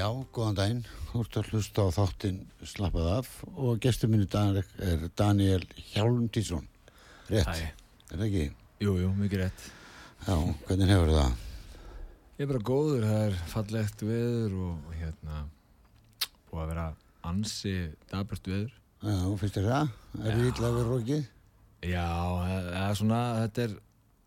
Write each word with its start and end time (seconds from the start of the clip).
Já, 0.00 0.06
góðan 0.32 0.56
daginn. 0.56 0.78
Þú 1.10 1.20
ert 1.20 1.34
að 1.36 1.48
hlusta 1.52 1.82
á 1.84 1.88
þáttinn 1.92 2.36
Slappað 2.64 3.08
af 3.18 3.26
og 3.52 3.80
gestur 3.84 4.08
minni 4.08 4.24
dag 4.32 4.56
er 4.80 5.02
Daniel 5.18 5.64
Hjálmtísson. 5.90 6.64
Rétt, 7.28 7.50
Hæ. 7.50 7.66
er 8.08 8.14
það 8.14 8.22
ekki? 8.30 8.44
Jú, 8.80 8.94
jú, 8.96 9.10
mikið 9.18 9.42
rétt. 9.42 9.64
Já, 10.24 10.36
hvernig 10.68 10.88
hefur 10.88 11.10
það? 11.12 11.34
Ég 12.38 12.46
er 12.46 12.48
bara 12.54 12.62
góður, 12.70 13.04
það 13.10 13.24
er 13.26 13.36
fallegt 13.50 14.04
veður 14.08 14.54
og 14.70 14.94
hérna 14.96 15.42
búið 16.48 16.62
að 16.62 16.70
vera 16.72 16.84
ansi 17.28 17.74
daburt 18.08 18.48
veður. 18.48 18.70
Já, 19.04 19.18
finnst 19.42 19.58
þér 19.58 19.68
það? 19.68 19.90
Er 20.22 20.30
það 20.30 20.46
illa 20.46 20.70
að 20.70 20.78
vera 20.78 20.94
rókið? 20.94 21.26
Já, 21.90 22.06
það 22.46 22.70
það 22.70 22.86
er 22.86 22.96
svona, 23.02 23.20
þetta 23.42 23.66
er 23.66 23.76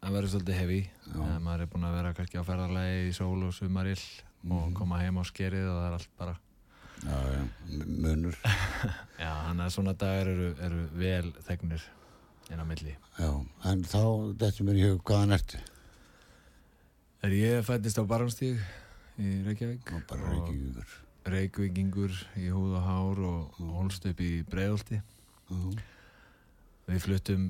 að 0.03 0.19
vera 0.19 0.31
svolítið 0.35 0.61
hefi. 0.61 0.79
Já. 1.07 1.17
Maður 1.47 1.66
er 1.66 1.73
búin 1.73 1.89
að 1.89 1.97
vera 1.97 2.13
kannski 2.19 2.38
á 2.38 2.45
ferðarlegi 2.51 3.09
í 3.09 3.17
sól 3.17 3.41
og 3.49 3.57
sumarill 3.57 4.05
og 4.52 4.73
koma 4.75 4.99
heim 5.02 5.19
á 5.19 5.23
skerið 5.27 5.67
og 5.69 5.77
það 5.77 5.88
er 5.88 5.97
allt 5.97 6.16
bara. 6.19 6.33
Já, 7.03 7.17
já, 7.33 7.41
munur. 7.99 8.38
Já, 9.23 9.31
þannig 9.47 9.66
að 9.66 9.73
svona 9.75 9.94
dagar 10.00 10.30
eru, 10.31 10.50
eru 10.63 10.81
vel 11.00 11.31
þegnir 11.47 11.83
inn 12.52 12.61
á 12.63 12.66
milli. 12.67 12.95
Já, 13.19 13.30
en 13.69 13.83
þá, 13.88 14.02
þetta 14.39 14.67
mér 14.67 14.80
í 14.80 14.85
hug, 14.88 15.02
hvaðan 15.08 15.35
ertu? 15.38 15.59
Er 17.23 17.35
ég 17.35 17.63
fættist 17.67 18.00
á 18.00 18.03
Barnstíg 18.08 18.59
í 19.19 19.33
Reykjavík 19.45 19.91
Og 19.95 20.02
bara 20.09 20.33
ykkur. 20.39 20.95
Reykjavíkingur 21.31 22.16
í 22.39 22.50
húð 22.52 22.78
og 22.80 22.88
hár 22.88 23.22
og 23.30 23.59
holst 23.78 24.07
upp 24.09 24.23
í 24.23 24.31
Breiðolti. 24.47 25.00
Já, 25.47 25.59
Við 26.89 27.03
fluttum 27.05 27.45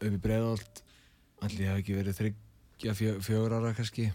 upp 0.00 0.12
í 0.12 0.20
Breiðolt 0.22 0.82
allir 1.44 1.68
hef 1.68 1.82
ekki 1.82 1.96
verið 1.98 2.16
þryggja 2.20 2.94
fjö, 2.96 3.16
fjögur 3.24 3.56
ára 3.58 3.74
kannski 3.76 4.08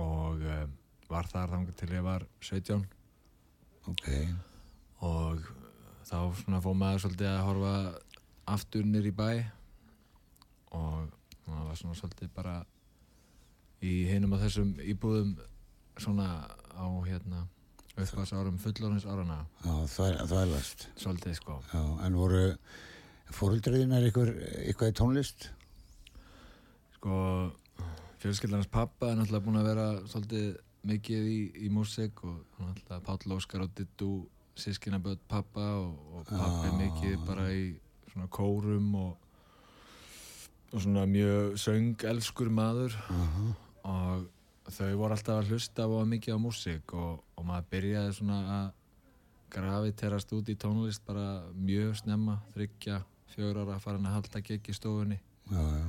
og 0.00 0.40
uh, 0.44 0.66
var 1.12 1.28
þar 1.30 1.52
þangar 1.54 1.76
til 1.80 1.90
ég 1.96 2.04
var 2.06 2.24
17 2.40 2.84
ok. 3.92 4.08
og 5.08 5.46
þá 6.08 6.16
svona 6.42 6.60
fór 6.64 6.76
maður 6.78 7.04
svolítið 7.06 7.30
að 7.32 7.44
horfa 7.48 7.74
aftur 8.56 8.84
nýr 8.88 9.08
í 9.10 9.14
bæ 9.16 9.28
og 10.72 11.10
það 11.46 11.64
var 11.68 11.78
svona 11.80 11.98
svolítið 11.98 12.30
bara 12.36 12.54
í 13.82 13.94
hinum 14.10 14.32
af 14.36 14.44
þessum 14.46 14.74
íbúðum 14.82 15.34
svona 16.00 16.28
á 16.72 16.86
hérna 17.06 17.44
uppvæðs 17.92 18.32
árum 18.32 18.56
fullorins 18.62 19.04
árana 19.04 19.40
Já, 19.66 19.74
þvæl- 19.92 20.22
þvælast. 20.30 20.86
svolítið 20.96 21.34
sko 21.36 21.58
Já, 21.72 21.82
en 22.06 22.16
voru 22.16 22.44
fóröldriðin 23.32 23.92
er 23.96 24.06
ykkur, 24.10 24.30
eitthvað 24.68 24.92
í 24.92 24.96
tónlist? 24.96 25.48
Sko, 26.96 27.14
fjölskyldans 28.22 28.68
pappa 28.72 29.10
er 29.12 29.18
náttúrulega 29.18 29.44
búin 29.46 29.60
að 29.60 29.68
vera 29.70 29.86
svolítið 30.08 30.48
mikið 30.86 31.26
í, 31.30 31.40
í 31.66 31.70
músík 31.72 32.22
og 32.26 32.40
náttúrulega 32.58 33.02
Páll 33.06 33.36
Óskar 33.36 33.64
og 33.66 33.74
Dittu 33.78 34.10
sískinaböld 34.58 35.22
pappa 35.28 35.64
og, 35.80 35.96
og 36.12 36.28
pappi 36.28 36.68
Já. 36.68 36.76
mikið 36.80 37.26
bara 37.26 37.48
í 37.54 37.64
svona 38.12 38.28
kórum 38.28 38.90
og, 39.00 39.16
og 40.72 40.82
svona 40.84 41.06
mjög 41.08 41.56
söngelskur 41.62 42.52
maður 42.52 42.96
Uh 43.08 43.52
og 43.82 44.28
þau 44.70 44.92
voru 44.94 45.16
alltaf 45.16 45.40
að 45.40 45.48
hlusta 45.50 45.88
á 45.90 46.06
mikið 46.06 46.36
á 46.36 46.38
músík 46.38 46.92
og, 46.94 47.24
og 47.34 47.46
maður 47.48 47.64
byrjaði 47.72 48.12
svona 48.14 48.36
að 48.56 48.68
graviterast 49.52 50.32
út 50.36 50.48
í 50.48 50.54
tónlist 50.56 51.02
bara 51.04 51.42
mjög 51.52 51.96
snemma, 51.98 52.38
þryggja, 52.54 53.00
fjögur 53.34 53.64
ára 53.64 53.80
fara 53.82 53.98
að 53.98 54.14
halda 54.14 54.40
gegn 54.46 54.70
í 54.70 54.76
stofunni 54.76 55.18
Já, 55.50 55.62
já. 55.66 55.88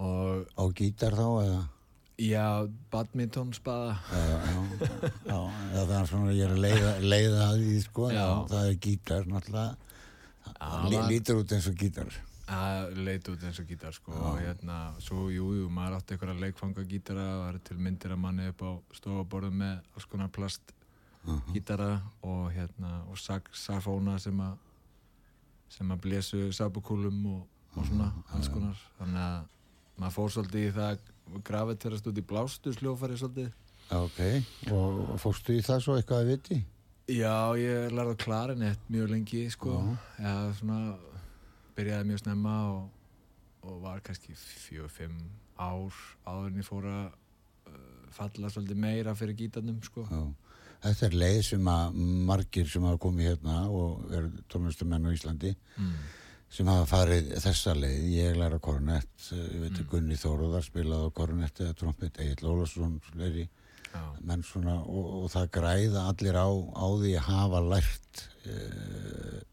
og 0.00 0.48
Á 0.56 0.64
gítar 0.80 1.14
þá 1.18 1.26
eða? 1.44 1.60
Já, 2.18 2.66
badminton 2.90 3.52
spaða 3.54 3.92
Já, 4.10 4.22
já, 4.26 4.38
já, 4.42 5.36
já, 5.74 5.82
það 5.86 5.92
er 5.98 6.08
svona, 6.10 6.32
ég 6.34 6.48
er 6.48 6.54
að 6.54 6.62
leiða, 6.64 6.94
leiða 7.02 7.44
að 7.44 7.60
því, 7.62 7.74
sko, 7.84 8.08
já. 8.10 8.16
Já. 8.18 8.30
það 8.50 8.70
er 8.70 8.80
gítar, 8.86 9.28
náttúrulega, 9.30 11.04
lítur 11.12 11.38
út 11.42 11.54
eins 11.54 11.68
og 11.70 11.76
gítar. 11.78 12.16
Það 12.48 12.98
leit 13.06 13.28
út 13.28 13.44
eins 13.44 13.60
og 13.60 13.68
gítar 13.68 13.94
sko 13.94 14.14
og 14.16 14.38
hérna, 14.40 14.78
svo 15.04 15.28
jú, 15.30 15.50
jú, 15.58 15.68
maður 15.70 15.98
átti 15.98 16.16
einhverja 16.16 16.42
leikfanga 16.42 16.84
gítara 16.88 17.26
og 17.36 17.42
það 17.44 17.50
er 17.52 17.60
til 17.68 17.76
myndir 17.86 18.14
að 18.14 18.22
manni 18.22 18.48
upp 18.48 18.64
á 18.64 18.70
stofaborðum 18.96 19.58
með 19.60 19.74
alls 19.94 20.08
konar 20.08 20.30
plast 20.32 20.72
gítara 21.52 21.90
og 22.24 22.48
hérna 22.54 23.02
og 23.12 23.20
safóna 23.20 24.16
sem 24.22 24.40
að 24.40 24.56
sem 25.68 25.92
að 25.92 26.00
blésu 26.06 26.48
sabukúlum 26.56 27.20
og, 27.34 27.42
og 27.76 27.84
svona 27.84 28.08
alls 28.32 28.48
konar 28.48 28.80
þannig 28.96 29.22
að 29.26 29.54
maður 30.00 30.14
fór 30.16 30.32
svolítið 30.32 30.64
í 30.64 30.74
það 30.78 30.90
að 30.94 31.14
graviterast 31.44 32.06
út 32.10 32.18
í 32.20 32.24
blástusljófari 32.28 33.18
svolítið 33.20 33.50
Já, 33.88 33.96
ok, 34.04 34.18
og, 34.76 35.14
fórstu 35.22 35.54
í 35.56 35.62
það 35.64 35.78
svo 35.80 35.94
eitthvað 35.96 36.24
að 36.24 36.30
viti? 36.34 36.58
Já, 37.08 37.56
ég 37.56 37.94
lærði 37.96 38.12
á 38.12 38.20
klarinett 38.20 38.90
mjög 38.92 39.14
lengi, 39.14 39.46
sko. 39.48 39.78
Já, 40.20 40.34
svona, 40.58 40.98
byrjaði 41.78 42.08
mjög 42.10 42.20
snemma 42.20 42.56
og, 42.74 42.82
og 43.64 43.78
var 43.86 44.02
kannski 44.04 44.36
fjögur, 44.36 44.92
fimm 44.92 45.16
ár 45.56 45.96
áður 46.28 46.50
en 46.50 46.60
ég 46.60 46.68
fór 46.68 46.90
að 46.90 47.06
uh, 47.08 47.78
falla 48.12 48.52
svolítið 48.52 48.82
meira 48.84 49.16
fyrir 49.16 49.38
gítarnum, 49.40 49.80
sko. 49.86 50.04
Já. 50.04 50.20
Þetta 50.84 51.08
er 51.08 51.16
leið 51.24 51.40
sem 51.48 51.72
að 51.72 51.96
margir 52.28 52.68
sem 52.70 52.84
hafa 52.86 53.00
komið 53.02 53.32
hérna 53.32 53.56
og 53.72 54.12
eru 54.14 54.28
tónlistumenn 54.52 55.08
á 55.08 55.16
Íslandi 55.16 55.56
Mm. 55.78 55.96
Sem 56.52 56.68
hafa 56.70 56.86
farið 56.88 57.32
þessa 57.44 57.74
leið. 57.76 58.04
Ég 58.14 58.38
læra 58.38 58.58
kornett, 58.62 59.12
ég 59.32 59.62
veit 59.62 59.76
að 59.76 59.88
Gunni 59.92 60.18
Þóruðar 60.18 60.64
spilaði 60.66 61.10
á 61.10 61.16
kornett 61.20 61.62
eða 61.64 61.76
trompet, 61.78 62.20
Egil 62.24 62.52
Ólafsson, 62.52 62.98
fleiri 63.10 63.48
Já, 63.88 64.02
menn 64.20 64.42
svona 64.44 64.74
og, 64.84 65.06
og 65.22 65.30
það 65.32 65.46
græða 65.56 66.02
allir 66.10 66.36
á, 66.36 66.48
á 66.48 66.86
því 67.00 67.12
að 67.16 67.28
hafa 67.28 67.60
lært 67.64 68.20
e, 68.44 68.56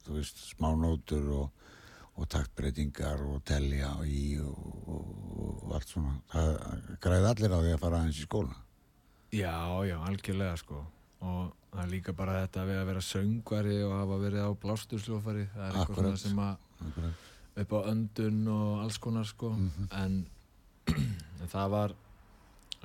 þú 0.03 0.18
veist, 0.18 0.42
smánótur 0.50 1.30
og, 1.38 1.69
og 2.19 2.27
taktbreytingar 2.33 3.24
og 3.30 3.39
telja 3.48 3.94
í 4.03 4.25
og, 4.44 4.65
og, 4.91 5.07
og 5.63 5.77
allt 5.77 5.94
svona 5.94 6.18
það 6.33 6.51
græða 7.06 7.31
allir 7.31 7.56
á 7.56 7.59
því 7.62 7.74
að 7.77 7.81
fara 7.86 8.01
aðeins 8.01 8.19
í 8.19 8.27
skóla 8.27 8.57
já, 9.36 9.56
já, 9.88 9.98
algjörlega, 10.09 10.57
sko. 10.59 10.83
Og 11.25 11.64
það 11.75 11.83
er 11.83 11.92
líka 11.92 12.13
bara 12.16 12.39
þetta 12.45 12.63
við 12.69 12.80
að 12.80 12.89
vera 12.89 13.04
söngvari 13.04 13.75
og 13.83 13.94
hafa 14.00 14.18
verið 14.22 14.48
á 14.48 14.51
blástusljófari. 14.63 15.45
Það 15.54 15.66
er 15.68 15.80
eitthvað 15.81 16.01
svona 16.01 16.22
sem 16.24 16.42
að 16.45 16.56
Akkurat. 16.88 17.27
upp 17.63 17.75
á 17.75 17.80
öndun 17.92 18.42
og 18.56 18.81
alls 18.83 18.98
konar 19.04 19.27
sko 19.27 19.51
en, 19.92 20.18
en 21.42 21.51
það 21.51 21.69
var 21.75 21.95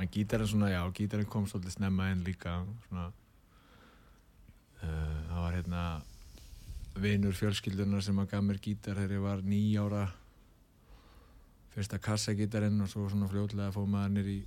en 0.00 0.08
gítarinn 0.08 0.48
svona, 0.48 0.70
já, 0.72 0.80
gítarinn 0.96 1.28
kom 1.28 1.48
svolítið 1.50 1.76
snemma 1.76 2.10
inn 2.12 2.22
líka 2.24 2.60
svona 2.88 3.08
uh, 4.80 5.18
það 5.28 5.40
var 5.42 5.56
hérna 5.58 5.82
vinur 7.00 7.36
fjölskyldunar 7.36 8.02
sem 8.04 8.18
að 8.18 8.30
gaf 8.32 8.46
mér 8.46 8.60
gítar 8.62 8.98
þegar 8.98 9.16
ég 9.16 9.26
var 9.26 9.44
nýjára 9.46 10.06
fyrsta 11.74 12.00
kassagítarinn 12.02 12.80
og 12.82 12.90
svo 12.90 13.08
svona 13.10 13.28
fljótlega 13.30 13.74
fóð 13.74 13.92
maður 13.92 14.16
nýr 14.16 14.32
í 14.32 14.40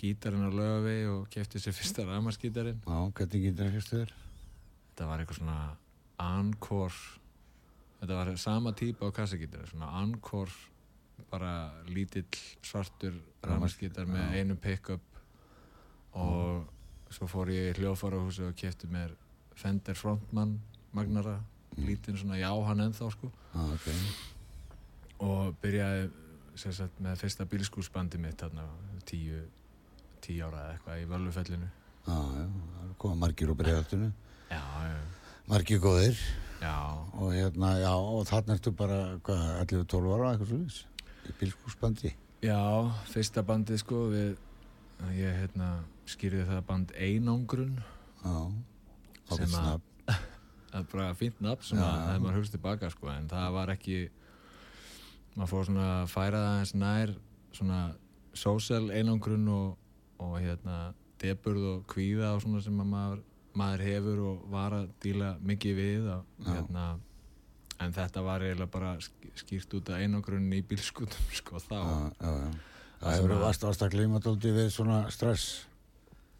gítarinn 0.00 0.48
á 0.48 0.50
lögavi 0.50 0.96
og 1.12 1.28
kefti 1.32 1.60
sér 1.60 1.76
fyrsta 1.76 2.06
ramaskítarinn 2.08 2.80
Já, 2.86 2.98
hvernig 3.12 3.54
það 3.58 3.72
fyrstu 3.76 4.00
þér? 4.00 4.12
þetta 4.90 5.08
var 5.10 5.22
eitthvað 5.22 5.40
svona 5.40 5.58
Encore 6.20 7.00
þetta 8.00 8.16
var 8.18 8.32
sama 8.40 8.72
típa 8.76 9.08
á 9.08 9.16
kassagítar 9.20 9.68
svona 9.70 9.92
Encore 10.02 10.52
bara 11.30 11.52
lítill 11.86 12.26
svartur 12.64 13.14
ramaskítar 13.44 14.08
með 14.08 14.24
já. 14.34 14.40
einu 14.40 14.56
pick-up 14.56 15.04
og 16.16 16.66
svo 17.12 17.28
fór 17.30 17.50
ég 17.52 17.70
í 17.70 17.78
hljóðfarahúsi 17.80 18.48
og 18.48 18.56
kefti 18.58 18.88
mér 18.90 19.12
Fender 19.58 19.94
Frontman 19.98 20.56
Magnara 20.96 21.36
lítinn 21.78 22.16
svona 22.18 22.38
já 22.40 22.50
hann 22.66 22.80
ennþá 22.88 23.10
sko 23.14 23.30
Já, 23.54 23.62
ok. 23.76 23.86
og 25.26 25.54
byrjaði 25.62 26.08
sagt, 26.60 26.98
með 27.00 27.20
fyrsta 27.22 27.46
bílskúsbandi 27.48 28.18
mitt 28.20 28.40
þarna 28.42 28.64
tíu, 29.06 29.38
tíu 30.26 30.44
ára 30.46 30.60
eða 30.64 30.74
eitthvað 30.76 31.00
í 31.02 31.08
Völvufellinu 31.10 31.68
Já, 32.06 32.16
já, 32.16 32.44
það 32.80 32.92
koma 32.98 33.18
margir 33.24 33.50
úr 33.52 33.58
bregðartinu. 33.60 34.12
já, 34.50 34.60
já, 34.90 35.00
Margir 35.50 35.80
góðir. 35.82 36.18
já, 36.62 36.74
Og 37.18 37.32
hérna, 37.34 37.70
já, 37.82 37.90
og 37.94 38.24
þarna 38.28 38.54
ertu 38.56 38.72
bara, 38.76 38.98
hvað, 39.26 39.42
11-12 39.66 40.14
ára, 40.16 40.30
eitthvað 40.34 40.52
viss? 40.64 40.84
Í 41.28 41.32
bílskúsbandi. 41.40 42.14
já 42.42 42.58
fyrsta 43.12 43.42
bandið 43.44 43.78
sko 43.82 44.06
við 44.10 44.36
ég 45.16 45.36
hérna 45.42 45.70
skýrði 46.08 46.46
það 46.48 46.62
band 46.66 46.92
Einangrun 46.96 47.74
Já. 48.24 48.36
Að- 49.30 49.44
snabbt. 49.48 49.86
það 50.70 50.80
er 50.80 50.86
bara 50.92 51.14
fínt 51.14 51.40
nafn 51.44 51.64
sem 51.66 51.78
að 51.78 51.90
já. 51.90 52.00
þegar 52.06 52.20
maður 52.24 52.38
hugst 52.40 52.52
tilbaka 52.56 52.90
sko 52.90 53.10
en 53.12 53.28
það 53.30 53.52
var 53.58 53.72
ekki 53.74 53.98
maður 55.36 55.50
fór 55.52 55.64
svona 55.68 55.86
að 56.02 56.08
færa 56.14 56.40
það 56.46 56.58
eins 56.60 56.74
nær 56.80 57.12
svona 57.56 57.80
social 58.34 58.90
einangrun 58.94 59.48
og, 59.50 59.76
og 60.20 60.38
hérna 60.40 60.78
deburð 61.20 61.64
og 61.74 61.84
kvíða 61.90 62.34
og 62.36 62.42
svona 62.44 62.62
sem 62.64 62.80
að 62.80 62.88
maður, 62.94 63.22
maður 63.60 63.84
hefur 63.88 64.20
og 64.30 64.42
var 64.52 64.76
að 64.78 64.88
díla 65.04 65.30
mikið 65.44 65.76
við 65.80 66.08
og, 66.14 66.24
hérna, 66.46 66.84
en 67.80 67.92
þetta 67.96 68.22
var 68.24 68.44
eiginlega 68.44 68.70
bara 68.72 68.94
sk- 69.00 69.30
skýrt 69.42 69.74
út 69.78 69.90
af 69.92 70.00
einangrunni 70.04 70.60
í 70.60 70.66
bílskutum 70.70 71.30
sko 71.40 71.60
þá 71.64 71.76
Já, 71.80 71.90
já. 72.20 72.50
Það 73.00 73.14
hefur 73.16 73.34
að- 73.36 73.44
vast 73.64 73.64
að 73.86 73.94
gleyma 73.96 74.20
dóldi 74.20 74.50
við 74.52 74.66
svona 74.74 74.98
stress. 75.10 75.46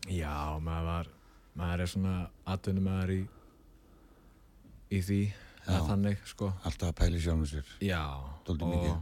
Já, 0.09 0.59
maður 0.61 0.85
var 0.91 1.06
maður 1.61 1.81
er 1.87 1.91
svona 1.93 2.15
atvinnum 2.49 2.85
maður 2.88 3.12
í 3.17 3.21
í 4.91 5.00
því 5.06 5.21
Já. 5.67 5.79
þannig 5.87 6.21
sko 6.26 6.49
Alltaf 6.67 6.88
að 6.91 6.97
pæli 7.00 7.21
sjálfum 7.23 7.47
sér. 7.50 7.69
Já, 7.85 8.00
og 8.44 8.56
mikið. 8.73 8.94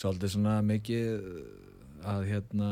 svolítið 0.00 0.32
svona 0.34 0.56
mikið 0.62 1.24
að 2.06 2.26
hérna 2.30 2.70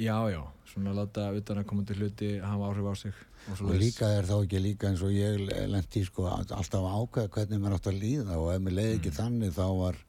já, 0.00 0.16
já, 0.30 0.40
svona 0.72 0.94
láta 0.96 1.28
utan 1.36 1.60
að 1.60 1.68
koma 1.70 1.84
til 1.86 1.98
hluti 2.00 2.30
hafa 2.42 2.70
áhrif 2.70 2.90
á 2.90 2.94
sig 2.98 3.14
og, 3.44 3.60
Og 3.60 3.76
líka 3.76 4.08
er 4.08 4.26
þá 4.28 4.34
ekki 4.38 4.62
líka 4.62 4.88
eins 4.88 5.02
og 5.04 5.12
ég 5.12 5.42
lendi 5.68 6.04
sko 6.06 6.26
alltaf 6.32 6.86
ákveða 6.88 7.30
hvernig 7.34 7.60
maður 7.60 7.78
átt 7.78 7.90
að 7.92 8.00
líða 8.00 8.38
og 8.40 8.50
ef 8.54 8.64
mér 8.64 8.76
leiði 8.78 8.98
ekki 8.98 9.14
þannig 9.18 9.54
þá 9.54 9.66
var, 9.80 10.00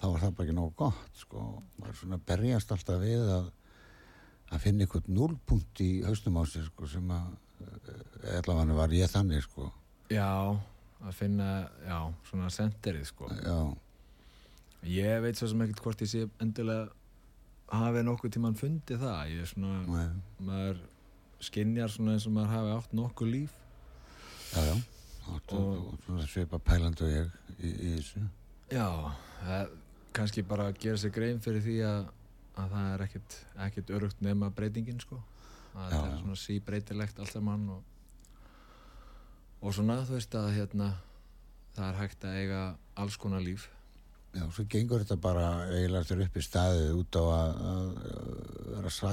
þá 0.00 0.06
var 0.06 0.24
það 0.24 0.34
bara 0.38 0.46
ekki 0.46 0.56
nógu 0.56 0.74
gott 0.80 1.20
sko. 1.20 1.44
Maður 1.78 1.98
svona 2.00 2.20
berjast 2.32 2.72
alltaf 2.72 3.02
við 3.04 3.28
að, 3.36 3.50
að 4.48 4.64
finna 4.64 4.86
einhvern 4.86 5.16
núlpunkt 5.18 5.84
í 5.84 5.90
haustum 6.06 6.40
á 6.40 6.42
sér 6.48 6.66
sko 6.70 6.88
sem 6.88 7.12
að 7.12 7.30
eh, 7.66 8.38
allavega 8.40 8.78
var 8.80 8.96
ég 8.96 9.12
þannig 9.12 9.44
sko. 9.44 9.68
Já, 10.12 10.56
að 11.02 11.14
finna 11.18 11.50
já, 11.86 11.98
svona 12.28 12.50
senderið 12.52 13.06
sko 13.10 13.28
Já, 13.32 13.58
ég 14.88 15.22
veit 15.24 15.38
svo 15.38 15.48
sem 15.50 15.62
ekkert 15.64 15.84
hvort 15.84 16.04
ég 16.04 16.10
sé 16.10 16.26
endilega 16.42 16.90
hafi 17.72 18.02
nokkuð 18.06 18.34
tímann 18.36 18.56
fundið 18.58 19.02
það. 19.02 19.20
Ég 19.32 19.44
er 19.44 19.50
svona, 19.50 19.82
nei, 19.88 20.08
maður 20.46 20.80
skinjar 21.42 21.92
svona 21.92 22.16
eins 22.16 22.26
og 22.28 22.34
maður 22.36 22.54
hafi 22.56 22.72
átt 22.76 22.96
nokkuð 22.96 23.32
líf. 23.32 23.58
Já, 24.52 24.60
já. 24.68 24.74
Svona 25.48 26.26
svipa 26.28 26.58
pælandi 26.58 27.06
og 27.06 27.12
ég 27.12 27.36
í, 27.58 27.70
í 27.70 27.92
þessu. 27.96 28.24
Já, 28.72 28.86
það, 29.42 29.76
kannski 30.16 30.44
bara 30.48 30.68
að 30.70 30.80
gera 30.82 31.00
sér 31.00 31.14
grein 31.14 31.40
fyrir 31.44 31.64
því 31.64 31.76
að, 31.88 32.10
að 32.60 32.74
það 32.74 32.88
er 32.90 33.04
ekkit, 33.06 33.38
ekkit 33.66 33.94
örugt 33.96 34.24
nema 34.24 34.50
breytingin 34.52 35.00
sko. 35.02 35.20
Að 35.72 35.94
það 35.94 36.08
er 36.10 36.18
svona 36.20 36.40
síbreytilegt 36.42 37.22
allt 37.22 37.32
saman 37.32 37.68
og, 37.72 37.84
og 39.62 39.76
svona 39.76 40.02
þú 40.04 40.18
veist 40.18 40.34
að 40.36 40.50
hérna 40.58 40.90
það 41.76 41.86
er 41.86 42.00
hægt 42.02 42.26
að 42.28 42.40
eiga 42.42 42.64
alls 43.00 43.16
konar 43.16 43.40
líf 43.44 43.70
Já, 44.32 44.44
svo 44.48 44.64
gengur 44.72 45.02
þetta 45.02 45.18
bara 45.20 45.48
eiginlega 45.68 46.08
þér 46.08 46.22
upp 46.26 46.36
í 46.40 46.44
staðið 46.46 46.92
út 46.96 47.18
á 47.20 47.24
að, 47.28 47.58
að, 47.72 47.88
vera 48.72 48.92
sæ, 48.96 49.10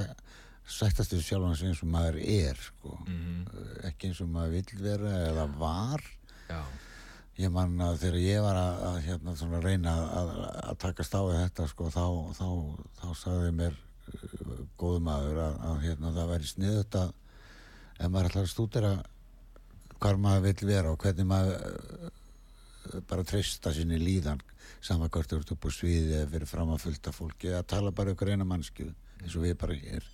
sættast 0.80 1.12
við 1.12 1.26
sjálfan 1.26 1.58
sig 1.60 1.72
eins 1.72 1.82
og 1.84 1.90
maður 1.92 2.20
er, 2.24 2.62
sko. 2.70 2.94
mm 3.04 3.66
Ekki 3.90 4.10
eins 4.10 4.22
og 4.24 4.30
maður 4.32 4.56
vill 4.56 4.80
vera 4.84 5.12
eða 5.30 5.44
var. 5.60 6.06
Já, 6.48 6.62
Ég 7.40 7.52
man 7.54 7.78
að 7.80 8.02
þegar 8.02 8.16
ég 8.20 8.42
var 8.44 8.58
að, 8.58 8.80
að 8.84 8.96
hérna, 9.06 9.32
svona, 9.38 9.60
reyna 9.64 9.92
að, 10.12 10.32
að 10.60 10.74
takast 10.82 11.14
á 11.16 11.20
við 11.24 11.38
þetta, 11.38 11.66
sko, 11.70 11.86
þá, 11.94 12.02
þá, 12.36 12.48
þá 13.00 13.06
sagði 13.16 13.52
mér 13.56 13.78
uh, 13.78 14.58
góðu 14.80 15.00
maður 15.06 15.40
að, 15.46 15.54
að 15.70 15.78
hérna, 15.86 16.12
það 16.18 16.32
væri 16.34 16.50
sniðut 16.50 16.98
að 17.00 17.14
ef 17.96 18.10
maður 18.10 18.28
ætlar 18.30 18.44
að 18.44 18.52
stúdera 18.52 18.92
hvar 20.00 20.20
maður 20.20 20.44
vill 20.48 20.68
vera 20.68 20.92
og 20.92 21.00
hvernig 21.00 21.30
maður 21.30 22.12
bara 23.08 23.26
treysta 23.26 23.72
sinni 23.74 23.98
líðan 24.00 24.40
sama 24.80 25.10
hvort 25.12 25.30
þú 25.30 25.40
ert 25.40 25.52
upp 25.54 25.66
á 25.66 25.70
sviði 25.74 26.16
eða 26.16 26.30
fyrir 26.32 26.48
fram 26.48 26.72
að 26.74 26.84
fullta 26.86 27.12
fólki 27.12 27.50
eða 27.52 27.66
tala 27.74 27.92
bara 27.92 28.14
ykkur 28.14 28.32
eina 28.32 28.46
mannskju 28.48 28.88
eins 29.20 29.36
og 29.36 29.44
við 29.44 29.58
bara 29.60 29.76
hér. 29.76 30.06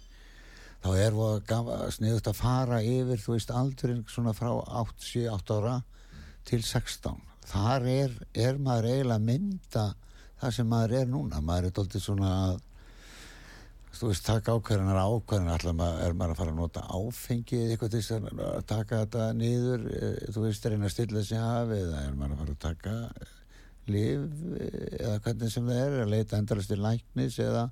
Þá 0.82 0.90
er 1.02 1.16
það 1.46 1.70
sniðut 1.96 2.30
að 2.30 2.40
fara 2.40 2.80
yfir 2.84 3.22
þú 3.22 3.36
veist 3.36 3.52
aldurinn 3.54 4.02
svona 4.10 4.34
frá 4.36 4.50
8, 4.52 4.96
7, 5.02 5.28
8 5.34 5.60
ára 5.60 5.76
til 6.46 6.62
16 6.62 7.22
þar 7.46 7.86
er, 7.90 8.14
er 8.34 8.58
maður 8.58 8.90
eiginlega 8.90 9.22
mynda 9.22 9.84
það 10.40 10.56
sem 10.58 10.68
maður 10.70 10.96
er 11.00 11.10
núna. 11.10 11.42
Maður 11.42 11.68
er 11.68 11.76
doldið 11.78 12.04
svona 12.04 12.32
að 12.46 12.56
þú 14.00 14.10
veist, 14.10 14.26
taka 14.26 14.56
ákveðanar 14.56 14.98
ákveðanar 15.00 15.62
allar 15.62 15.76
maður, 15.78 16.02
er 16.06 16.16
maður 16.18 16.34
að 16.34 16.40
fara 16.40 16.52
að 16.52 16.60
nota 16.60 16.82
áfengið 16.88 17.72
eitthvað 17.72 17.94
til 17.94 18.02
þess 18.02 18.16
að 18.16 18.66
taka 18.72 19.00
þetta 19.04 19.28
niður 19.38 19.86
eh, 19.92 20.18
þú 20.34 20.44
veist, 20.46 20.68
reyna 20.70 20.88
að 20.88 20.94
stilla 20.94 21.22
þessi 21.22 21.40
hafi 21.40 21.80
eða 21.82 22.02
er 22.02 22.18
maður 22.18 22.34
að 22.34 22.42
fara 22.42 22.56
að 22.56 22.64
taka 22.66 22.96
liv 23.86 24.26
eh, 24.58 24.98
eða 25.00 25.20
hvernig 25.26 25.54
sem 25.54 25.70
það 25.70 25.82
er 25.84 25.96
að 26.02 26.12
leita 26.14 26.40
endalast 26.40 26.72
til 26.72 26.82
læknis 26.82 27.38
eða 27.42 27.64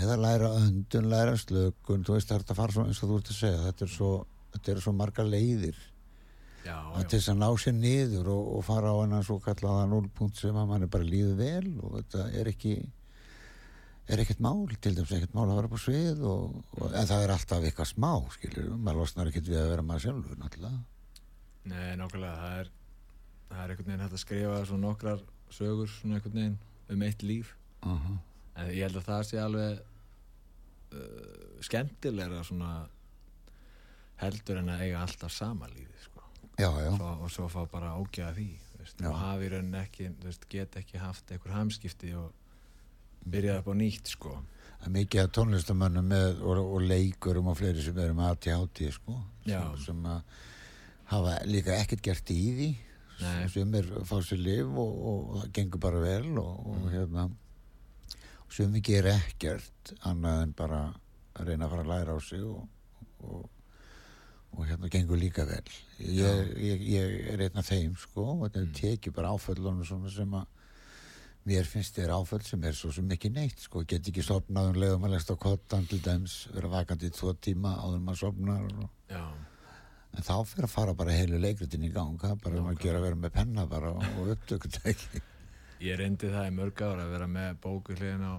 eða 0.00 0.16
læra 0.16 0.52
öndun, 0.56 1.08
læra 1.12 1.34
slökun 1.36 2.04
þú 2.06 2.16
veist, 2.16 2.28
það 2.30 2.36
er 2.36 2.44
þetta 2.44 2.54
að 2.54 2.60
fara 2.60 2.86
eins 2.86 3.02
og 3.02 3.10
þú 3.10 3.18
ert 3.18 3.32
að 3.32 3.38
segja 3.38 3.64
þetta 3.66 3.84
er 3.86 3.92
svo, 3.92 4.12
þetta 4.54 4.72
er 4.72 4.82
svo 4.86 4.94
marga 4.96 5.26
leiðir. 5.26 5.82
Já, 6.62 6.76
að 6.94 7.06
til 7.10 7.18
þess 7.18 7.32
að 7.32 7.40
ná 7.42 7.48
sér 7.58 7.74
niður 7.74 8.28
og, 8.30 8.50
og 8.56 8.64
fara 8.68 8.92
á 8.94 8.96
hennan 9.02 9.24
svo 9.26 9.40
kallaða 9.42 9.86
núlpunkt 9.90 10.38
sem 10.38 10.56
að 10.56 10.68
mann 10.70 10.86
er 10.86 10.90
bara 10.92 11.08
líður 11.08 11.40
vel 11.40 11.72
og 11.82 11.96
þetta 11.96 12.26
er 12.38 12.50
ekki 12.52 12.76
er 14.08 14.22
ekkert 14.22 14.42
mál, 14.42 14.66
til 14.82 14.96
dæmis 14.96 15.12
ekkert 15.16 15.34
mál 15.36 15.46
að 15.48 15.58
vera 15.60 15.70
på 15.72 15.80
svið 15.80 16.22
og, 16.26 16.56
og, 16.78 16.86
en 16.90 17.08
það 17.08 17.26
er 17.26 17.34
alltaf 17.36 17.66
eitthvað 17.66 17.90
smá 17.92 18.10
skilur, 18.34 18.72
maður 18.76 19.02
losnar 19.02 19.30
ekkert 19.30 19.50
við 19.50 19.60
að 19.60 19.70
vera 19.72 19.86
maður 19.86 20.06
sjálfur 20.06 20.40
náttúrulega. 20.40 20.80
Nei, 21.70 21.92
nákvæmlega, 22.00 22.34
það 22.42 22.58
er 22.62 22.72
það 23.52 23.62
er 23.62 23.72
einhvern 23.72 23.88
veginn 23.90 24.04
hægt 24.04 24.16
að 24.16 24.24
skrifa 24.24 24.58
svona 24.66 24.86
nokkrar 24.86 25.22
sögur 25.52 25.90
svona 25.92 26.18
einhvern 26.18 26.38
veginn 26.38 26.58
um 26.92 27.06
eitt 27.06 27.22
líf. 27.22 27.54
Uh 27.82 27.92
-huh. 27.92 28.18
en 28.56 28.68
ég 28.68 28.82
held 28.82 28.96
að 28.96 29.08
það 29.08 29.22
sé 29.26 29.38
alveg 29.42 29.78
uh, 30.92 31.60
skemmtilegra 31.60 32.44
svona 32.44 32.72
heldur 34.22 34.60
en 34.60 34.68
að 34.68 34.84
eiga 34.86 35.00
alltaf 35.02 35.32
sama 35.32 35.68
lífi 35.68 36.04
sko. 36.04 36.22
já, 36.58 36.70
já, 36.84 36.96
Svo, 36.96 37.08
og 37.24 37.30
svo 37.30 37.48
fá 37.48 37.66
bara 37.70 37.96
ágjaða 37.96 38.34
því 38.34 38.50
veist, 38.78 39.00
og 39.00 39.14
hafi 39.18 39.46
í 39.46 39.48
rauninni 39.48 39.78
ekki 39.78 40.10
veist, 40.22 40.48
get 40.48 40.76
ekki 40.76 40.98
haft 40.98 41.30
einhver 41.30 41.52
hamskipti 41.52 42.14
og 42.14 42.32
byrjað 43.24 43.60
upp 43.60 43.70
á 43.70 43.74
nýtt 43.78 44.14
sko. 44.16 44.38
mikið 44.92 45.20
að 45.22 45.34
tónlistamönnum 45.36 46.08
með, 46.10 46.40
og, 46.42 46.58
og 46.58 46.80
leikurum 46.82 47.52
og 47.52 47.58
fleiri 47.60 47.82
sem 47.84 47.98
eru 48.02 48.16
með 48.18 48.32
ATHT 48.32 48.80
sko, 48.96 49.18
sem, 49.46 49.76
sem 49.84 50.08
hafa 51.12 51.36
líka 51.46 51.76
ekkert 51.76 52.02
gert 52.02 52.32
í 52.34 52.40
því 52.56 52.70
Nei. 53.22 53.46
sem 53.52 53.74
er 53.78 53.88
fá 54.08 54.16
sér 54.24 54.40
liv 54.42 54.78
og, 54.82 54.92
og 55.06 55.32
það 55.36 55.52
gengur 55.58 55.82
bara 55.84 56.02
vel 56.02 56.38
og, 56.40 56.66
og 56.72 56.86
hérna 56.90 57.28
sem 58.52 58.72
við 58.74 58.86
gerir 58.90 59.14
ekkert 59.14 59.94
annað 60.08 60.42
en 60.46 60.54
bara 60.56 60.80
að 61.38 61.48
reyna 61.48 61.66
að 61.66 61.74
fara 61.74 61.84
að 61.84 61.92
læra 61.92 62.16
á 62.16 62.18
sig 62.24 62.42
og, 62.44 62.64
og, 63.24 63.44
og 64.56 64.66
hérna 64.68 64.90
gengur 64.92 65.20
líka 65.20 65.46
vel 65.48 65.62
ég, 66.02 66.50
ég, 66.58 66.84
ég 66.96 67.14
er 67.32 67.46
einn 67.46 67.62
af 67.62 67.70
þeim 67.70 67.94
sko 68.00 68.26
og 68.34 68.44
þetta 68.48 68.64
mm. 68.66 68.74
tekið 68.80 69.16
bara 69.16 69.32
áföllunum 69.32 69.86
sem 69.86 70.36
að 70.40 70.50
mér 71.48 71.66
finnst 71.66 71.96
þér 71.98 72.12
áföll 72.16 72.42
sem 72.46 72.62
er 72.68 72.76
svo 72.78 72.92
sem 72.94 73.08
ekki 73.14 73.30
neitt 73.34 73.64
sko, 73.64 73.82
get 73.88 74.06
ekki 74.08 74.22
sopnað 74.24 74.72
um 74.72 74.78
leiðum 74.82 75.06
að 75.08 75.16
lesta 75.16 75.36
kottan 75.40 75.88
til 75.90 75.98
dæms, 76.04 76.36
vera 76.54 76.70
vakandi 76.70 77.10
í 77.10 77.14
tvo 77.14 77.32
tíma 77.34 77.74
áður 77.82 78.04
maður 78.04 78.22
sopnar 78.26 78.68
En 80.12 80.20
þá 80.20 80.34
fyrir 80.44 80.66
að 80.66 80.72
fara 80.74 80.92
bara 80.92 81.12
heilu 81.16 81.38
leikritin 81.40 81.86
í 81.86 81.88
gang, 81.92 82.18
það 82.20 82.34
er 82.34 82.40
bara 82.44 82.58
um 82.60 82.66
að 82.68 82.82
gera 82.82 82.98
að 83.00 83.04
vera 83.06 83.16
með 83.16 83.30
penna 83.32 83.62
bara 83.66 83.92
og 83.96 84.26
upptökut 84.34 84.76
ekki. 84.90 85.22
ég 85.86 85.96
reyndi 85.96 86.28
það 86.28 86.48
í 86.50 86.56
mörg 86.58 86.82
ára 86.84 87.06
að 87.06 87.14
vera 87.16 87.28
með 87.32 87.54
bóku 87.64 87.96
hliðin 87.96 88.26
á 88.28 88.34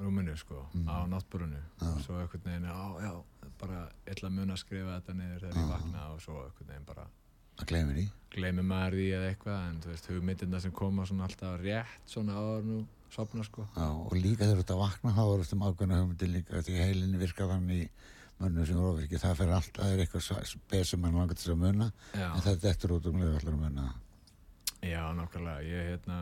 rúminu 0.00 0.36
sko, 0.40 0.64
á 0.88 1.04
náttbúrunu 1.12 1.60
og 1.84 2.00
svo 2.06 2.16
einhvern 2.22 2.46
veginn, 2.46 2.70
já, 2.72 3.04
já 3.04 3.50
bara 3.60 3.82
ætla 4.08 4.30
að 4.30 4.38
muna 4.38 4.56
að 4.56 4.62
skrifa 4.62 4.96
þetta 4.96 5.16
niður 5.18 5.42
þegar 5.44 5.60
ég 5.60 5.72
vakna 5.74 6.06
og 6.14 6.22
svo 6.24 6.36
einhvern 6.46 6.70
veginn 6.72 6.88
bara 6.88 7.04
að 7.60 7.68
gleymir 7.72 7.98
því. 7.98 8.06
Gleymir 8.30 8.66
maður 8.66 8.96
því 8.98 9.08
eða 9.16 9.28
eitthvað 9.32 9.60
en 9.66 9.82
þú 9.82 9.92
veist, 9.92 10.08
hugmyndirna 10.12 10.62
sem 10.62 10.74
koma 10.80 11.06
svona 11.08 11.26
alltaf 11.26 11.58
rétt 11.64 12.10
svona 12.14 12.38
áður 12.38 12.66
nú 12.68 12.78
sopna 13.10 13.42
sko. 13.42 13.66
Já, 13.74 13.88
og 13.90 14.14
líka 14.14 14.46
þegar 14.46 14.60
þú 14.60 14.64
ert 14.64 14.72
að 14.76 14.82
vakna 14.84 15.14
þá 15.16 15.22
er 15.24 15.44
þetta 15.44 15.70
ákveðna 15.70 16.00
hugmyndir 16.00 16.32
líka 16.36 16.62
því 16.66 16.76
heilin 16.78 17.18
virkar 17.18 17.50
þannig 17.50 17.84
í 17.84 17.88
mönnum 18.40 18.66
sem 18.66 18.78
er 18.78 18.88
ofirki 18.88 19.20
það 19.20 19.38
fyrir 19.40 19.56
allt, 19.56 19.72
það 19.76 19.94
er 19.94 20.02
eitthvað 20.04 20.44
spes 20.48 20.92
sem 20.92 21.02
mann 21.02 21.18
langar 21.18 21.36
til 21.36 21.52
að 21.52 21.58
munna 21.60 21.88
Já. 22.14 22.28
en 22.30 22.44
þetta 22.46 22.70
eftir 22.70 22.94
út 22.96 23.08
um 23.10 23.18
leið 23.20 23.34
allar 23.36 23.56
að 23.56 23.64
munna 23.64 23.88
Já, 24.80 25.02
nákvæmlega, 25.16 25.64
ég 25.68 25.88
hérna 25.90 26.20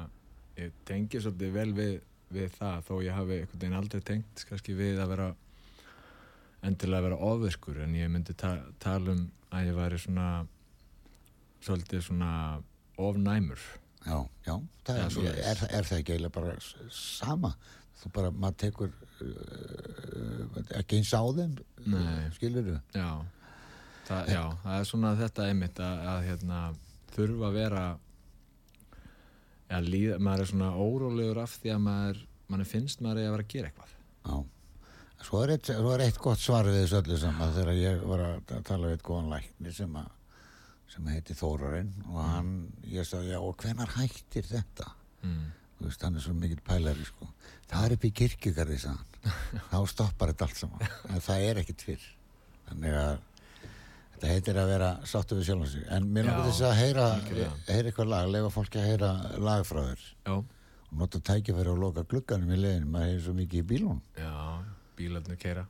ég 0.59 0.81
tengi 0.89 1.21
svolítið 1.23 1.53
vel 1.55 1.69
við, 1.77 1.93
við 2.35 2.57
það 2.57 2.81
þó 2.89 2.95
ég 3.07 3.19
hafi 3.21 3.37
einhvern 3.37 3.63
veginn 3.63 3.79
aldrei 3.79 4.03
tengt 4.11 4.45
kannski 4.49 4.75
við 4.79 4.99
að 4.99 5.13
vera 5.15 5.29
endilega 6.67 6.99
að 6.99 7.07
vera 7.07 7.21
ofiskur 7.31 7.83
en 7.85 7.95
ég 7.95 8.11
myndi 8.11 8.35
ta 8.35 8.57
tala 8.83 9.15
um 9.15 9.29
að 9.55 9.71
ég 9.71 9.79
væri 9.79 10.01
svona 10.03 10.29
svolítið 11.65 12.05
svona 12.09 12.31
ofnæmur 12.99 13.61
Já, 14.09 14.19
já, 14.47 14.55
það 14.87 14.99
er, 15.03 15.11
svoleiðis. 15.13 15.47
er, 15.51 15.63
er 15.79 15.87
það 15.89 15.99
ekki 15.99 16.15
eiginlega 16.15 16.35
bara 16.39 16.53
sama 16.95 17.51
þú 17.99 18.11
bara, 18.15 18.31
maður 18.31 18.59
tekur 18.63 18.93
uh, 19.27 20.61
ekki 20.79 21.01
eins 21.01 21.11
á 21.13 21.23
þeim 21.35 21.57
Nei. 21.91 22.29
skilur 22.37 22.69
þú? 22.69 22.77
Já, 22.95 23.09
já, 24.31 24.43
það 24.63 24.77
er 24.79 24.87
svona 24.89 25.15
þetta 25.19 25.49
einmitt 25.51 25.81
að, 25.83 26.05
að 26.13 26.21
hérna, 26.29 26.61
þurfa 27.17 27.49
að 27.51 27.59
vera 27.59 27.87
ja, 29.69 29.81
líða, 29.85 30.21
maður 30.25 30.45
er 30.45 30.51
svona 30.53 30.71
órólegur 30.79 31.43
af 31.43 31.57
því 31.59 31.75
að 31.75 31.83
maður, 31.89 32.23
mann 32.49 32.65
finnst 32.69 33.03
maður 33.05 33.25
að 33.25 33.35
vera 33.35 33.49
að 33.49 33.53
gera 33.57 33.73
eitthvað 33.73 33.97
Já. 34.29 34.39
Svo 35.19 35.41
er, 35.43 35.51
eitt, 35.57 35.67
svo 35.75 35.91
er 35.97 36.03
eitt 36.05 36.19
gott 36.23 36.39
svar 36.39 36.69
við 36.69 36.77
þessu 36.85 37.01
öllu 37.01 37.17
saman 37.19 37.55
þegar 37.57 37.79
ég 37.81 38.03
var 38.07 38.21
að 38.23 38.53
tala 38.69 38.87
við 38.87 38.95
eitt 38.95 39.07
góðan 39.09 39.33
lækni 39.33 39.73
sem, 39.75 39.97
að, 39.99 40.13
sem 40.89 41.07
heiti 41.13 41.35
Þórarinn 41.37 41.93
og 42.09 42.19
hann, 42.25 42.53
ég 42.89 43.05
sagði, 43.07 43.35
já, 43.35 43.39
og 43.45 43.57
hvenar 43.63 43.91
hættir 43.99 44.47
þetta? 44.49 44.91
mm. 45.23 45.47
Þú 45.79 45.87
veist, 45.87 46.03
hann 46.03 46.17
er 46.19 46.23
svo 46.25 46.33
mikill 46.35 46.59
pælari, 46.67 47.05
sko. 47.07 47.27
Það 47.71 47.85
er 47.87 47.93
upp 47.95 48.05
í 48.09 48.11
kirkjugarði, 48.19 48.79
sagði 48.83 48.99
hann. 48.99 49.61
Þá 49.71 49.77
stoppar 49.93 50.33
þetta 50.33 50.47
allt 50.49 50.59
saman. 50.59 50.89
En 51.13 51.21
það 51.23 51.45
er 51.53 51.61
ekkit 51.63 51.85
fyrr. 51.87 52.07
Þannig 52.67 52.97
að 52.99 53.21
þetta 54.17 54.31
heitir 54.33 54.59
að 54.59 54.73
vera 54.73 54.89
sáttu 55.07 55.39
við 55.39 55.47
sjálfum 55.47 55.71
sig. 55.71 55.85
En 55.95 56.09
mér 56.17 56.27
Já, 56.27 56.31
langar 56.33 56.49
þess 56.49 56.65
að 56.67 56.75
heyra, 56.81 57.05
heyra 57.69 57.93
eitthvað 57.93 58.11
lag, 58.11 58.33
lefa 58.35 58.51
fólki 58.57 58.81
að 58.83 58.89
heyra 58.91 59.13
lag 59.47 59.63
frá 59.69 59.81
þér. 59.93 60.03
Já, 60.27 60.35
Og 60.89 60.97
nota 61.05 61.21
tækifæri 61.21 61.69
og 61.69 61.79
loka 61.85 62.03
glugganum 62.09 62.51
í 62.51 62.59
leiðinu. 62.59 62.87
Maður 62.97 63.11
heyrir 63.13 63.25
svo 63.29 63.37
mikið 63.39 63.61
í 63.63 63.67
bílun. 63.71 64.03
já, 64.19 64.35
bílarnir 64.99 65.39
keira. 65.41 65.65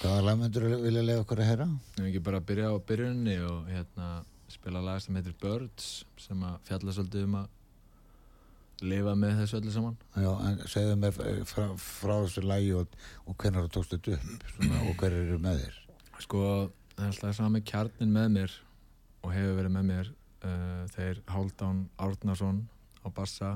Hvaða 0.00 0.26
lag 0.26 0.40
myndur 0.40 0.66
vilja 0.82 1.06
lefa 1.06 1.24
okkur 1.24 1.42
að 1.42 1.50
heyra? 1.52 1.68
Við 1.96 2.10
ekki 2.10 2.22
bara 2.26 2.40
að 2.42 2.50
byrja 2.50 2.74
á 2.74 2.76
byrjunni 2.90 3.38
og 3.46 3.70
hérna 3.70 4.10
spila 4.50 4.82
lag 4.82 5.00
sem 5.02 5.16
heitir 5.16 5.36
Birds 5.40 5.88
sem 6.18 6.44
að 6.46 6.58
fjalla 6.68 6.94
svolítið 6.96 7.26
um 7.28 7.38
að 7.40 7.56
lifa 8.90 9.14
með 9.18 9.42
þessu 9.42 9.58
öllu 9.60 9.74
saman 9.74 9.96
Já, 10.16 10.30
en 10.48 10.60
segðu 10.72 10.96
mér 11.00 11.16
frá, 11.48 11.64
frá 11.76 12.14
þessu 12.24 12.44
lagi 12.46 12.72
og, 12.76 12.98
og 13.28 13.36
hvernig 13.40 13.66
þú 13.66 13.72
tókst 13.76 13.94
þetta 13.96 14.16
upp 14.16 14.46
svona, 14.54 14.82
og 14.88 15.02
hver 15.02 15.16
eru 15.18 15.38
með 15.42 15.62
þér? 15.64 15.78
Sko, 16.24 16.44
það 16.94 17.04
er 17.04 17.12
alltaf 17.12 17.36
sami 17.36 17.62
kjarnin 17.70 18.14
með 18.14 18.28
mér 18.36 18.56
og 19.20 19.34
hefur 19.36 19.58
verið 19.58 19.74
með 19.76 19.88
mér 19.90 20.12
uh, 20.12 20.84
þeir 20.94 21.22
Hálfdán 21.30 21.82
Árnason 22.00 22.62
á 23.04 23.08
bassa 23.12 23.52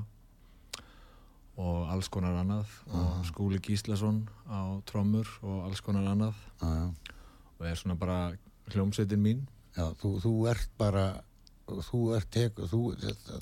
og 1.57 1.91
alls 1.93 2.09
konar 2.13 2.41
annað. 2.41 2.71
Og 2.91 3.27
Skúli 3.29 3.61
Gíslason 3.63 4.25
á 4.51 4.81
trommur 4.89 5.29
og 5.43 5.69
alls 5.69 5.83
konar 5.85 6.09
annað. 6.11 6.39
Já, 6.61 6.71
já. 6.81 7.15
og 7.59 7.67
er 7.69 7.79
svona 7.79 7.99
bara 7.99 8.19
hljómsveitin 8.73 9.23
mín. 9.23 9.47
Já, 9.77 9.89
þú, 10.01 10.17
þú 10.23 10.35
ert 10.51 10.71
bara 10.79 11.07
þú 11.65 12.01
ert, 12.17 12.31
tek, 12.33 12.59
þú, 12.71 12.83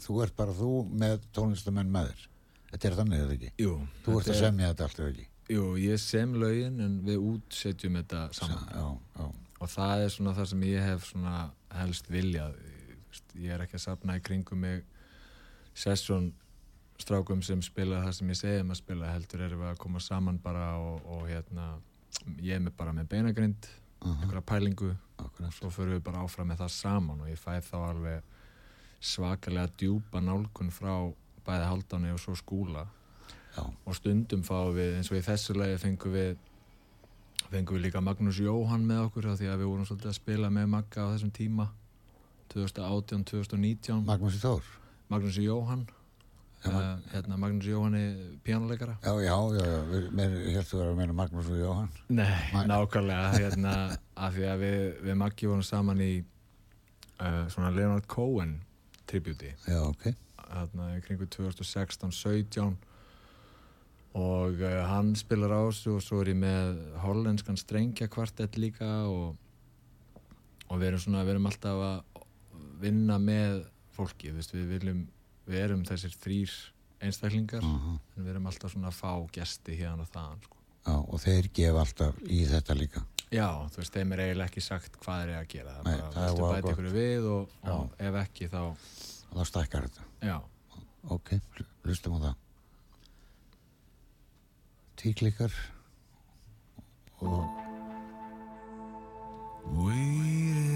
þú 0.04 0.20
ert 0.24 0.36
bara 0.38 0.54
þú 0.56 0.70
með 0.88 1.24
tónlistamenn 1.34 1.90
með 1.92 2.12
þér. 2.12 2.26
Þetta 2.72 2.88
er 2.88 2.96
þannig, 2.96 3.18
er 3.18 3.26
það 3.26 3.36
ekki? 3.36 3.52
Jú, 3.60 3.72
Þú 4.04 4.12
ert 4.16 4.26
þetta 4.26 4.34
að 4.34 4.42
semja 4.46 4.68
þetta 4.72 4.86
allt, 4.86 4.98
það 4.98 5.10
ekki? 5.12 5.26
Jú, 5.52 5.64
ég 5.82 6.00
sem 6.00 6.36
lögin 6.40 6.78
en 6.80 6.92
við 7.04 7.24
útsetjum 7.32 7.98
þetta 7.98 8.20
saman. 8.38 8.68
Já, 8.70 8.86
já, 9.18 9.26
og 9.62 9.72
það 9.72 10.04
er 10.04 10.14
svona 10.14 10.36
það 10.38 10.48
sem 10.52 10.62
ég 10.70 10.86
hef 10.86 11.10
helst 11.80 12.08
viljað. 12.12 12.54
Ég- 12.62 13.52
er 13.52 13.64
ekki 13.64 13.76
að 13.76 13.84
sapna 13.84 14.16
í 14.16 14.22
kringum 14.24 14.60
mig 14.60 14.84
session 15.74 16.32
strákum 17.02 17.42
sem 17.44 17.62
spila 17.64 18.02
það 18.04 18.16
sem 18.18 18.32
ég 18.32 18.40
segi 18.40 18.64
um 18.64 18.72
að 18.74 18.80
spila 18.80 19.12
heldur 19.12 19.46
erum 19.46 19.62
við 19.62 19.70
að 19.72 19.80
koma 19.82 20.02
saman 20.02 20.40
bara 20.42 20.66
og, 20.80 21.06
og 21.06 21.24
hérna 21.30 21.68
ég 22.40 22.56
er 22.56 22.62
með 22.62 22.76
bara 22.78 22.94
með 22.96 23.08
beinagrind 23.12 23.68
einhverja 24.02 24.42
pælingu. 24.46 24.94
Akkurat. 25.16 25.48
Og 25.48 25.54
svo 25.54 25.70
förum 25.70 25.96
við 25.96 26.04
bara 26.06 26.22
áfram 26.24 26.48
með 26.50 26.64
það 26.64 26.72
saman 26.74 27.20
og 27.22 27.30
ég 27.30 27.38
fæ 27.38 27.60
þá 27.62 27.76
alveg 27.80 28.30
svakalega 29.02 29.70
djúpa 29.78 30.22
nálgun 30.22 30.72
frá 30.74 30.94
bæði 31.46 31.68
haldáni 31.68 32.14
og 32.14 32.20
svo 32.22 32.34
skúla. 32.38 32.86
Já, 33.52 33.64
og 33.68 33.96
stundum 33.98 34.42
fáum 34.46 34.72
við 34.76 34.96
eins 34.96 35.10
og 35.12 35.18
í 35.18 35.24
þessu 35.26 35.56
lagi 35.58 35.78
fengum 35.82 36.14
við 36.14 36.36
fengum 37.52 37.76
við 37.76 37.86
líka 37.86 38.00
Magnús 38.00 38.38
Jóhann 38.40 38.86
með 38.88 39.06
okkur 39.08 39.28
því 39.36 39.50
að 39.52 39.60
við 39.60 39.68
vorum 39.68 39.88
svolítið 39.88 40.12
að 40.12 40.18
spila 40.18 40.50
með 40.54 40.70
Magga 40.72 41.04
á 41.04 41.12
þessum 41.12 41.32
tíma 41.36 41.66
2018-2019 42.54 44.06
Magnús 45.12 45.36
Jóhann 45.42 45.84
uh, 46.70 46.98
hérna, 47.12 47.36
Magnús 47.40 47.66
Jóhanni 47.66 48.02
pjánuleikara 48.44 48.96
Já, 49.02 49.12
já, 49.24 49.36
já, 49.58 49.70
mér 50.14 50.34
heldur 50.54 50.78
að 50.78 50.82
vera 50.82 50.92
að 50.92 50.98
meina 51.00 51.16
Magnús 51.16 51.48
og 51.50 51.58
Jóhann. 51.58 51.88
Nei, 52.08 52.38
Ma- 52.52 52.64
nákvæmlega 52.70 53.32
hérna, 53.38 53.72
af 54.16 54.36
því 54.36 54.46
að 54.52 54.62
við, 54.62 54.78
við 55.08 55.18
Maggi 55.22 55.50
vorum 55.50 55.66
saman 55.66 56.02
í 56.04 56.12
uh, 56.22 57.44
svona 57.52 57.72
Leonard 57.74 58.06
Cohen 58.06 58.60
tributi 59.10 59.52
Já, 59.66 59.80
ok. 59.88 60.08
Hérna, 60.52 60.90
í 60.98 61.02
kringu 61.06 61.26
2016-17 61.32 62.74
og 64.18 64.60
uh, 64.60 64.78
hann 64.90 65.14
spilar 65.16 65.54
á 65.56 65.60
þessu 65.70 65.96
og 65.96 66.04
svo 66.04 66.20
er 66.22 66.34
ég 66.34 66.40
með 66.42 66.82
hollenskan 67.02 67.56
strengja 67.60 68.10
kvartett 68.12 68.58
líka 68.60 68.90
og, 69.08 69.38
og 70.68 70.78
við 70.78 70.92
erum 70.92 71.02
svona, 71.06 71.24
við 71.24 71.36
erum 71.38 71.48
alltaf 71.48 71.84
að 71.88 72.26
vinna 72.82 73.18
með 73.22 73.62
fólki, 73.96 74.32
þú 74.32 74.56
við 74.58 74.70
viljum 74.76 75.02
við 75.46 75.64
erum 75.64 75.84
þessir 75.88 76.14
þrýr 76.22 76.56
einstaklingar 77.02 77.64
uh 77.66 77.86
en 78.16 78.26
við 78.26 78.30
erum 78.34 78.46
alltaf 78.46 78.72
svona 78.74 78.90
að 78.92 78.98
fá 78.98 79.12
gesti 79.32 79.74
hérna 79.78 80.04
og 80.04 80.10
þaðan 80.12 80.42
sko. 80.44 80.58
Já, 80.82 80.94
og 80.98 81.20
þeir 81.22 81.48
gefa 81.54 81.80
alltaf 81.80 82.18
í 82.26 82.42
þetta 82.50 82.74
líka. 82.76 83.02
Já, 83.32 83.46
þú 83.72 83.80
veist, 83.80 83.94
þeim 83.94 84.12
er 84.12 84.22
eiginlega 84.26 84.50
ekki 84.50 84.62
sagt 84.64 84.98
hvað 85.00 85.22
er 85.24 85.30
að 85.38 85.46
gera. 85.54 85.74
Það 85.78 85.86
Nei, 85.86 85.92
er 85.94 86.02
bara, 86.02 86.12
það 86.12 86.22
er 86.22 86.28
viltu 86.28 86.42
voða 86.42 86.56
bæta 86.56 86.72
ykkur 86.74 86.88
við 86.96 87.28
og, 87.32 87.54
og 87.72 87.94
ef 88.08 88.18
ekki 88.22 88.48
þá, 88.52 88.62
þá 89.32 89.42
stækkar 89.48 89.86
þetta. 89.88 90.08
Já. 90.28 90.36
Ok, 91.16 91.32
hlustum 91.86 92.18
á 92.18 92.24
það. 92.26 92.34
Tíklikar 95.02 95.56
og 97.22 97.60
Waited 99.72 100.71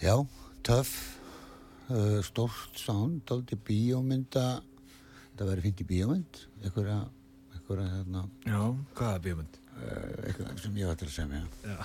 Já, 0.00 0.14
töff, 0.64 0.92
uh, 1.90 2.20
stórt 2.24 2.78
sound, 2.80 3.28
aldrei 3.32 3.58
bíómynda, 3.66 4.44
þetta 5.32 5.48
verður 5.48 5.66
fínt 5.68 5.82
í 5.84 5.88
bíómynd, 5.90 6.40
einhverja, 6.64 6.98
einhverja 7.54 7.88
hérna, 7.98 8.22
Já, 8.48 8.60
hvaða 8.96 9.20
bíómynd? 9.26 9.58
uh, 9.76 10.24
eitthvað 10.26 10.62
sem 10.64 10.78
ég 10.80 10.88
var 10.90 10.98
til 11.00 11.10
að 11.10 11.16
semja. 11.18 11.42
Já. 11.64 11.76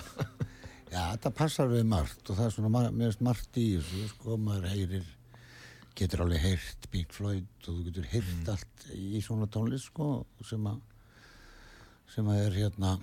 Já, 0.94 1.00
þetta 1.16 1.32
passar 1.34 1.68
við 1.68 1.84
margt 1.90 2.28
og 2.30 2.36
það 2.38 2.46
er 2.48 2.52
svona, 2.54 2.82
mér 2.94 3.08
finnst 3.10 3.24
margt 3.26 3.56
í 3.60 3.66
þessu, 3.76 4.04
sko, 4.14 4.36
maður 4.40 4.68
heyrir, 4.70 5.08
getur 5.98 6.22
alveg 6.24 6.44
heyrt 6.44 6.86
Pink 6.92 7.12
Floyd 7.16 7.48
og 7.66 7.72
þú 7.72 7.80
getur 7.88 8.06
heyrt 8.12 8.50
allt 8.52 8.84
í 8.94 9.20
svona 9.24 9.48
tónlist, 9.50 9.90
sko, 9.90 10.06
sem 10.46 10.68
að, 10.70 10.78
sem 12.14 12.28
að 12.32 12.44
er 12.46 12.56
hérna, 12.62 12.94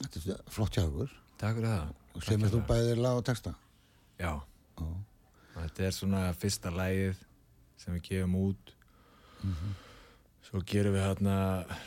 þetta 0.00 0.24
er 0.34 0.40
flott 0.54 0.78
jágur 0.80 1.12
Takk 1.38 1.58
fyrir 1.60 1.68
það. 1.68 1.92
og 2.16 2.24
sem 2.24 2.46
er 2.46 2.52
þú 2.54 2.60
það. 2.62 2.68
bæðið 2.72 3.02
lag 3.04 3.20
og 3.20 3.26
texta. 3.28 3.52
Já. 4.18 4.34
Já. 4.78 4.88
Þetta 5.54 5.86
er 5.86 5.94
svona 5.94 6.22
fyrsta 6.36 6.72
lægið 6.74 7.20
sem 7.78 7.96
við 7.96 8.06
gefum 8.08 8.38
út. 8.40 8.74
Svo 10.44 10.62
gerum 10.66 10.94
við 10.96 11.04
hérna 11.04 11.36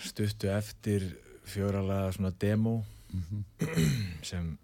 stuttu 0.06 0.50
eftir 0.52 1.08
fjóralaga 1.48 2.12
svona 2.12 2.34
demo 2.40 2.82
sem 4.30 4.58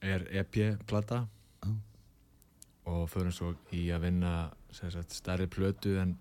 er 0.00 0.26
EP-plata 0.30 1.26
Já. 1.64 1.72
og 2.86 3.08
förum 3.10 3.34
svo 3.34 3.54
í 3.74 3.88
að 3.90 4.06
vinna 4.06 4.32
sagt, 4.70 5.16
stærri 5.16 5.48
plötu 5.50 5.96
en 5.98 6.14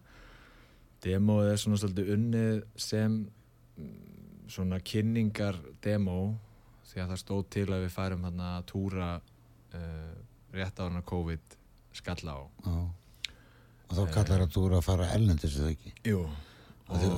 demoið 1.06 1.52
er 1.52 1.62
svona 1.62 1.80
svolítið 1.82 2.12
unnið 2.16 2.64
sem 2.82 3.20
mm, 3.78 4.50
svona 4.50 4.80
kynningar 4.82 5.60
demo 5.84 6.36
því 6.90 7.04
að 7.04 7.12
það 7.14 7.22
stóð 7.22 7.44
til 7.54 7.68
að 7.70 7.86
við 7.86 7.94
færum 7.94 8.26
hérna 8.26 8.52
að 8.58 8.68
túra 8.72 9.10
uh, 9.20 10.16
rétt 10.56 10.80
ára 10.80 11.02
COVID 11.12 11.58
skalla 11.96 12.38
á 12.38 12.42
Já. 12.66 12.78
Og 13.86 13.98
þá 14.00 14.04
kallar 14.16 14.46
að 14.46 14.54
þú 14.56 14.66
eru 14.68 14.78
að 14.80 14.88
fara 14.88 15.12
ellendis 15.14 15.60
eða 15.60 15.74
ekki. 15.76 15.92
Jú 16.10 16.22
Og 16.86 17.02
þú, 17.02 17.10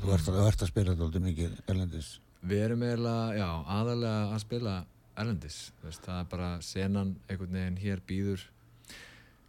þú, 0.00 0.12
ert, 0.14 0.28
ert 0.46 0.62
að 0.62 0.70
spila 0.70 0.94
aldrei 0.96 1.22
mikið 1.22 1.56
ellendis. 1.70 2.08
Við 2.46 2.62
erum 2.64 2.82
eiginlega, 2.86 3.36
já, 3.38 3.48
aðalega 3.76 4.34
að 4.34 4.40
spila 4.42 4.74
erlendis, 5.16 5.58
veist, 5.82 6.04
það 6.04 6.20
er 6.20 6.28
bara 6.30 6.48
senan 6.64 7.12
einhvern 7.30 7.56
veginn 7.56 7.78
hér 7.80 8.02
býður 8.06 8.42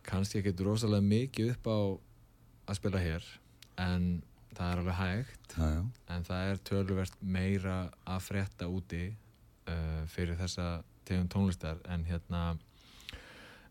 kannski 0.08 0.40
ekkert 0.40 0.64
rosalega 0.64 1.04
mikið 1.04 1.52
upp 1.56 1.68
á 1.68 1.78
að 2.72 2.78
spila 2.80 3.02
hér 3.04 3.26
en 3.84 4.06
það 4.56 4.70
er 4.72 4.82
alveg 4.82 5.00
hægt 5.02 5.58
Já, 5.58 5.66
já. 5.76 5.82
en 6.16 6.28
það 6.30 6.52
er 6.52 6.62
töluvert 6.70 7.18
meira 7.22 7.76
að 8.08 8.24
frétta 8.30 8.70
úti 8.72 9.04
uh, 9.12 10.06
fyrir 10.14 10.40
þessa 10.40 10.70
tegum 11.08 11.28
tónlistar 11.32 11.84
en 11.92 12.06
hérna 12.08 12.46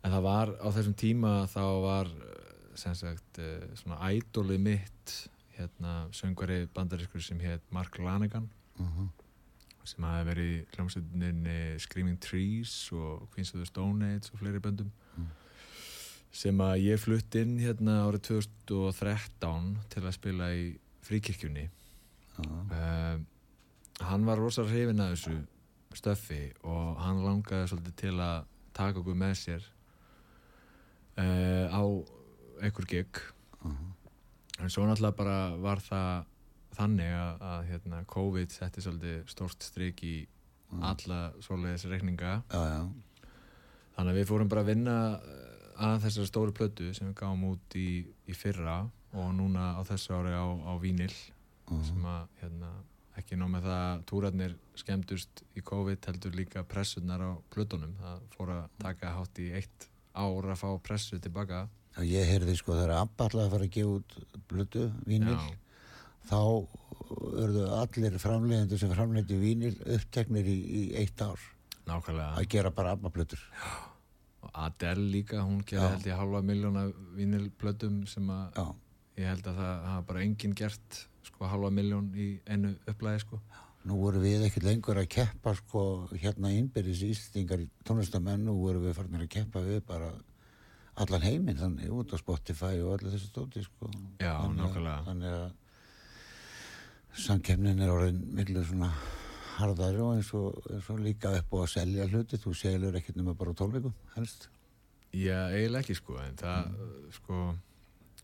en 0.07 0.15
það 0.15 0.27
var 0.29 0.55
á 0.63 0.69
þessum 0.71 0.97
tíma 1.03 1.35
þá 1.51 1.63
var 1.83 2.11
uh, 2.15 2.33
sem 2.79 2.95
sagt 2.95 3.43
uh, 3.43 3.67
svona 3.75 3.99
ædolið 4.13 4.63
mitt 4.63 5.15
hérna 5.57 5.99
söngvari 6.15 6.67
bandarískur 6.77 7.25
sem 7.25 7.41
hétt 7.43 7.65
Mark 7.75 7.99
Lanegan 7.99 8.51
Uh 8.79 9.07
sem 9.87 10.07
hafi 10.07 10.27
verið 10.27 10.49
í 10.51 10.59
hljómsveitinni 10.75 11.59
Screaming 11.83 12.19
Trees 12.23 12.73
og 12.95 13.27
Queens 13.35 13.53
of 13.55 13.61
the 13.61 13.69
Stone 13.69 14.07
Age 14.15 14.33
og 14.33 14.41
fleiri 14.41 14.63
böndum. 14.63 14.91
Sem 16.37 16.59
að 16.61 16.83
ég 16.85 17.01
flutt 17.01 17.37
inn 17.39 17.55
hérna 17.63 18.03
árið 18.05 18.27
2013 18.29 19.71
til 19.93 20.03
að 20.03 20.17
spila 20.19 20.51
í 20.53 20.67
fríkirkjunni. 21.07 21.69
Uh, 22.43 23.23
hann 24.05 24.27
var 24.27 24.43
rosa 24.43 24.67
hrifin 24.67 25.01
að 25.01 25.15
þessu 25.15 25.37
stöffi 25.97 26.43
og 26.69 26.99
hann 27.01 27.23
langaði 27.25 27.71
svolítið 27.71 27.97
til 28.03 28.17
að 28.21 28.51
taka 28.77 29.01
okkur 29.01 29.17
með 29.17 29.39
sér 29.41 29.71
uh, 31.19 31.67
á 31.73 31.83
einhver 32.63 32.89
gig. 32.89 33.21
En 34.57 34.71
svo 34.73 34.87
náttúrulega 34.89 35.17
bara 35.19 35.39
var 35.61 35.83
það 35.85 36.25
þannig 36.77 37.13
að, 37.13 37.43
að 37.51 37.67
hérna, 37.71 37.99
COVID 38.09 38.53
setti 38.53 38.85
svolítið 38.85 39.19
stórt 39.33 39.65
strik 39.65 40.03
í 40.05 40.15
alla 40.85 41.21
svoleiðis 41.45 41.87
reikninga. 41.91 42.39
Þannig 43.97 44.13
að 44.13 44.19
við 44.19 44.29
fórum 44.29 44.51
bara 44.53 44.65
að 44.65 44.71
vinna 44.73 44.97
eh, 45.17 45.71
að 45.87 46.03
þessari 46.05 46.31
stóru 46.31 46.55
plötu 46.57 46.91
sem 46.97 47.09
við 47.09 47.17
gáum 47.21 47.47
út 47.53 47.77
í, 47.79 47.89
í 48.29 48.37
fyrra 48.37 48.83
og 49.17 49.33
núna 49.37 49.75
á 49.77 49.81
þessu 49.89 50.17
ári 50.19 50.35
á, 50.37 50.45
á 50.45 50.73
Vínil 50.83 51.13
sem 51.87 52.05
að 52.07 52.27
hérna, 52.43 52.71
ekki 53.19 53.39
ná 53.41 53.47
með 53.51 53.69
það 53.69 53.85
að 53.87 54.03
túrarnir 54.11 54.57
skemmdust 54.79 55.43
í 55.57 55.65
COVID 55.65 56.09
heldur 56.11 56.37
líka 56.37 56.65
pressunar 56.69 57.25
á 57.25 57.33
plötunum. 57.53 57.97
Það 58.01 58.27
fór 58.37 58.53
að 58.57 58.67
taka 58.85 59.15
hátt 59.17 59.41
í 59.43 59.49
eitt 59.57 59.89
ár 60.17 60.49
að 60.53 60.61
fá 60.63 60.69
pressu 60.87 61.19
tilbaka 61.23 61.67
Já, 61.97 62.03
ég 62.05 62.29
heyrði 62.29 62.57
sko 62.59 62.75
þegar 62.77 62.97
Abba 63.01 63.27
ætlaði 63.31 63.47
að 63.47 63.55
fara 63.55 63.67
að 63.69 63.75
gefa 63.77 63.93
út 63.97 64.17
blötu, 64.51 64.83
vínil, 65.09 65.37
Já. 65.37 65.55
þá 66.29 66.41
örðu 67.41 67.67
allir 67.79 68.17
framleiðendur 68.21 68.81
sem 68.83 68.93
framleiði 68.93 69.39
vínil 69.41 69.75
uppteknir 69.97 70.49
í, 70.51 70.57
í 70.57 70.83
eitt 71.01 71.23
ár 71.25 71.41
nákvæmlega 71.87 72.33
að 72.41 72.49
gera 72.57 72.73
bara 72.75 72.93
Abba 72.97 73.13
blötur. 73.15 73.41
og 74.43 74.51
Adele 74.67 75.07
líka, 75.15 75.41
hún 75.43 75.63
gerði 75.65 75.83
Já. 75.87 75.93
held 75.95 76.09
ég 76.11 76.21
halva 76.21 76.43
miljóna 76.45 76.87
vínilplötum 77.17 78.03
sem 78.11 78.29
að 78.31 78.59
Já, 78.61 78.67
ég 79.23 79.31
held 79.33 79.47
að 79.53 79.61
það 79.63 79.87
hafa 79.91 80.07
bara 80.11 80.25
enginn 80.27 80.57
gert 80.59 81.01
sko 81.27 81.49
halva 81.51 81.71
miljón 81.75 82.11
í 82.15 82.29
einu 82.47 82.75
upplæði 82.93 83.25
sko 83.25 83.41
nú 83.87 83.99
voru 84.01 84.21
við 84.23 84.47
ekkert 84.49 84.67
lengur 84.67 84.99
að 84.99 85.11
keppa 85.15 85.53
sko 85.59 85.83
hérna 86.15 86.51
innbyrðis 86.55 87.05
ístingar 87.07 87.63
tónlistamenn, 87.87 88.47
nú 88.47 88.57
voru 88.59 88.83
við 88.83 88.97
farin 88.99 89.21
að 89.21 89.29
keppa 89.37 89.63
við 89.63 89.83
bara 89.87 90.11
allan 91.03 91.27
heiminn 91.27 91.61
þannig 91.61 91.93
út 91.93 92.15
á 92.15 92.17
Spotify 92.19 92.81
og 92.81 92.97
allir 92.97 93.15
þessi 93.15 93.31
stóti 93.31 93.63
sko. 93.65 93.91
Já, 94.23 94.35
nákvæmlega. 94.57 95.05
Þannig 95.07 95.37
að 95.37 95.47
samkemnin 97.27 97.85
er 97.85 97.93
orðin 97.93 98.21
miklu 98.37 98.65
svona 98.67 98.91
harðari 99.57 100.03
og 100.05 100.17
eins 100.17 100.33
og, 100.37 100.59
eins 100.73 100.91
og 100.93 101.01
líka 101.05 101.33
upp 101.39 101.55
á 101.55 101.59
að 101.63 101.73
selja 101.77 102.09
hluti, 102.11 102.41
þú 102.41 102.53
selur 102.57 102.99
ekkert 102.99 103.21
nema 103.21 103.37
bara 103.39 103.55
á 103.55 103.59
tólvikum 103.61 103.95
helst. 104.17 104.49
Já, 105.17 105.49
eiginlega 105.53 105.85
ekki 105.85 105.97
sko 105.97 106.19
en 106.21 106.37
það 106.41 106.75
sko 107.17 107.39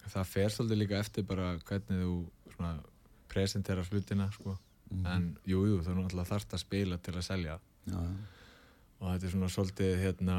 það 0.03 0.29
fer 0.33 0.53
svolítið 0.53 0.83
líka 0.83 0.99
eftir 1.01 1.25
bara 1.29 1.55
hvernig 1.63 2.03
þú 2.03 2.17
svona 2.57 2.75
presenterar 3.33 3.89
hlutina 3.89 4.27
sko 4.35 4.59
en 5.15 5.31
jú, 5.49 5.63
jú, 5.69 5.79
þú 5.85 5.97
náttúrulega 5.99 6.31
þarft 6.33 6.57
að 6.57 6.63
spila 6.65 6.99
til 6.99 7.17
að 7.17 7.27
selja. 7.29 7.57
Já, 7.89 8.03
og 9.03 9.09
þetta 9.09 9.27
er 9.27 9.35
svona 9.35 9.51
svolítið 9.51 9.97
hérna 9.99 10.37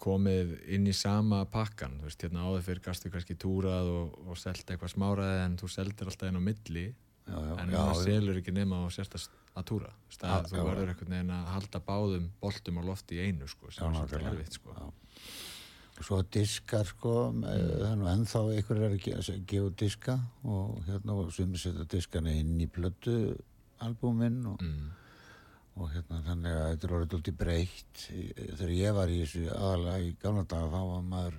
komið 0.00 0.54
inn 0.74 0.88
í 0.88 0.94
sama 0.96 1.42
pakkan. 1.50 1.98
Þú 2.00 2.08
veist, 2.08 2.24
hérna 2.24 2.46
áður 2.46 2.64
fyrir 2.66 2.82
gastu 2.86 3.12
kannski 3.12 3.36
túrað 3.38 3.90
og, 3.92 4.16
og 4.26 4.40
selt 4.40 4.64
eitthvað 4.64 4.94
smáraði 4.94 5.44
en 5.44 5.58
þú 5.60 5.70
seldir 5.74 6.10
alltaf 6.10 6.30
inn 6.30 6.40
á 6.40 6.42
milli. 6.48 6.86
Já, 7.30 7.36
já, 7.36 7.52
en 7.62 7.70
já, 7.70 7.78
já. 7.78 8.00
selur 8.00 8.40
ekki 8.40 8.54
nema 8.56 8.80
og 8.86 8.94
sérst 8.94 9.14
að, 9.18 9.28
túra. 9.68 9.92
Þú 9.92 10.10
veist, 10.10 10.24
að 10.24 10.48
þú 10.50 10.64
verður 10.66 10.92
einhvern 10.94 11.14
veginn 11.14 11.34
að 11.36 11.50
halda 11.54 11.82
báðum 11.86 12.26
boltum 12.40 12.80
á 12.80 12.82
lofti 12.88 13.18
í 13.18 13.28
einu 13.28 13.50
sko, 13.50 13.70
sem 13.74 13.86
er 13.86 13.98
svolítið 14.00 14.30
erfitt 14.32 14.58
sko. 14.58 14.90
Svo 16.00 16.22
diskar 16.32 16.86
sko, 16.88 17.10
mm. 17.34 17.42
þannig 17.82 18.06
að 18.06 18.14
ennþá 18.14 18.40
ykkur 18.60 18.78
er 18.80 18.94
að 18.94 19.02
ge- 19.04 19.18
að 19.20 19.42
gefa 19.50 19.70
diska 19.82 20.14
og 20.48 20.78
hérna 20.86 21.16
og 21.20 21.32
sumir 21.36 21.60
setja 21.60 21.84
diskana 21.92 22.32
inn 22.32 22.54
í 22.60 22.66
plötu 22.72 23.16
albúminn 23.84 24.38
og, 24.48 24.62
mm. 24.64 24.86
og 25.76 25.90
hérna 25.92 26.22
þannig 26.24 26.56
að 26.56 26.70
þetta 26.70 26.88
er 26.88 26.94
orðið 26.98 27.16
út 27.18 27.28
í 27.28 27.34
breytt. 27.42 28.04
Þegar 28.56 28.72
ég 28.78 28.96
var 28.96 29.12
í 29.12 29.18
þessu 29.22 29.44
aðalega 29.52 30.06
í 30.08 30.14
gamla 30.22 30.44
daga 30.48 30.70
þá 30.72 30.80
var 30.94 31.04
maður 31.12 31.36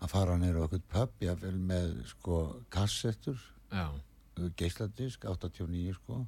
að 0.00 0.12
fara 0.14 0.36
nýra 0.40 0.62
okkur 0.68 0.84
pub, 0.94 1.16
jáfnvel 1.20 1.58
með 1.72 1.90
sko 2.14 2.38
kassettur, 2.72 3.42
Já, 3.70 3.88
geisladisk, 4.56 5.26
89 5.28 5.96
sko 5.98 6.22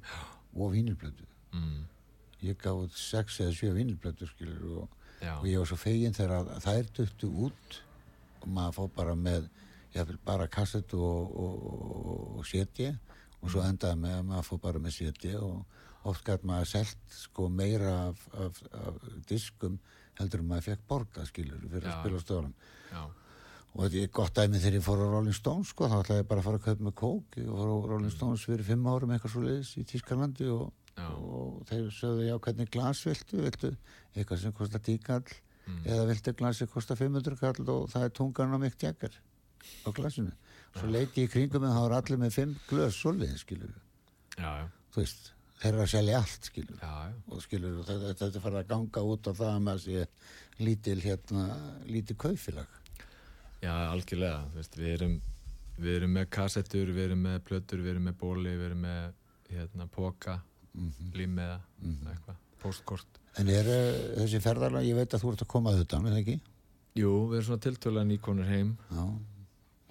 og 0.53 0.75
vínilplötu. 0.75 1.25
mm. 1.55 1.79
Ég 2.43 2.57
gaf 2.59 2.75
út 2.75 2.91
6 2.99 3.39
eða 3.39 3.55
7 3.55 3.71
vínilplötur 3.79 4.27
skilur 4.27 4.83
og 4.83 4.99
já, 5.23 5.33
og 5.39 5.47
ég 5.49 5.61
var 5.61 5.71
svo 5.71 5.79
fegin 5.79 6.15
þegar 6.15 6.35
að 6.41 6.67
þær 6.67 6.91
duttu 6.99 7.31
út 7.47 7.79
og 8.43 8.47
maður 8.57 8.77
fór 8.77 8.91
bara 8.97 9.15
með 9.15 9.49
ég 9.93 10.07
vil 10.09 10.19
bara 10.25 10.49
kassetu 10.51 10.99
og, 10.99 11.33
og, 11.45 11.65
og, 11.71 12.21
og 12.39 12.47
setji 12.49 12.91
og 13.41 13.49
svo 13.51 13.63
endaði 13.63 14.01
með 14.03 14.19
að 14.19 14.29
maður 14.29 14.49
fór 14.49 14.63
bara 14.67 14.83
með 14.83 14.97
setji 14.99 15.33
og 15.39 15.81
oft 16.09 16.25
gæti 16.27 16.47
maður 16.49 16.71
selt 16.73 17.17
sko 17.17 17.49
meira 17.49 17.93
af, 18.09 18.23
af, 18.35 18.63
af 18.75 19.03
diskum 19.29 19.79
heldur 20.19 20.43
en 20.43 20.49
maður 20.51 20.71
fekk 20.71 20.87
borga 20.89 21.27
skilur 21.27 21.61
fyrir 21.69 21.89
Já. 21.89 21.95
að 21.95 22.19
spila 22.23 22.41
já, 22.91 23.03
og 23.73 23.87
þetta 23.87 24.01
er 24.03 24.11
gott 24.13 24.35
dæmi 24.37 24.59
þegar 24.61 24.77
ég 24.77 24.85
fór 24.85 25.01
á 25.01 25.07
Rolling 25.09 25.37
Stones 25.37 25.71
sko, 25.73 25.87
þá 25.89 25.95
ætlaði 26.03 26.21
ég 26.21 26.29
bara 26.29 26.43
að 26.43 26.47
fara 26.47 26.59
að 26.59 26.65
kaupa 26.67 26.87
með 26.87 26.95
kók. 27.01 27.37
Ég 27.39 27.47
fór 27.49 27.71
á 27.73 27.77
Rolling 27.89 28.13
Stones 28.13 28.45
fyrir 28.45 28.67
fimm 28.67 28.89
árum 28.89 29.13
eitthvað 29.15 29.33
svo 29.33 29.45
leiðis 29.47 29.71
í 29.81 29.85
Tískalandi 29.89 30.49
og, 30.53 30.67
Já. 30.97 31.07
og 31.09 31.63
þeir 31.69 31.87
sögðu 31.89 32.27
já 32.27 32.35
hvernig 32.37 32.69
glas 32.73 32.99
viltu, 33.07 33.39
viltu 33.41 33.71
eitthvað 34.15 34.43
sem 34.43 34.53
kostar 34.53 34.83
tíkall 34.85 35.25
Mm. 35.63 35.77
eða 35.87 36.07
viltu 36.09 36.33
glas 36.35 36.57
sem 36.59 36.67
kostar 36.67 36.97
500 36.99 37.37
kall 37.39 37.69
og 37.71 37.85
það 37.87 38.03
er 38.03 38.09
tungan 38.17 38.51
á 38.51 38.57
mitt 38.59 38.83
jakkar 38.83 39.13
á 39.87 39.89
glasinu? 39.95 40.33
Svo 40.75 40.89
leiti 40.91 41.23
í 41.23 41.29
kringum 41.31 41.63
en 41.63 41.71
það 41.71 41.85
var 41.85 41.93
allir 42.01 42.19
með 42.19 42.33
fimm 42.35 42.55
glös 42.67 42.97
svoleiðis 42.99 43.45
skilur 43.45 43.71
já, 44.35 44.49
já. 44.59 44.65
þú 44.91 44.99
veist, 44.99 45.29
þeir 45.61 45.69
eru 45.71 45.85
að 45.85 45.91
selja 45.93 46.17
allt 46.19 46.49
skilur 46.49 46.81
já, 46.83 46.91
já, 47.07 47.13
og 47.31 47.45
skilur 47.45 47.77
og 47.79 47.87
þetta, 47.87 48.11
þetta 48.11 48.27
er 48.41 48.43
farið 48.43 48.59
að 48.59 48.67
ganga 48.73 49.03
út 49.13 49.23
á 49.23 49.31
það 49.39 49.53
að 49.53 49.63
maður 49.69 49.85
sé 49.85 50.05
lítil 50.67 50.99
hérna, 51.05 51.45
lítil 51.87 52.19
kaufélag 52.25 52.75
já, 53.63 53.73
algjörlega 53.87 54.43
veist, 54.57 54.75
við 54.75 54.93
erum 54.97 55.15
við 55.79 55.95
erum 56.01 56.17
með 56.19 56.27
kassettur, 56.35 56.91
við 56.91 57.05
erum 57.07 57.23
með 57.29 57.39
plötur 57.47 57.79
við 57.87 57.95
erum 57.95 58.09
með 58.11 58.19
bóli, 58.19 58.51
við 58.59 58.67
erum 58.67 58.83
með 58.83 59.13
hérna, 59.47 59.87
póka, 59.87 60.41
mm 60.73 60.89
-hmm. 60.89 61.13
límiða 61.17 61.59
eitthvað, 62.11 62.41
postkort 62.59 63.19
en 63.37 63.49
er 63.49 63.65
uh, 63.65 64.21
þessi 64.21 64.41
ferðarlag, 64.41 64.85
ég 64.85 64.95
veit 64.95 65.13
að 65.13 65.21
þú 65.21 65.31
ert 65.31 65.41
að 65.41 65.53
koma 65.53 65.71
að 65.71 65.83
þetta, 65.83 65.97
er 65.97 66.13
það 66.13 66.21
ekki? 66.23 66.39
jú, 66.97 67.13
við 67.29 67.39
erum 67.39 67.47
svona 67.47 67.63
tiltölulega 67.63 68.09
nýkonur 68.09 68.49
heim. 68.49 68.75
Já, 68.91 69.03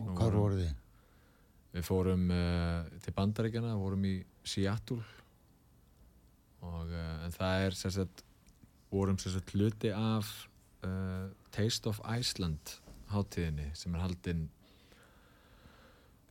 og 0.03 0.13
hvað 0.19 0.37
voru 0.39 0.61
þið? 0.61 0.79
Við 1.73 1.87
fórum 1.89 2.31
uh, 2.35 3.01
til 3.03 3.15
Bandaríkjana, 3.17 3.75
vorum 3.81 4.07
í 4.07 4.15
Seattle. 4.45 5.01
Og 6.63 6.93
uh, 6.93 7.25
en 7.27 7.35
það 7.35 7.67
er 7.67 7.79
sagt, 7.81 8.25
vorum 8.93 9.19
sagt 9.19 9.55
hluti 9.57 9.91
af 9.97 10.31
uh, 10.87 11.31
Taste 11.55 11.91
of 11.91 12.03
Iceland 12.13 12.77
hátíðinni 13.13 13.73
sem 13.77 13.95
er 13.97 14.05
haldin 14.05 14.47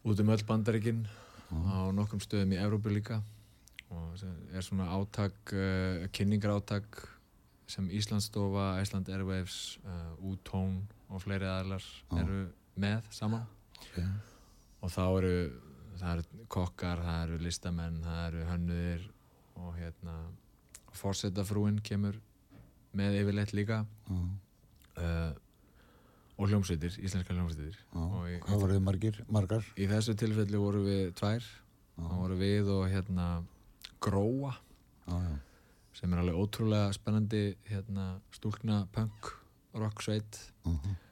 út 0.07 0.21
um 0.23 0.31
öll 0.33 0.45
Bandaríkin 0.47 1.03
á 1.51 1.91
nokkrum 1.93 2.21
stöðum 2.23 2.55
í 2.55 2.61
Evrópu 2.61 2.89
líka 2.89 3.19
og 3.91 4.23
er 4.55 4.63
svona 4.65 4.87
átak, 4.95 5.53
uh, 5.53 6.07
kynningar 6.15 6.55
átak 6.55 7.01
sem 7.71 7.87
Íslandsstofa, 7.91 8.81
Iceland 8.81 9.09
Airwaves, 9.09 9.79
uh, 9.85 10.15
U-Tone 10.31 10.83
og 11.11 11.21
fleiri 11.23 11.47
aðlar 11.47 11.85
eru 12.19 12.45
með 12.79 13.07
saman. 13.11 13.47
Okay. 13.81 14.05
og 14.81 14.91
þá 14.93 15.03
eru 15.17 15.35
það 15.99 16.11
eru 16.13 16.45
kokkar, 16.53 17.01
það 17.03 17.23
eru 17.25 17.39
listamenn 17.41 18.01
það 18.05 18.19
eru 18.27 18.43
hönnuðir 18.49 19.07
og 19.61 19.71
hérna 19.77 20.17
fórsetafrúin 20.95 21.79
kemur 21.83 22.19
með 22.97 23.21
yfirleitt 23.21 23.53
líka. 23.55 23.83
Uh, 24.11 25.31
og 26.41 26.49
hljómsveitir, 26.49 26.95
íslenska 27.05 27.35
hljómsveitir. 27.35 27.77
Og 27.93 28.21
í, 28.25 28.37
Hvað 28.43 28.63
voru 28.63 28.77
þið 28.77 28.85
margir, 28.85 29.19
margar? 29.31 29.65
í 29.77 29.87
þessu 29.89 30.15
tilfelli 30.17 30.59
voru 30.59 30.81
við 30.87 31.11
tvær. 31.19 31.45
Þá 32.01 32.13
voru 32.17 32.37
við 32.39 32.71
og 32.73 32.87
hérna 32.89 33.27
Gróa 34.01 34.55
já, 35.05 35.39
sem 35.93 36.13
er 36.13 36.21
alveg 36.23 36.39
ótrúlega 36.41 36.91
spennandi 36.95 37.55
hérna, 37.69 38.19
stúlkna 38.33 38.85
punk 38.95 39.31
rock 39.77 40.01
sveit 40.03 40.39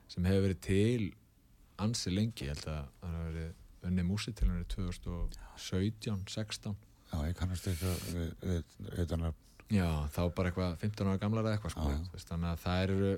sem 0.10 0.26
hefur 0.26 0.48
verið 0.48 0.62
til 0.66 1.10
ansi 1.80 2.12
lengi. 2.12 2.48
Ég 2.48 2.56
held 2.56 2.66
að 2.68 2.86
það 3.02 3.12
hefur 3.14 3.28
verið 3.30 3.90
unni 3.90 4.04
músi 4.04 4.34
til 4.36 4.50
henni 4.50 4.66
2017, 4.68 6.26
16 6.28 6.76
já, 7.12 7.18
ég 7.30 7.38
kannast 7.40 7.68
eitthvað 7.70 8.02
við, 8.16 8.34
við, 8.44 8.74
við 8.98 9.12
þannig 9.14 9.38
já, 9.72 9.88
þá 10.16 10.22
bara 10.36 10.52
eitthvað 10.52 10.78
15 10.84 11.08
ára 11.10 11.22
gamlar 11.22 11.46
eða 11.46 11.58
eitthvað 11.58 11.76
sko, 11.76 12.26
þannig 12.28 12.50
að 12.52 12.64
það 12.66 12.84
eru 12.88 13.12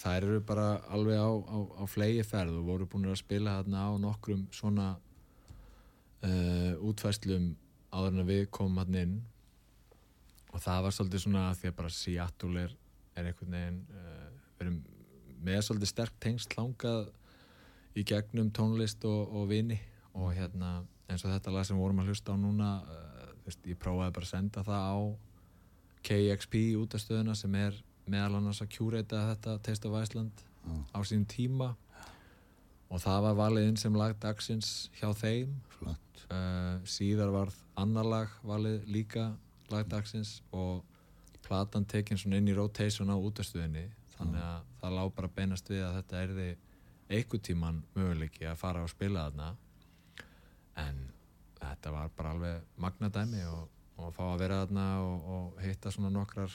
það 0.00 0.16
eru 0.20 0.40
bara 0.46 0.66
alveg 0.94 1.18
á, 1.18 1.30
á, 1.30 1.58
á 1.82 1.84
flegi 1.90 2.24
ferð 2.26 2.58
og 2.60 2.68
voru 2.68 2.86
búin 2.90 3.08
að 3.10 3.18
spila 3.20 3.56
þarna 3.60 3.86
á 3.86 3.90
nokkrum 4.00 4.44
svona 4.54 4.88
uh, 6.24 6.74
útfæslum 6.86 7.50
áður 7.90 8.20
en 8.20 8.28
við 8.28 8.44
komum 8.54 8.80
hann 8.82 8.98
inn. 9.00 9.16
Og 10.50 10.62
það 10.62 10.84
var 10.86 10.96
svolítið 10.96 11.24
svona 11.24 11.44
að 11.50 11.60
því 11.60 11.70
að 11.70 11.76
bara 11.78 11.92
Seattle 11.94 12.64
er, 12.64 12.76
er 13.14 13.30
einhvern 13.30 13.56
veginn 13.56 13.80
uh, 13.94 14.28
við 14.58 14.66
erum 14.66 14.78
með 15.46 15.60
svolítið 15.66 15.92
sterk 15.92 16.20
tengst 16.22 16.56
langað 16.58 17.10
í 17.98 18.04
gegnum 18.06 18.50
tónlist 18.54 19.04
og, 19.08 19.34
og 19.34 19.48
vini. 19.50 19.78
Og 20.18 20.32
hérna 20.34 20.80
eins 21.10 21.24
og 21.24 21.32
þetta 21.32 21.54
lag 21.54 21.66
sem 21.66 21.78
við 21.78 21.84
vorum 21.86 22.02
að 22.02 22.10
hlusta 22.12 22.34
á 22.34 22.36
núna 22.38 22.70
uh, 22.82 23.10
veist, 23.46 23.62
ég 23.66 23.78
prófaði 23.80 24.16
bara 24.18 24.28
að 24.28 24.32
senda 24.34 24.66
það 24.66 24.86
á 24.90 24.98
KXP 26.06 26.60
útastöðuna 26.80 27.36
sem 27.36 27.54
er 27.60 27.76
meðal 28.10 28.38
annars 28.38 28.62
að 28.64 28.72
kjúreita 28.74 29.26
þetta 29.32 29.58
Taste 29.64 29.88
of 29.90 29.98
Iceland 30.00 30.44
á 30.94 30.98
sínum 31.06 31.26
tíma 31.28 31.74
og 32.90 33.02
það 33.02 33.24
var 33.26 33.38
valið 33.38 33.68
inn 33.70 33.78
sem 33.80 33.96
lag 33.96 34.16
dagsins 34.22 34.90
hjá 34.98 35.10
þeim. 35.16 35.54
Uh, 36.30 36.78
síðar 36.86 37.32
varð 37.34 37.56
annar 37.80 38.06
lag 38.06 38.34
valið 38.46 38.84
líka 38.86 39.32
lag 39.72 39.88
dagsins 39.90 40.36
og 40.54 40.84
platan 41.42 41.86
tekin 41.90 42.18
svona 42.20 42.38
inn 42.38 42.50
í 42.50 42.54
rotation 42.54 43.10
á 43.10 43.18
útastöðinni 43.18 43.88
þannig 44.14 44.44
að 44.44 44.68
það 44.82 44.94
lá 44.94 45.02
bara 45.16 45.32
beinast 45.34 45.70
við 45.72 45.82
að 45.82 45.96
þetta 45.96 46.20
erði 46.26 46.48
einhver 47.10 47.42
tíman 47.42 47.80
möguleiki 47.96 48.46
að 48.46 48.60
fara 48.60 48.84
og 48.86 48.92
spila 48.92 49.26
þarna. 49.26 49.48
En 50.78 51.00
þetta 51.58 51.94
var 51.96 52.12
bara 52.16 52.34
alveg 52.36 52.68
magnadæmi 52.80 53.42
og, 53.50 53.64
og 53.98 54.12
fá 54.14 54.22
að 54.28 54.42
vera 54.44 54.60
þarna 54.62 54.86
og, 55.02 55.26
og 55.34 55.62
hitta 55.64 55.90
svona 55.94 56.12
nokkrar 56.14 56.54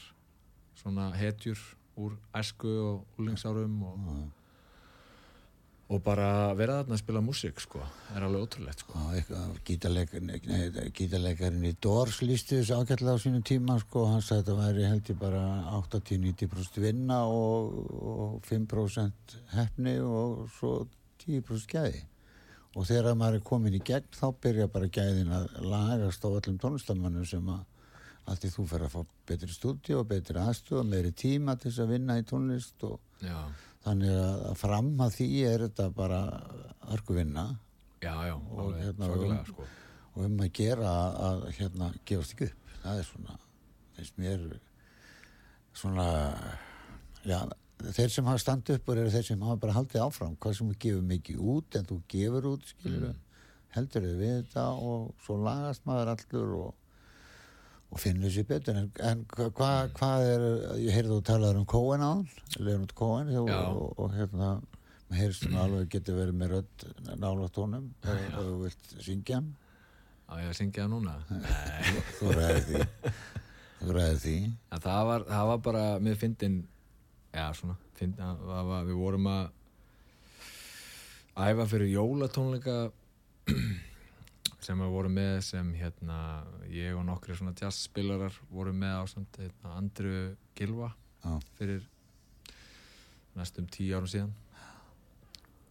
svona 0.80 1.10
hetjur 1.16 1.60
úr 2.00 2.16
æsku 2.36 2.72
og 2.86 3.20
úlingsárum 3.20 3.76
og, 3.88 4.08
og 5.86 6.02
bara 6.02 6.28
vera 6.58 6.80
þarna 6.80 6.96
að 6.98 7.02
spila 7.04 7.22
músík 7.22 7.60
sko, 7.62 7.82
er 8.16 8.24
alveg 8.26 8.48
ótrúlegt 8.48 8.82
sko. 8.82 9.02
Gítarleikarinn, 10.98 11.68
í 11.70 11.74
Doors 11.82 12.24
lísti 12.26 12.58
þessu 12.58 12.80
ágætlega 12.80 13.14
á 13.14 13.22
sínum 13.22 13.44
tíma 13.46 13.78
sko, 13.84 14.08
hann 14.10 14.24
sagði 14.26 14.40
að 14.40 14.48
þetta 14.48 14.56
væri 14.64 14.88
held 14.90 15.12
ég 15.12 15.20
bara 15.22 15.44
80-90% 15.78 16.82
vinna 16.82 17.20
og, 17.30 17.78
og 18.02 18.50
5% 18.50 19.38
hefni 19.54 20.00
og 20.02 20.48
svo 20.58 20.74
10% 21.22 21.70
gæði. 21.70 22.02
Og 22.76 22.90
þegar 22.90 23.16
maður 23.16 23.38
er 23.38 23.46
komin 23.46 23.78
í 23.78 23.84
gegn 23.86 24.10
þá 24.18 24.26
byrja 24.42 24.68
bara 24.74 24.90
gæðin 24.92 25.32
að 25.38 25.54
lagast 25.70 26.26
á 26.26 26.30
öllum 26.34 26.58
tónlistamannum 26.60 27.30
sem 27.30 27.46
að 27.54 27.62
allt 28.26 28.48
í 28.48 28.50
þú 28.50 28.66
fer 28.72 28.88
að 28.88 28.96
fá 28.96 29.14
betri 29.30 29.54
stúdíu 29.54 30.00
og 30.02 30.10
betri 30.10 30.42
aðstöð 30.42 30.82
og 30.82 30.90
meiri 30.90 31.14
tíma 31.14 31.56
til 31.60 31.70
þess 31.70 31.84
að 31.84 31.92
vinna 31.94 32.18
í 32.18 32.26
tónlist 32.26 32.86
og 32.88 32.98
Já, 33.22 33.38
þannig 33.86 34.14
að 34.18 34.56
fram 34.60 34.92
að 35.06 35.16
því 35.20 35.28
er 35.50 35.66
þetta 35.68 35.90
bara 35.96 36.20
hörku 36.90 37.16
vinna 37.18 37.46
já, 38.02 38.14
já, 38.28 38.36
Og 38.36 38.74
hérna, 38.80 39.10
um- 39.16 39.46
sko. 39.46 39.66
og 40.16 40.24
um 40.26 40.38
að 40.46 40.52
gera 40.54 40.94
að, 41.30 41.44
hérna, 41.58 41.92
gefast 42.06 42.34
ekki 42.36 42.50
upp. 42.52 42.74
Það 42.84 43.00
er 43.00 43.04
svona 43.10 43.38
finnst 43.96 44.18
mér 44.22 44.60
svona 45.76 46.08
já, 47.26 47.40
þeir 47.96 48.10
sem 48.14 48.26
hafa 48.30 48.42
standið 48.44 48.80
upp 48.80 48.90
eru 48.96 49.10
þeir 49.14 49.28
sem 49.30 49.42
hafa 49.42 49.60
bara 49.66 49.74
haldið 49.78 50.04
áfram. 50.06 50.36
Hvað 50.38 50.58
sem 50.58 50.70
þú 50.72 50.78
gefur 50.86 51.06
mikið 51.10 51.38
út 51.56 51.76
en 51.80 51.86
þú 51.90 52.00
gefur 52.14 52.50
út 52.54 52.66
skilur 52.72 53.16
heldur 53.76 54.06
þau 54.08 54.16
við 54.22 54.34
þetta 54.40 54.66
og 54.90 55.14
svo 55.26 55.38
lagast 55.44 55.86
maður 55.88 56.14
allur 56.16 56.54
og, 56.62 56.74
og 57.96 58.02
finnur 58.04 58.32
sér 58.34 58.48
betur 58.50 58.76
en, 58.76 58.90
en 59.00 59.26
hvað 59.32 59.52
hva, 59.56 59.74
hvað 59.96 60.30
er 60.30 60.48
ég 60.84 60.96
heyrði 60.98 61.14
þú 61.14 61.20
talaður 61.32 61.62
um 61.62 61.68
Cohen 61.72 62.04
á 62.04 62.14
Leonard 62.60 62.96
Cohen 62.98 63.32
og, 63.40 63.52
og, 63.56 63.86
og 64.04 64.16
hérna 64.18 64.56
maður 65.06 65.22
heyrst 65.22 65.46
hann 65.48 65.62
alveg 65.62 65.94
getur 65.94 66.18
verið 66.20 66.42
með 66.42 66.58
rödd 66.58 66.90
nála 67.22 67.48
tónum 67.56 67.88
og, 68.04 68.26
þú 68.36 68.58
vilt 68.66 68.98
syngja 69.00 69.40
Á 70.26 70.42
ég 70.42 70.50
að 70.50 70.56
syngja 70.58 70.88
núna? 70.90 71.12
Þú 72.18 72.32
ræðir 72.34 72.64
því. 72.66 72.80
Þú 73.78 73.94
ræðir 73.94 74.22
því. 74.24 74.38
En 74.74 74.82
það 74.82 75.02
var, 75.10 75.26
það 75.30 75.50
var 75.52 75.60
bara, 75.68 75.84
mér 76.02 76.16
fyndin, 76.18 76.56
já 77.36 77.44
svona, 77.54 77.76
fynd, 78.00 78.24
var, 78.48 78.88
við 78.88 78.98
vorum 79.04 79.30
að 79.30 79.44
æfa 81.46 81.68
fyrir 81.70 81.94
jólatónleika 81.94 82.78
sem 84.66 84.80
við 84.82 84.94
vorum 84.96 85.14
með 85.14 85.36
sem 85.46 85.68
hérna, 85.78 86.20
ég 86.74 86.96
og 86.98 87.06
nokkri 87.06 87.36
svona 87.38 87.54
jazzspilarar 87.60 88.34
vorum 88.50 88.80
með 88.82 88.96
ásand 89.04 89.38
hérna, 89.38 89.76
Andru 89.78 90.16
Gilva 90.58 90.90
Já. 91.22 91.36
fyrir 91.60 91.84
næstum 93.36 93.68
tíu 93.70 93.98
árum 93.98 94.10
síðan. 94.10 94.34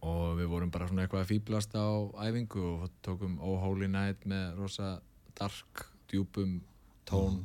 Og 0.05 0.35
við 0.37 0.51
vorum 0.51 0.71
bara 0.71 0.87
svona 0.87 1.05
eitthvað 1.05 1.23
að 1.25 1.31
fýblast 1.33 1.73
á 1.75 1.87
æfingu 2.27 2.63
og 2.75 2.93
tókum 3.05 3.39
Oh 3.41 3.57
Holy 3.63 3.89
Night 3.89 4.27
með 4.29 4.59
rosa 4.59 4.99
dark, 5.35 5.87
djúpum 6.11 6.59
tón. 7.09 7.41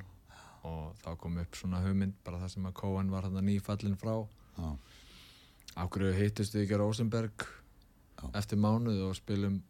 Og 0.69 0.93
þá 1.01 1.15
kom 1.17 1.39
upp 1.41 1.57
svona 1.57 1.81
hugmynd 1.81 2.19
bara 2.27 2.43
það 2.43 2.53
sem 2.55 2.69
að 2.69 2.77
Cohen 2.83 3.11
var 3.11 3.27
hann 3.27 3.41
nýfallin 3.47 3.97
frá. 3.99 4.13
Hverju 5.81 6.13
hittist 6.19 6.55
við 6.55 6.67
ekki 6.67 6.77
á 6.77 6.83
Rosenberg 6.83 7.47
eftir 8.37 8.61
mánuð 8.61 9.07
og 9.09 9.17
spilum 9.17 9.63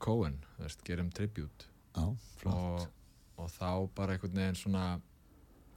Cohen, 0.00 0.40
veist, 0.58 0.82
gerum 0.86 1.10
Já, 1.10 2.04
flott 2.40 2.54
og, 2.54 2.88
og 3.36 3.48
þá 3.50 3.70
bara 3.94 4.14
einhvern 4.14 4.38
veginn 4.38 4.58
svona 4.58 4.84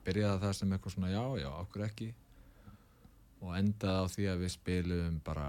byrjaði 0.06 0.44
það 0.44 0.54
sem 0.58 0.76
eitthvað 0.76 0.96
svona 0.96 1.14
já, 1.14 1.24
já, 1.42 1.50
okkur 1.64 1.86
ekki 1.88 2.10
og 3.44 3.56
endaði 3.58 4.04
á 4.04 4.14
því 4.14 4.28
að 4.32 4.44
við 4.44 4.54
spilum 4.54 5.18
bara 5.26 5.48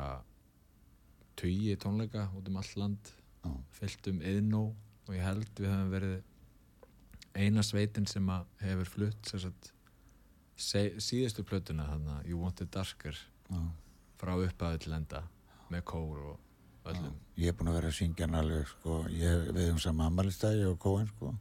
tugi 1.39 1.77
tónleika 1.81 2.29
út 2.35 2.49
um 2.51 2.59
all 2.61 2.73
land 2.81 3.11
Já. 3.45 3.51
fylltum 3.79 4.23
yðnó 4.25 4.65
og 5.05 5.13
ég 5.15 5.25
held 5.27 5.61
við 5.61 5.71
höfum 5.71 5.93
verið 5.93 6.17
eina 7.35 7.65
sveitin 7.67 8.07
sem 8.09 8.29
að 8.31 8.47
hefur 8.63 8.91
flutt 8.91 9.31
sagt, 9.31 9.73
síðustu 10.57 11.45
plötuna 11.47 11.87
þannig 11.91 12.15
að 12.17 12.31
You 12.31 12.41
Want 12.41 12.63
It 12.65 12.73
Darker 12.75 13.19
Já. 13.51 13.61
frá 14.21 14.35
upphæðu 14.39 14.83
til 14.85 14.97
enda 14.97 15.25
með 15.73 15.87
kór 15.91 16.23
og 16.31 16.41
öllum 16.91 17.15
Ég 17.41 17.51
er 17.51 17.57
búin 17.59 17.73
að 17.73 17.81
vera 17.81 17.91
að 17.91 17.97
syngja 17.99 18.29
hann 18.29 18.39
alveg 18.39 18.69
sko, 18.71 19.01
ég, 19.11 19.49
við 19.51 19.71
höfum 19.71 19.81
saman 19.83 20.13
ammælistæði 20.13 20.69
og 20.71 20.79
Cohen 20.83 21.09
sko 21.11 21.35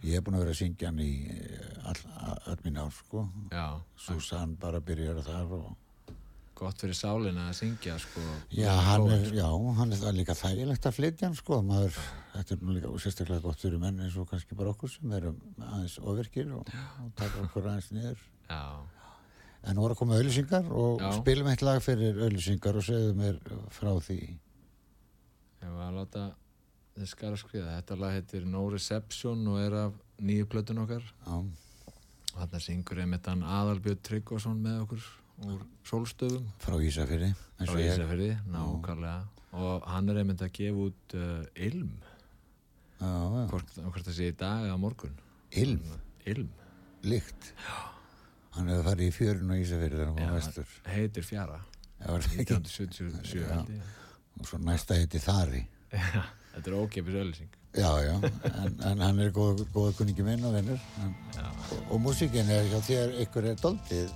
Ég 0.00 0.16
hef 0.16 0.24
búin 0.24 0.38
að 0.38 0.46
vera 0.46 0.54
að 0.54 0.60
syngja 0.62 0.88
hann 0.88 1.00
í 1.04 1.10
eh, 1.28 1.88
all, 1.90 2.00
all 2.48 2.60
mín 2.64 2.78
ár, 2.80 2.92
sko. 2.96 3.26
Já, 3.52 3.66
Susan 4.00 4.54
bara 4.60 4.80
byrjar 4.80 5.20
þar 5.26 5.50
og... 5.58 5.66
gott 6.56 6.80
fyrir 6.80 6.96
sálinna 6.96 7.50
að 7.50 7.58
syngja 7.58 7.98
sko. 8.00 8.24
Já, 8.56 8.70
hann 8.86 9.04
er, 9.12 9.26
já, 9.36 9.46
hann 9.76 9.92
er 9.92 10.00
það 10.00 10.16
líka 10.16 10.36
þægilegt 10.38 10.88
að 10.88 10.96
flytja 10.96 11.28
hann, 11.28 11.36
sko. 11.36 11.60
Maður, 11.68 12.00
þetta 12.32 12.56
er 12.56 12.64
nú 12.64 12.76
líka 12.78 12.94
sérstaklega 13.04 13.44
gott 13.44 13.60
fyrir 13.60 13.82
menn 13.82 14.00
eins 14.00 14.16
og 14.20 14.28
kannski 14.32 14.56
bara 14.56 14.72
okkur 14.72 14.92
sem 14.94 15.12
erum 15.20 15.36
aðeins 15.68 15.98
ofirkir 16.00 16.48
og, 16.56 16.72
og 17.04 17.12
taka 17.20 17.44
okkur 17.44 17.68
aðeins 17.68 17.92
niður. 17.96 18.24
Já, 18.48 18.64
En 19.60 19.76
nú 19.76 19.82
er 19.84 19.92
að 19.92 19.98
koma 20.00 20.16
auðlýsingar 20.16 20.70
og 20.72 21.02
Já. 21.02 21.10
spilum 21.18 21.50
eitt 21.50 21.60
lag 21.60 21.82
fyrir 21.84 22.16
auðlýsingar 22.16 22.78
og 22.80 22.84
segðu 22.86 23.10
mér 23.18 23.36
frá 23.76 23.90
því. 24.00 24.22
Ég 25.62 25.72
var 25.76 25.88
að 25.90 25.98
láta 26.00 26.24
þess 26.96 27.14
skara 27.14 27.38
skriða. 27.40 27.76
Þetta 27.80 27.98
lag 28.00 28.14
heitir 28.16 28.46
No 28.48 28.66
Reception 28.72 29.46
og 29.52 29.58
er 29.62 29.76
af 29.86 29.98
nýju 30.20 30.48
plötun 30.52 30.82
okkar. 30.84 31.04
Já, 31.26 31.40
Og 32.30 32.36
þarna 32.38 32.60
syngur 32.62 33.00
einmitt 33.02 33.26
hann 33.26 33.40
Aðalbjörn 33.42 34.02
Tryggvason 34.06 34.60
með 34.62 34.76
okkur 34.84 35.06
úr 35.50 35.62
sólstöðum. 35.88 36.44
frá 36.62 36.76
Ísafyrði, 36.78 37.32
eins 37.58 37.70
Frá 37.70 37.74
og 37.74 37.80
ég. 37.82 37.94
Ísafirði, 37.96 38.28
nákvæmlega. 38.52 39.16
Og 39.58 39.88
hann 39.90 40.08
er 40.12 40.20
einmitt 40.20 40.44
að 40.46 40.52
gefa 40.60 40.84
út 40.86 41.14
uh, 41.18 41.64
Ilm. 41.66 41.90
Já, 43.00 43.08
já, 43.08 43.46
Hvort, 43.50 43.72
hvort 43.80 44.04
það 44.06 44.14
sé 44.20 44.28
í 44.30 44.36
dag 44.38 44.66
eða 44.68 44.76
morgun. 44.78 45.16
ilm, 45.50 45.82
Ilm. 46.30 46.50
lykt. 47.02 47.50
Hann 48.54 48.68
hefur 48.70 48.86
farið 48.92 49.08
í 49.08 49.14
fjörun 49.16 49.50
og 49.56 50.20
vestur. 50.36 50.66
heitir 50.86 51.24
Fjara. 51.26 51.58
Já, 51.98 52.06
var 52.12 52.20
það 52.20 52.40
ekki? 52.44 52.60
1977 52.60 53.40
Já. 53.40 53.90
Og 54.38 54.46
svo 54.46 54.60
næsta 54.62 54.98
heiti 54.98 55.20
Þari. 55.22 55.64
Já, 55.92 56.22
þetta 56.54 56.70
er 56.70 56.76
ókepis 56.78 57.18
öllising. 57.22 57.56
Já, 57.78 57.90
já, 58.02 58.14
en, 58.64 58.80
en 58.82 59.02
hann 59.04 59.20
er 59.22 59.30
góð, 59.34 59.60
góða 59.70 59.92
kunningi 59.98 60.24
minn 60.26 60.42
og 60.46 60.56
vinnur. 60.56 60.80
Og, 61.70 61.76
og 61.94 62.00
músíkin 62.02 62.50
er 62.50 62.66
hjá 62.66 62.80
þér 62.82 63.12
ykkur 63.22 63.46
er 63.52 63.60
doldið 63.62 64.10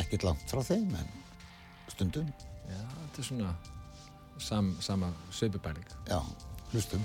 ekkert 0.00 0.26
langt 0.26 0.50
frá 0.50 0.62
þeim, 0.66 0.90
en 0.98 1.92
stundum. 1.92 2.32
Já, 2.66 2.80
þetta 2.80 3.22
er 3.22 3.28
svona 3.28 3.52
sam, 4.42 4.72
sama 4.82 5.12
sveipubæling. 5.30 5.86
Já, 6.08 6.18
hlustum. 6.72 7.04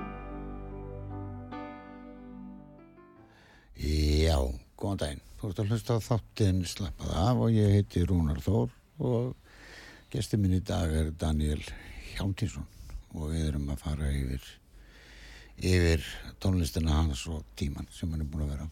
Já, 4.31 4.37
góðan 4.79 4.99
daginn. 5.01 5.23
Þú 5.41 5.49
ert 5.49 5.59
að 5.59 5.71
hlusta 5.73 5.95
á 5.99 6.05
þáttinn 6.05 6.59
Slappað 6.69 7.09
af 7.19 7.39
og 7.43 7.49
ég 7.51 7.73
heiti 7.75 8.03
Rúnar 8.07 8.37
Þór 8.39 8.69
og 9.03 9.55
gestur 10.13 10.39
minn 10.39 10.53
í 10.55 10.61
dag 10.63 10.93
er 10.95 11.09
Daniel 11.19 11.59
Hjálmtínsson 12.13 12.67
og 13.11 13.33
við 13.33 13.49
erum 13.49 13.65
að 13.73 13.81
fara 13.81 14.11
yfir, 14.15 14.45
yfir 15.59 16.05
tónlistina 16.39 16.93
hans 16.95 17.25
og 17.27 17.41
tíman 17.59 17.89
sem 17.91 18.13
hann 18.13 18.23
er 18.23 18.29
búin 18.31 18.45
að 18.45 18.53
vera. 18.53 18.69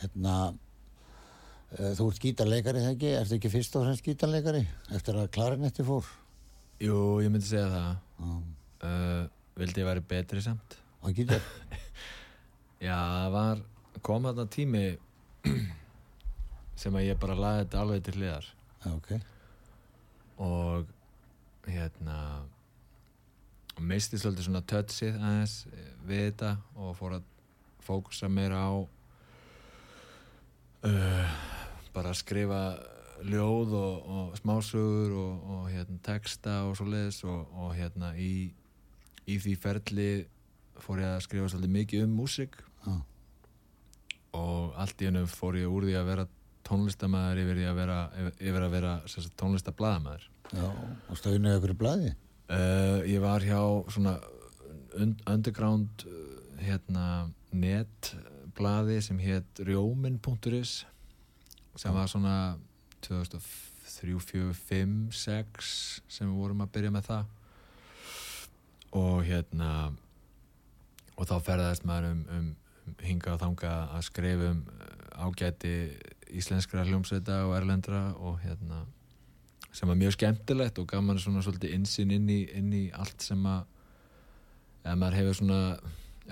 Hérna, 0.00 0.38
uh, 0.54 1.92
þú 1.98 2.08
ert 2.14 2.24
gítarleikari 2.24 2.80
þegar 2.80 2.96
ekki? 2.96 3.12
Ertu 3.18 3.38
ekki 3.40 3.52
fyrst 3.58 3.76
og 3.76 3.84
fremst 3.84 4.08
gítarleikari 4.08 4.64
eftir 4.96 5.20
að 5.20 5.30
klarinetti 5.36 5.84
fór? 5.84 6.08
Jú, 6.80 6.96
ég 7.26 7.34
myndi 7.34 7.50
segja 7.50 7.68
það 7.74 7.92
Já, 7.92 8.32
uh, 8.88 9.20
Vildi 9.60 9.84
ég 9.84 9.92
væri 9.92 10.08
betri 10.16 10.48
samt 10.48 10.80
og 11.04 11.12
gítar? 11.12 11.44
Já, 12.88 12.96
það 12.96 13.30
var 13.36 13.64
kom 14.04 14.26
þarna 14.28 14.44
tími 14.52 14.84
sem 16.80 16.96
að 16.96 17.06
ég 17.08 17.20
bara 17.20 17.36
laði 17.38 17.62
þetta 17.64 17.80
alveg 17.80 18.04
til 18.04 18.16
hliðar 18.18 18.48
Já, 18.84 18.90
ok. 18.92 19.10
og 20.44 20.90
hérna 21.70 22.18
misti 23.80 24.20
svolítið 24.20 24.48
svona 24.48 24.66
touchið 24.70 25.14
aðeins 25.18 25.54
við 26.06 26.26
þetta 26.28 26.50
og 26.76 26.96
fór 26.98 27.16
að 27.18 27.30
fókusa 27.84 28.28
meira 28.32 28.58
á 28.60 28.72
uh, 30.88 31.28
bara 31.94 32.12
að 32.12 32.20
skrifa 32.20 32.60
ljóð 33.24 33.72
og, 33.78 33.94
og 34.04 34.36
smásugur 34.38 35.16
og, 35.16 35.48
og 35.54 35.64
hérna 35.72 35.98
texta 36.04 36.60
og 36.68 36.76
svo 36.76 36.86
leiðis 36.90 37.22
og, 37.24 37.40
og 37.56 37.74
hérna 37.78 38.12
í, 38.20 38.52
í 39.24 39.40
því 39.40 39.54
ferli 39.60 40.10
fór 40.84 41.00
ég 41.00 41.10
að 41.14 41.24
skrifa 41.28 41.50
svolítið 41.52 41.76
mikið 41.78 42.06
um 42.08 42.16
músík 42.20 42.54
Já. 42.60 42.73
Og 44.34 44.74
allt 44.80 45.02
í 45.02 45.08
hennu 45.08 45.24
fór 45.30 45.58
ég 45.60 45.70
úr 45.70 45.86
því 45.88 45.96
að 45.98 46.10
vera 46.10 46.26
tónlistamæður 46.64 47.42
yfir, 47.44 47.60
í 47.60 47.66
að 47.68 47.80
vera, 47.80 47.98
yfir, 48.40 48.62
að 48.64 48.76
vera 48.78 48.92
tónlistablaðamæður 49.40 50.28
Já, 50.54 50.68
og 51.08 51.18
stöðinu 51.18 51.56
ykkur 51.58 51.74
í 51.74 51.78
blæði? 51.80 52.14
Uh, 52.44 53.00
ég 53.08 53.22
var 53.24 53.44
hjá 53.44 53.60
svona 53.92 54.18
und, 55.00 55.22
underground 55.30 56.04
hérna 56.60 57.30
netblaði 57.54 58.98
sem 59.04 59.20
hétt 59.22 59.62
rjómin.is 59.64 60.82
sem 61.74 61.94
var 61.94 62.10
svona 62.10 62.56
2003, 63.04 64.18
4, 64.20 64.52
5, 64.68 64.98
6 65.16 65.72
sem 66.08 66.28
við 66.28 66.38
vorum 66.38 66.62
að 66.64 66.72
byrja 66.76 66.92
með 66.94 67.08
það. 67.08 67.32
Og 68.94 69.24
hérna 69.26 69.70
og 71.14 71.28
þá 71.30 71.34
ferðast 71.46 71.86
maður 71.86 72.12
um, 72.12 72.22
um 72.36 72.52
hinga 73.04 73.34
og 73.34 73.42
þanga 73.42 73.72
að 73.96 74.06
skrifa 74.08 74.50
um 74.52 74.62
uh, 74.64 75.26
ágæti 75.26 75.74
íslenskra 76.34 76.84
hljómsveita 76.88 77.44
og 77.48 77.56
erlendra 77.58 78.06
og 78.18 78.40
hérna 78.42 78.84
sem 79.74 79.90
var 79.90 79.98
mjög 79.98 80.16
skemmtilegt 80.16 80.78
og 80.78 80.88
gaf 80.90 81.02
mann 81.02 81.18
svona 81.18 81.42
svolítið 81.42 81.74
insinn 81.76 82.14
inn 82.14 82.28
í, 82.30 82.40
inn 82.54 82.72
í 82.74 82.84
allt 82.94 83.22
sem 83.22 83.40
að 83.46 83.64
eða 84.84 84.96
maður 85.00 85.18
hefur 85.20 85.38
svona 85.40 85.60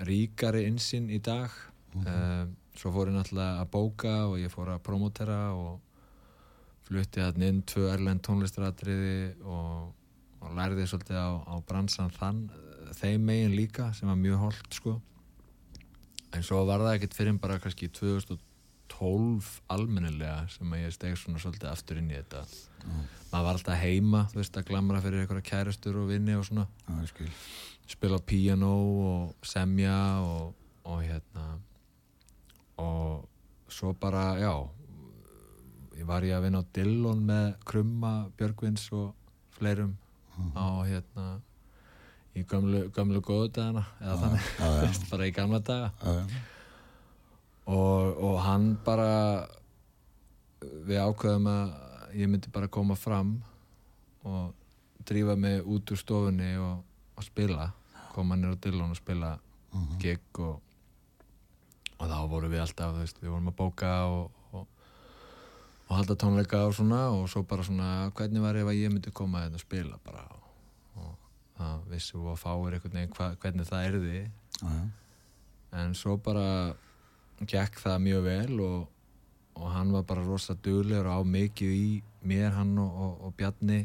ríkari 0.07 0.67
insinn 0.69 1.09
í 1.11 1.19
dag. 1.23 1.51
Mm 1.93 2.53
svo 2.77 2.91
fór 2.93 3.11
ég 3.11 3.17
náttúrulega 3.17 3.61
að 3.61 3.71
bóka 3.73 4.13
og 4.29 4.37
ég 4.41 4.51
fór 4.51 4.73
að 4.73 4.83
promotera 4.85 5.39
og 5.53 5.81
flutti 6.87 7.21
þarna 7.21 7.49
inn 7.51 7.61
tvö 7.69 7.89
erlend 7.93 8.23
tónlistaratriði 8.25 9.17
og, 9.45 9.91
og 10.41 10.55
lærði 10.57 10.87
svolítið 10.89 11.19
á, 11.21 11.29
á 11.53 11.55
bransan 11.67 12.13
þann 12.17 12.43
þeim 12.97 13.27
megin 13.29 13.57
líka 13.57 13.91
sem 13.97 14.09
var 14.09 14.19
mjög 14.19 14.41
holdt 14.47 14.79
sko 14.79 14.97
en 16.33 16.45
svo 16.45 16.63
var 16.67 16.83
það 16.83 16.97
ekkert 16.97 17.17
fyrir 17.17 17.39
bara 17.41 17.59
kannski 17.61 17.89
2012 17.93 19.49
almennilega 19.73 20.47
sem 20.53 20.73
að 20.73 20.85
ég 20.85 20.95
steg 20.95 21.17
svona 21.19 21.41
svolítið 21.41 21.69
aftur 21.71 22.01
inn 22.01 22.11
í 22.11 22.17
þetta. 22.17 22.43
Maður 23.31 23.45
var 23.47 23.57
alltaf 23.57 23.81
heima 23.81 24.23
þú 24.31 24.41
veist 24.41 24.57
að 24.59 24.67
glamra 24.71 25.01
fyrir 25.03 25.23
einhverja 25.23 25.49
kærastur 25.49 25.99
og 26.01 26.09
vinni 26.11 26.35
og 26.37 26.45
svona. 26.47 26.67
Skil. 27.09 27.29
spila 27.89 28.17
á 28.17 28.21
píanó 28.23 28.73
og 29.09 29.45
semja 29.45 29.97
og, 30.23 30.53
og 30.87 31.03
hérna 31.03 31.59
og 32.81 33.27
svo 33.69 33.93
bara, 33.93 34.37
já 34.39 34.53
ég 35.97 36.05
var 36.09 36.25
ég 36.25 36.35
að 36.37 36.47
vinna 36.47 36.61
á 36.63 36.71
Dillon 36.73 37.25
með 37.25 37.47
Krumma, 37.69 38.13
Björgvins 38.37 38.87
og 38.93 39.13
fleirum 39.53 39.97
á 40.57 40.81
hérna 40.85 41.27
í 42.33 42.43
gömlu, 42.49 42.87
gömlu 42.95 43.21
góðu 43.21 43.51
dagana 43.53 43.85
eða 44.01 44.17
þannig, 44.23 44.49
veist, 44.83 45.07
bara 45.11 45.27
í 45.29 45.35
gamla 45.35 45.59
daga. 45.65 45.91
Já. 46.01 46.41
og, 47.65 48.23
og 48.29 48.39
hann 48.47 48.73
bara 48.85 49.11
við 50.87 51.01
ákveðum 51.03 51.49
að 51.51 51.73
ég 52.17 52.29
myndi 52.29 52.51
bara 52.53 52.71
koma 52.71 52.97
fram 52.97 53.37
og 54.23 54.53
drífa 55.05 55.35
mig 55.39 55.61
út 55.65 55.91
úr 55.91 55.99
stofunni 55.99 56.53
og, 56.61 56.83
og 57.17 57.25
spila 57.25 57.71
koma 58.13 58.37
nýr 58.37 58.53
á 58.53 58.61
Dillon 58.61 58.93
og 58.93 58.99
spila 58.99 59.33
gig 60.01 60.21
og, 60.39 60.61
og 61.97 62.05
þá 62.05 62.19
vorum 62.29 62.53
við 62.53 62.61
alltaf, 62.63 62.93
veist, 62.99 63.19
við 63.21 63.33
vorum 63.33 63.49
að 63.49 63.57
bóka 63.57 63.93
og, 64.05 64.29
og, 64.53 64.67
og 65.87 65.95
halda 65.97 66.17
tónleika 66.19 66.61
og 66.67 66.75
svona 66.77 67.07
og 67.15 67.25
svo 67.31 67.43
bara 67.47 67.65
svona 67.65 67.89
hvernig 68.13 68.43
var 68.43 68.59
ef 68.59 68.69
að 68.69 68.81
ég 68.81 68.93
myndi 68.93 69.13
koma 69.15 69.43
hérna 69.45 69.59
að 69.59 69.65
spila 69.65 69.99
bara? 70.05 70.25
og, 70.29 70.42
það 71.57 71.83
vissi 71.91 72.17
og 72.17 72.39
fáir 72.39 72.77
einhvern 72.77 72.97
veginn 72.97 73.15
hva, 73.17 73.29
hvernig 73.41 73.69
það 73.69 73.87
erði 73.89 74.21
já. 74.23 74.73
en 75.81 75.95
svo 75.97 76.17
bara 76.17 76.47
gekk 77.49 77.79
það 77.83 78.03
mjög 78.07 78.23
vel 78.27 78.61
og, 78.63 78.79
og 79.59 79.67
hann 79.73 79.91
var 79.93 80.05
bara 80.09 80.25
rosa 80.25 80.55
duglegur 80.55 81.09
á 81.09 81.19
mikið 81.25 81.75
í 81.75 81.89
mér, 82.23 82.53
hann 82.55 82.77
og, 82.79 82.93
og, 83.05 83.27
og 83.27 83.35
Bjarni 83.37 83.83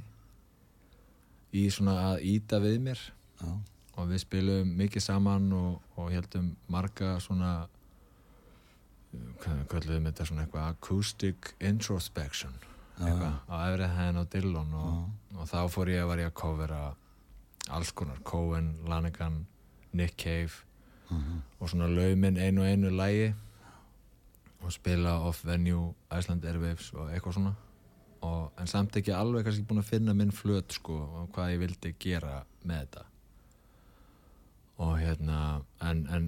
í 1.57 1.65
svona 1.73 1.97
að 2.11 2.25
íta 2.29 2.61
við 2.63 2.79
mér 2.85 3.03
Já. 3.41 3.51
og 3.97 4.09
við 4.11 4.23
spilum 4.25 4.73
mikið 4.79 5.05
saman 5.05 5.51
og, 5.57 5.83
og 5.97 6.11
heldum 6.13 6.53
marga 6.71 7.17
svona 7.25 7.53
hvað 9.43 9.61
kalluðum 9.73 10.09
þetta 10.11 10.27
svona 10.29 10.45
eitthvað 10.45 10.73
acoustic 10.75 11.53
introspection 11.65 12.55
eitthvað 12.99 13.39
á 13.49 13.57
efrið 13.71 13.95
hæðin 13.97 14.21
á 14.21 14.25
Dillon 14.35 14.75
og, 14.77 14.97
og 15.39 15.49
þá 15.49 15.61
fór 15.73 15.93
ég 15.95 16.03
að 16.03 16.11
var 16.11 16.23
ég 16.23 16.33
að 16.33 16.39
covera 16.43 16.81
alls 17.71 17.93
konar, 17.93 18.19
Cohen, 18.25 18.75
Lanigan 18.89 19.47
Nick 19.93 20.17
Cave 20.21 20.65
og 21.61 21.69
svona 21.71 21.87
lauminn 21.89 22.37
einu 22.37 22.63
einu 22.69 22.91
lægi 22.93 23.31
og 24.63 24.73
spila 24.73 25.15
off 25.25 25.45
venue 25.47 25.95
Iceland 26.19 26.45
Airwaves 26.45 26.91
og 26.93 27.09
eitthvað 27.13 27.33
svona 27.39 27.55
og, 28.21 28.51
en 28.61 28.67
samt 28.67 28.97
ekki 28.99 29.13
alveg 29.15 29.45
kannski 29.47 29.65
búin 29.65 29.81
að 29.81 29.89
finna 29.93 30.15
minn 30.15 30.33
flöt 30.35 30.75
sko 30.75 30.97
og 31.23 31.31
hvað 31.33 31.53
ég 31.55 31.63
vildi 31.63 31.93
gera 32.03 32.43
með 32.65 32.81
þetta 32.83 33.05
og 34.79 34.93
hérna 35.01 35.39
en, 35.83 36.05
en 36.13 36.27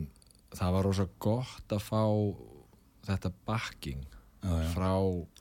það 0.57 0.73
var 0.77 0.87
rosa 0.89 1.07
gott 1.23 1.75
að 1.77 1.85
fá 1.87 2.03
þetta 3.11 3.33
backing 3.47 4.07
Já, 4.41 4.55
já. 4.63 4.69
frá 4.73 4.93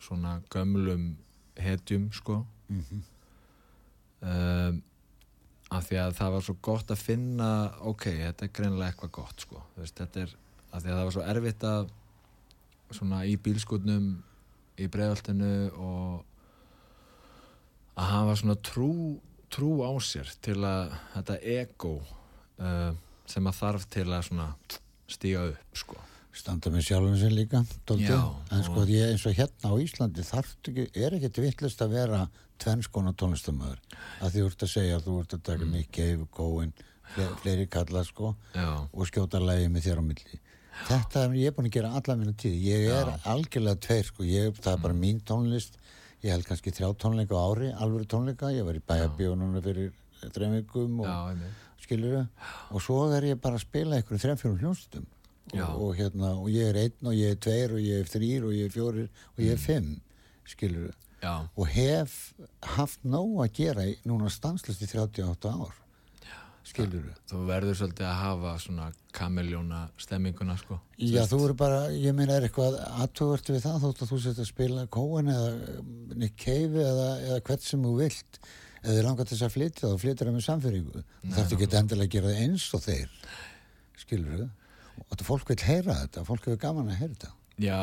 svona 0.04 0.39
gömlum 0.52 1.14
hetjum 1.60 2.10
sko 2.14 2.41
Mhm. 2.70 3.00
um, 4.22 4.82
af 5.70 5.86
því 5.86 5.99
að 6.01 6.15
það 6.17 6.34
var 6.36 6.45
svo 6.45 6.55
gott 6.65 6.91
að 6.93 7.03
finna 7.03 7.49
ok, 7.91 8.05
þetta 8.09 8.45
er 8.45 8.53
greinilega 8.57 8.93
eitthvað 8.93 9.11
gott 9.20 9.45
sko. 9.45 9.61
Veist, 9.78 9.97
þetta 9.99 10.24
er, 10.26 10.34
af 10.72 10.82
því 10.82 10.89
að 10.89 10.97
það 10.97 11.05
var 11.05 11.15
svo 11.17 11.26
erfitt 11.34 11.67
að 11.70 11.91
svona 12.97 13.22
í 13.30 13.36
bílskutnum 13.38 14.09
í 14.80 14.88
breiðaltinu 14.89 15.53
og 15.78 16.26
að 17.99 18.11
hafa 18.13 18.36
svona 18.39 18.57
trú, 18.65 18.91
trú 19.51 19.72
á 19.86 19.91
sér 20.01 20.30
til 20.43 20.57
að 20.65 20.93
þetta 21.15 21.39
ego 21.53 21.95
uh, 21.99 22.91
sem 23.30 23.49
að 23.49 23.59
þarf 23.59 23.89
til 23.93 24.07
að 24.07 24.30
svona 24.30 24.47
stíga 25.09 25.49
upp 25.51 25.82
sko. 25.84 25.99
standa 26.39 26.72
með 26.72 26.86
sjálfum 26.88 27.17
sér 27.20 27.34
líka. 27.36 27.63
Já, 27.99 28.22
en 28.55 28.61
sko 28.63 28.86
ég 28.88 29.11
eins 29.11 29.26
og 29.28 29.36
hérna 29.36 29.74
á 29.74 29.76
Íslandi 29.84 30.24
þarft 30.24 30.70
ekki, 30.72 30.86
er 30.95 31.17
ekkert 31.17 31.41
vittlust 31.43 31.82
að 31.84 31.97
vera 31.97 32.22
tvennskona 32.64 33.14
tónlistamöður 33.18 33.80
að 34.22 34.30
því 34.36 34.43
þú 34.43 34.49
ert 34.51 34.64
að 34.68 34.72
segja 34.74 34.97
að 34.99 35.05
þú 35.07 35.16
ert 35.24 35.34
að 35.38 35.43
taka 35.49 35.66
mm. 35.66 35.76
Cave, 35.97 36.28
Cohen, 36.36 36.74
fleiri, 37.41 37.66
kalla 37.74 38.03
sko 38.05 38.36
já, 38.53 38.68
og 38.93 39.07
skjóta 39.10 39.39
lægi 39.41 39.70
með 39.74 39.88
þér 39.88 40.01
á 40.01 40.03
milli. 40.10 40.39
Þetta 40.88 41.24
er 41.26 41.34
ég 41.41 41.55
búin 41.57 41.68
að 41.68 41.74
gera 41.76 41.89
alla 41.97 42.16
mínu 42.16 42.34
tíð. 42.39 42.53
Ég 42.64 42.86
er 42.93 43.10
algjörlega 43.28 43.80
tveir 43.84 44.05
sko. 44.07 44.24
Ég, 44.24 44.53
það 44.62 44.74
er 44.78 44.84
bara 44.86 44.93
Mm. 44.93 45.01
mín 45.03 45.18
tónlist. 45.28 45.74
Ég 46.24 46.32
held 46.32 46.45
kannski 46.47 46.72
þrjá 46.72 46.93
tónleika 46.99 47.36
á 47.36 47.43
ári 47.51 47.72
alvöru 47.74 48.05
tónleika, 48.07 48.51
ég 48.53 48.64
var 48.68 48.76
í 48.76 48.84
bæjabíu 48.88 49.36
núna 49.39 49.62
fyrir 49.64 49.91
þreimingum 50.22 50.99
já, 51.03 51.16
og 51.32 51.84
skilur 51.84 52.28
og 52.72 52.82
svo 52.84 52.99
er 53.16 53.24
ég 53.24 53.39
bara 53.41 53.55
að 53.55 53.64
spila 53.66 53.95
einhverjum 53.95 54.20
þrejum 54.20 54.39
fjórum 54.41 54.60
hljónstum 54.60 55.05
Já. 55.55 55.64
og, 55.66 55.82
og 55.82 55.95
hérna 55.97 56.32
og 56.38 56.49
ég 56.51 56.68
er 56.70 56.76
einn 56.84 57.07
og 57.07 57.16
ég 57.16 57.32
er 57.32 57.39
tveir 57.39 57.72
og 57.74 57.80
ég 57.80 58.01
er 58.03 58.10
þrýr 58.12 58.43
og 58.49 58.51
ég 58.53 58.66
er 58.68 58.74
fjórir 58.76 59.07
og 59.10 59.39
Mm. 59.39 59.45
ég 59.47 59.51
er 59.51 59.57
fimm 59.64 60.01
skilur 60.45 60.91
já, 61.22 61.34
og 61.49 61.70
hef 61.74 62.17
haft 62.78 63.03
nóg 63.03 63.43
að 63.45 63.53
gera 63.59 63.86
í, 63.89 63.97
núna 64.07 64.32
stanslist 64.34 64.84
í 64.86 64.89
38 64.91 65.53
ár. 65.53 65.78
Skilur 66.70 67.05
þú 67.30 67.39
verður 67.47 67.78
svolítið 67.80 68.05
að 68.05 68.17
hafa 68.20 68.51
svona 68.61 68.88
kamiljóna 69.15 69.80
stemminguna 69.97 70.57
sko. 70.59 70.78
Já, 71.01 71.24
þú 71.30 71.39
eru 71.47 71.55
bara, 71.57 71.80
ég 71.95 72.13
meina 72.13 72.36
er 72.36 72.45
eitthvað 72.45 72.78
aðtugvört 73.05 73.49
við 73.49 73.63
það 73.63 73.80
þótt 73.86 74.03
að 74.03 74.11
þú 74.11 74.20
setja 74.26 74.43
að 74.43 74.49
spila 74.51 74.84
Cohen 74.93 75.32
eða 75.34 75.47
um, 75.80 75.95
Nick 76.20 76.36
Cave 76.43 76.84
eða, 76.84 77.07
eða 77.26 77.39
hvert 77.47 77.65
sem 77.65 77.88
þú 77.88 77.95
vilt? 78.03 78.41
Eða 78.84 78.93
þið 78.93 79.07
langar 79.07 79.30
þess 79.32 79.47
að 79.47 79.55
flytja 79.55 79.89
þá 79.89 80.03
flytjar 80.03 80.30
það 80.30 80.36
með 80.36 80.45
samfyringu 80.45 80.93
þú 80.99 81.34
þarfst 81.34 81.55
ekki 81.55 81.70
endilega 81.80 82.05
að 82.05 82.13
gera 82.13 82.30
það 82.30 82.43
eins 82.45 82.67
og 82.76 82.86
þeir. 82.86 83.17
Skilur 84.03 84.36
við 84.36 84.45
og 84.99 85.09
þetta 85.09 85.30
fólk 85.32 85.51
vil 85.53 85.59
heyra 85.63 85.97
þetta, 86.03 86.26
fólk 86.28 86.47
hefur 86.47 86.61
gaman 86.61 86.91
að 86.91 87.01
heyra 87.01 87.13
þetta. 87.15 87.34
Já, 87.59 87.82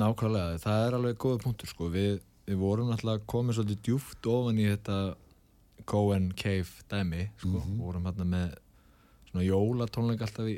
nákvæmlega, 0.00 0.60
það 0.62 0.84
er 0.86 0.98
alveg 0.98 1.18
góða 1.22 1.42
punktur 1.44 1.70
sko, 1.70 1.88
við, 1.92 2.20
við 2.48 2.60
vorum 2.60 2.92
alltaf 2.94 3.24
komið 3.30 3.58
svolítið 3.58 3.82
djúft 3.88 4.30
ofan 4.32 4.60
í 4.60 4.68
þetta 4.68 5.00
Cohen 5.86 6.30
Cave 6.36 6.86
dæmi 6.90 7.26
sko, 7.40 7.64
vorum 7.80 8.08
hérna 8.08 8.26
með 8.28 8.54
svona 9.30 9.44
jólatónleik 9.46 10.24
alltaf 10.24 10.48
í 10.48 10.56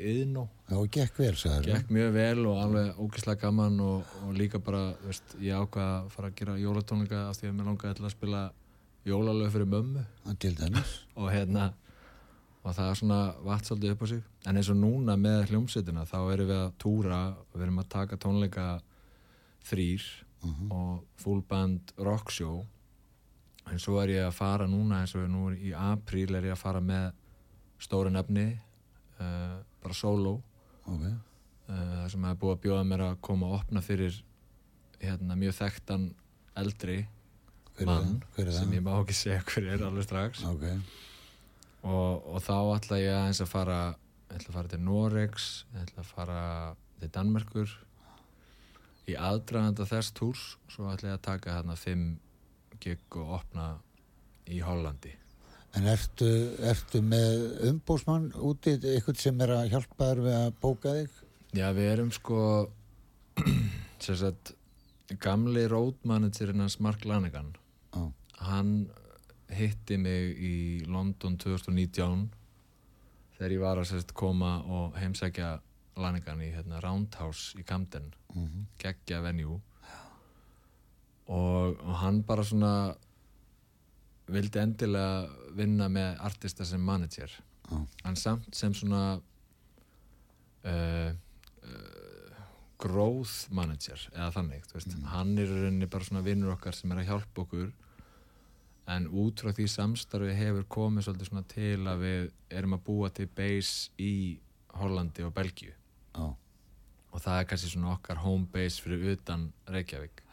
Já, 0.69 0.77
og 0.77 0.87
gekk 0.93 1.19
vel, 1.19 1.33
sagður 1.39 1.69
gekk 1.73 1.91
mjög 1.93 2.15
vel 2.15 2.45
og 2.47 2.61
alveg 2.63 3.01
ógislega 3.01 3.41
gaman 3.43 3.79
og, 3.83 4.15
og 4.25 4.33
líka 4.37 4.61
bara, 4.63 4.93
veist, 5.03 5.35
ég 5.43 5.57
ákvað 5.57 5.91
að 5.97 6.09
fara 6.15 6.31
að 6.31 6.39
gera 6.39 6.57
jólatónleika 6.61 7.27
af 7.27 7.39
því 7.39 7.49
að 7.49 7.55
mér 7.57 7.69
langaði 7.71 8.05
að 8.05 8.15
spila 8.15 8.43
jólalög 9.07 9.53
fyrir 9.53 9.69
mömmu. 9.69 10.03
Og 11.19 11.31
hérna 11.31 11.71
og 12.59 12.75
það 12.75 12.89
er 12.89 12.97
svona 12.99 13.19
vatn 13.45 13.67
svolítið 13.67 13.93
upp 13.93 14.03
á 14.03 14.07
sig. 14.11 14.23
En 14.47 14.59
eins 14.59 14.69
og 14.71 14.77
núna 14.77 15.15
með 15.19 15.49
hljómsveitina 15.49 16.05
þá 16.09 16.17
erum 16.33 16.49
við 16.49 16.59
að 16.59 16.73
túra 16.83 17.19
og 17.39 17.55
við 17.55 17.65
erum 17.65 17.81
að 17.81 17.91
taka 17.95 18.19
tónleika 18.19 18.65
þrýr 19.67 20.05
og 20.71 21.03
full 21.19 21.41
band 21.43 21.91
rock 21.97 22.31
show. 22.31 22.61
En 23.69 23.81
svo 23.81 23.99
er 24.01 24.15
ég 24.15 24.25
að 24.25 24.37
fara 24.37 24.67
núna 24.69 25.03
eins 25.03 25.13
og 25.17 25.27
nú 25.29 25.49
í 25.53 25.73
apríl 25.75 26.31
er 26.37 26.47
ég 26.49 26.55
að 26.55 26.63
fara 26.63 26.81
með 26.81 27.11
stóra 27.79 28.11
nefni 28.11 28.47
uh, 29.19 29.59
bara 29.79 29.95
solo 29.95 30.39
ok, 30.83 31.03
uh, 31.05 31.13
það 31.69 32.07
sem 32.13 32.25
er 32.27 32.39
búið 32.41 32.55
að 32.55 32.63
bjóða 32.65 32.87
mér 32.89 33.05
að 33.05 33.19
koma 33.27 33.49
og 33.49 33.59
opna 33.61 33.83
fyrir 33.85 34.17
hérna, 34.99 35.37
mjög 35.39 35.55
þekktan 35.61 36.09
eldri 36.59 36.97
hver 37.77 37.85
er 37.85 37.91
mann 37.91 38.17
það? 38.35 38.51
Sem 38.57 38.73
ég 38.75 38.83
má 38.83 38.93
ekki 38.97 39.15
segja 39.15 39.43
hver 39.45 39.69
er 39.75 39.85
alveg 39.87 40.07
strax. 40.07 40.43
Ok, 40.49 40.65
og, 41.85 42.25
og 42.33 42.41
þá 42.43 42.55
ætla 42.75 42.99
ég 42.99 43.15
aðeins 43.15 43.43
að 43.45 43.51
fara 43.53 43.79
ég 44.29 44.39
ætla 44.39 44.51
að 44.51 44.57
fara 44.57 44.73
til 44.73 44.81
Noregs 44.83 45.51
ég 45.75 45.85
ætla 45.85 46.03
að 46.03 46.09
fara 46.09 46.41
til 46.99 47.13
Danmerkur 47.15 47.77
í 49.09 49.15
aðdraganda 49.17 49.87
þess 49.89 50.13
túrs 50.17 50.43
svo 50.71 50.89
ætla 50.91 51.13
ég 51.13 51.17
að 51.19 51.25
taka 51.29 51.55
þarna 51.57 51.77
fimm 51.79 52.05
gig 52.79 53.17
og 53.19 53.33
opna 53.39 53.71
í 54.49 54.61
Hollandi. 54.63 55.11
En 55.77 55.85
ertu, 55.89 56.29
ertu 56.65 57.01
með 57.05 57.43
umbúsmann 57.69 58.29
úti, 58.33 58.77
eitthvað 58.79 59.19
sem 59.21 59.41
er 59.45 59.53
að 59.53 59.73
hjálpa 59.75 60.07
þér 60.07 60.21
við 60.25 60.37
að 60.37 60.47
bóka 60.63 60.93
þig? 60.97 61.19
Já, 61.59 61.67
við 61.77 61.91
erum 61.91 62.09
sko 62.13 62.39
sagt 63.99 64.53
gamli 65.21 65.67
roadmanagerinn 65.69 66.63
hans 66.63 66.79
Mark 66.81 67.05
Lanegan. 67.05 67.53
Já, 67.93 68.09
hann 68.49 68.73
hitti 69.53 69.97
mig 69.97 70.37
í 70.37 70.55
London 70.89 71.37
2019 71.41 72.27
þegar 73.37 73.55
ég 73.55 73.63
var 73.63 73.81
að 73.81 73.89
sérst 73.91 74.13
koma 74.17 74.59
og 74.67 74.97
heimsækja 74.99 75.57
Lanegan 75.99 76.41
í 76.41 76.51
hérna, 76.53 76.79
Roundhouse 76.83 77.59
í 77.59 77.65
Camden. 77.67 78.13
Mhm, 78.33 78.67
geggja 78.81 79.21
venjú 79.25 79.59
og, 81.29 81.77
og 81.85 81.95
hann 82.01 82.23
bara 82.25 82.43
svona 82.45 82.73
vildi 84.29 84.61
endilega 84.61 85.53
vinna 85.57 85.89
með 85.91 86.19
artista 86.25 86.65
sem 86.65 86.81
manager. 86.81 87.31
Já. 87.69 87.85
en 88.09 88.15
samt 88.17 88.55
sem 88.57 88.73
svona 88.73 89.19
uh, 90.65 91.11
uh, 91.13 92.39
growth 92.81 93.51
manager 93.53 94.07
eða 94.15 94.31
þannig, 94.39 94.63
veist, 94.73 94.95
hann 95.11 95.35
er 95.37 95.51
rauninni 95.51 95.89
bara 95.91 96.07
svona 96.07 96.25
vinnur 96.25 96.55
okkar 96.55 96.73
sem 96.73 96.89
er 96.95 97.03
að 97.03 97.11
hjálpa 97.11 97.45
okkur. 97.45 97.69
En 98.89 99.05
út 99.21 99.43
frá 99.43 99.53
því 99.53 99.67
samstarfi 99.69 100.33
hefur 100.33 100.65
komið 100.65 101.05
svolítið 101.05 101.29
svona 101.29 101.45
til 101.51 101.81
að 101.91 102.05
við 102.07 102.23
erum 102.57 102.73
að 102.79 102.85
búa 102.87 103.11
til 103.13 103.27
base 103.37 103.93
í 104.01 104.13
Hollandi 104.79 105.27
og 105.27 105.35
Belgíu 105.35 105.75
já, 106.19 106.27
og 107.09 107.23
það 107.23 107.41
er 107.41 107.47
kannski 107.49 107.71
svona 107.73 107.93
okkar 107.95 108.21
home 108.23 108.49
base 108.53 108.83
fyrir 108.83 109.15
utan 109.15 109.49
Reykjavík. 109.71 110.23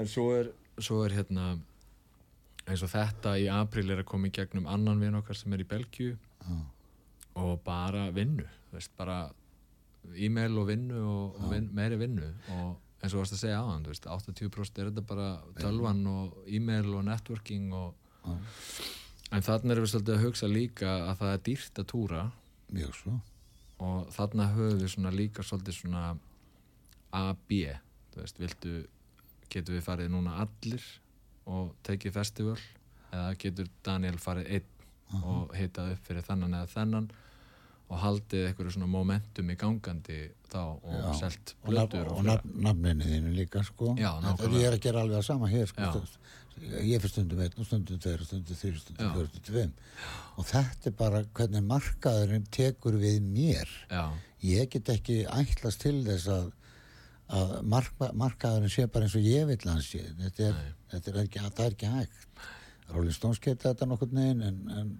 En 0.00 0.08
svo 0.08 0.30
er, 0.38 0.52
svo 0.78 1.02
er 1.04 1.14
hérna 1.18 1.52
eins 2.70 2.82
og 2.86 2.92
þetta 2.92 3.34
í 3.40 3.48
apríl 3.50 3.90
er 3.90 4.02
að 4.02 4.10
koma 4.10 4.30
í 4.30 4.34
gegnum 4.34 4.68
annan 4.70 5.00
vinn 5.02 5.18
okkar 5.18 5.38
sem 5.38 5.52
er 5.54 5.64
í 5.64 5.68
Belgíu. 5.68 6.16
Já, 6.40 6.60
og 7.40 7.60
bara 7.64 8.08
vinnu 8.14 8.46
veist, 8.72 8.92
bara 8.98 9.30
e-mail 10.16 10.56
og 10.58 10.68
vinnu 10.70 11.00
og, 11.00 11.36
og 11.40 11.50
vin, 11.52 11.68
meiri 11.74 11.98
vinnu. 12.00 12.30
Og 12.56 12.70
eins 13.00 13.14
og 13.14 13.22
varst 13.22 13.36
að 13.36 13.42
segja 13.44 13.60
aðan, 13.62 13.84
þú 13.86 13.94
veist 13.94 14.08
80% 14.10 14.82
er 14.82 14.90
þetta 14.90 15.06
bara 15.08 15.28
tölvan 15.58 16.02
og 16.10 16.40
e-mail 16.46 16.90
og 16.98 17.06
networking 17.08 17.70
og 17.76 17.94
Já. 18.20 18.36
en 19.32 19.46
þannig 19.46 19.74
erum 19.74 19.86
við 19.86 19.92
svolítið 19.94 20.16
að 20.16 20.24
hugsa 20.26 20.50
líka 20.50 20.94
að 21.08 21.22
það 21.22 21.34
er 21.34 21.44
dýrt 21.48 21.82
að 21.82 21.90
túra. 21.94 22.24
Mjög 22.70 22.96
svo 22.98 23.18
og 23.80 24.10
þarna 24.14 24.50
höfum 24.54 24.80
við 24.82 24.92
svona 24.94 25.12
líka 25.14 25.44
svolítið 25.46 25.78
svona 25.78 26.02
A-B 27.16 27.62
þú 28.12 28.20
veist, 28.22 28.40
viltu 28.42 28.74
getur 29.50 29.76
við 29.76 29.86
farið 29.86 30.12
núna 30.12 30.36
allir 30.44 30.84
og 31.50 31.72
tekið 31.86 32.14
festival? 32.14 32.58
Eða 33.10 33.32
getur 33.42 33.70
Daniel 33.86 34.18
farið 34.22 34.52
einn 34.58 35.24
og 35.26 35.54
hitað 35.58 35.96
upp 35.96 36.06
fyrir 36.06 36.26
þennan 36.26 36.60
eða 36.60 36.70
þennan 36.70 37.08
og 37.90 37.98
haldið 37.98 38.44
einhverju 38.48 38.76
svona 38.76 38.88
momentum 38.90 39.48
í 39.50 39.56
gangandi 39.58 40.18
þá 40.50 40.60
og 40.62 40.92
Já. 40.94 41.08
selt 41.18 41.54
og, 41.56 41.72
blötur 41.72 42.10
og 42.12 42.20
nafn, 42.26 42.52
nafninu 42.62 43.08
þínu 43.08 43.32
líka 43.34 43.64
sko. 43.66 43.96
Já, 43.98 44.12
ég 44.22 44.68
er 44.68 44.76
að 44.76 44.84
gera 44.84 45.02
alveg 45.02 45.18
að 45.18 45.26
sama 45.26 45.50
hér 45.50 45.66
sko. 45.70 46.04
Ég 46.60 47.00
fyrir 47.00 47.10
stundum 47.10 47.40
einn 47.40 47.56
og 47.56 47.66
stundum 47.66 48.00
tveir 48.02 48.20
og 48.20 48.28
stundum 48.28 48.58
þrjur, 48.60 48.78
stundum 48.82 49.06
Já. 49.08 49.12
fjór, 49.16 49.28
stundum 49.32 49.58
fimm. 49.58 49.74
Og 50.36 50.48
þetta 50.50 50.90
er 50.90 50.96
bara 50.98 51.22
hvernig 51.38 51.66
markaðurinn 51.66 52.46
tekur 52.52 52.98
við 53.00 53.20
mér. 53.24 53.74
Já, 53.90 54.04
ég 54.44 54.70
get 54.74 54.92
ekki 54.94 55.20
ætlast 55.26 55.82
til 55.82 55.96
þess 56.06 56.30
að, 56.30 56.50
að 57.40 57.54
marka, 57.74 58.12
markaðurinn 58.22 58.74
sé 58.74 58.86
bara 58.86 59.08
eins 59.08 59.18
og 59.18 59.26
ég 59.26 59.50
vill 59.50 59.62
hans 59.66 59.90
sé. 59.90 60.04
Þetta 60.20 60.50
er, 60.50 60.64
þetta 60.94 61.14
er 61.14 61.22
ekki, 61.24 61.46
það 61.48 61.66
er 61.66 61.78
ekki 61.78 61.94
hægt. 61.96 62.42
Rolling 62.90 63.14
Stones 63.14 63.40
geta 63.42 63.72
þetta 63.72 63.88
nokkurn 63.88 64.18
veginn 64.20 64.44
en, 64.44 64.60
en 64.76 64.92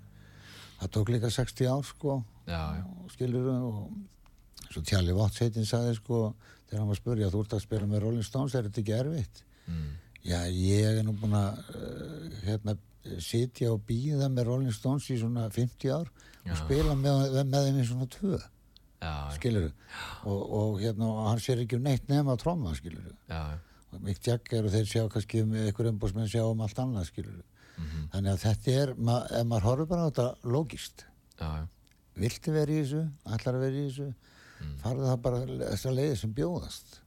það 0.81 0.93
tók 0.97 1.13
líka 1.15 1.31
60 1.31 1.71
ár 1.71 1.85
sko. 1.87 2.21
Já, 2.49 2.61
já, 2.81 2.85
og 3.05 3.13
skilur 3.15 3.49
og 3.55 4.71
svo 4.71 4.83
Tjalli 4.87 5.15
Watts 5.17 5.43
heitin 5.43 5.67
sagði 5.69 5.97
sko 5.99 6.21
þegar 6.69 6.81
hann 6.81 6.91
var 6.91 6.97
að 6.97 7.03
spurja 7.03 7.33
þú 7.33 7.43
ert 7.45 7.57
að 7.57 7.65
spila 7.65 7.89
með 7.91 8.05
Rolling 8.05 8.27
Stones 8.27 8.55
er 8.55 8.69
þetta 8.69 8.83
ekki 8.83 8.95
erfitt? 8.97 9.43
Mm, 9.67 9.91
já 10.27 10.39
ég 10.51 11.01
er 11.01 11.03
nú 11.07 11.15
búin 11.19 11.37
að 11.39 11.61
uh, 11.75 12.39
hérna 12.47 12.77
sitja 13.25 13.73
og 13.73 13.85
býða 13.89 14.29
með 14.31 14.51
Rolling 14.51 14.75
Stones 14.77 15.09
í 15.11 15.19
svona 15.21 15.49
50 15.51 15.93
ár 15.95 16.09
Já. 16.45 16.53
og 16.53 16.59
spila 16.63 16.97
með, 16.97 17.39
með 17.49 17.67
þeim 17.69 17.79
í 17.81 17.87
svona 17.89 18.09
tvö. 18.13 18.39
Já, 19.01 19.13
skilur 19.33 19.71
og, 20.29 20.41
og 20.61 20.81
hérna 20.83 21.07
og 21.09 21.21
hann 21.31 21.41
sér 21.41 21.63
ekki 21.63 21.79
um 21.79 21.87
neitt 21.87 22.09
nema 22.13 22.35
að 22.35 22.43
tromma 22.43 22.75
skilur 22.77 23.07
já, 23.31 23.57
og 23.95 24.03
Mick 24.05 24.27
Jagger 24.27 24.67
og 24.69 24.75
þeir 24.75 24.91
sjá 24.91 25.05
kannski 25.09 25.41
um 25.41 25.55
einhver 25.57 25.89
umbúsmenn 25.89 26.29
sjá 26.29 26.43
um 26.45 26.61
allt 26.61 26.83
annað 26.83 27.09
skilur 27.09 27.39
mhm, 27.81 28.09
þannig 28.15 28.33
að 28.33 28.43
þetta 28.47 28.79
er, 28.83 28.95
ma 28.97 29.21
ef 29.29 29.47
maður 29.51 29.69
horfir 29.69 29.93
bara 29.93 30.07
á 30.07 30.09
þetta 30.11 30.29
já, 31.41 31.51
viltu 32.21 32.57
vera 32.57 32.75
í 32.75 32.83
þessu, 32.83 33.05
að 33.25 33.63
vera 33.67 33.81
í 33.81 33.87
þessu? 33.89 34.11
Mm. 34.61 34.75
farðu 34.83 35.07
það 35.09 35.23
bara 35.25 35.39
þessar 35.63 35.97
leiði 35.97 36.19
sem 36.21 36.35
bjóðast. 36.37 36.99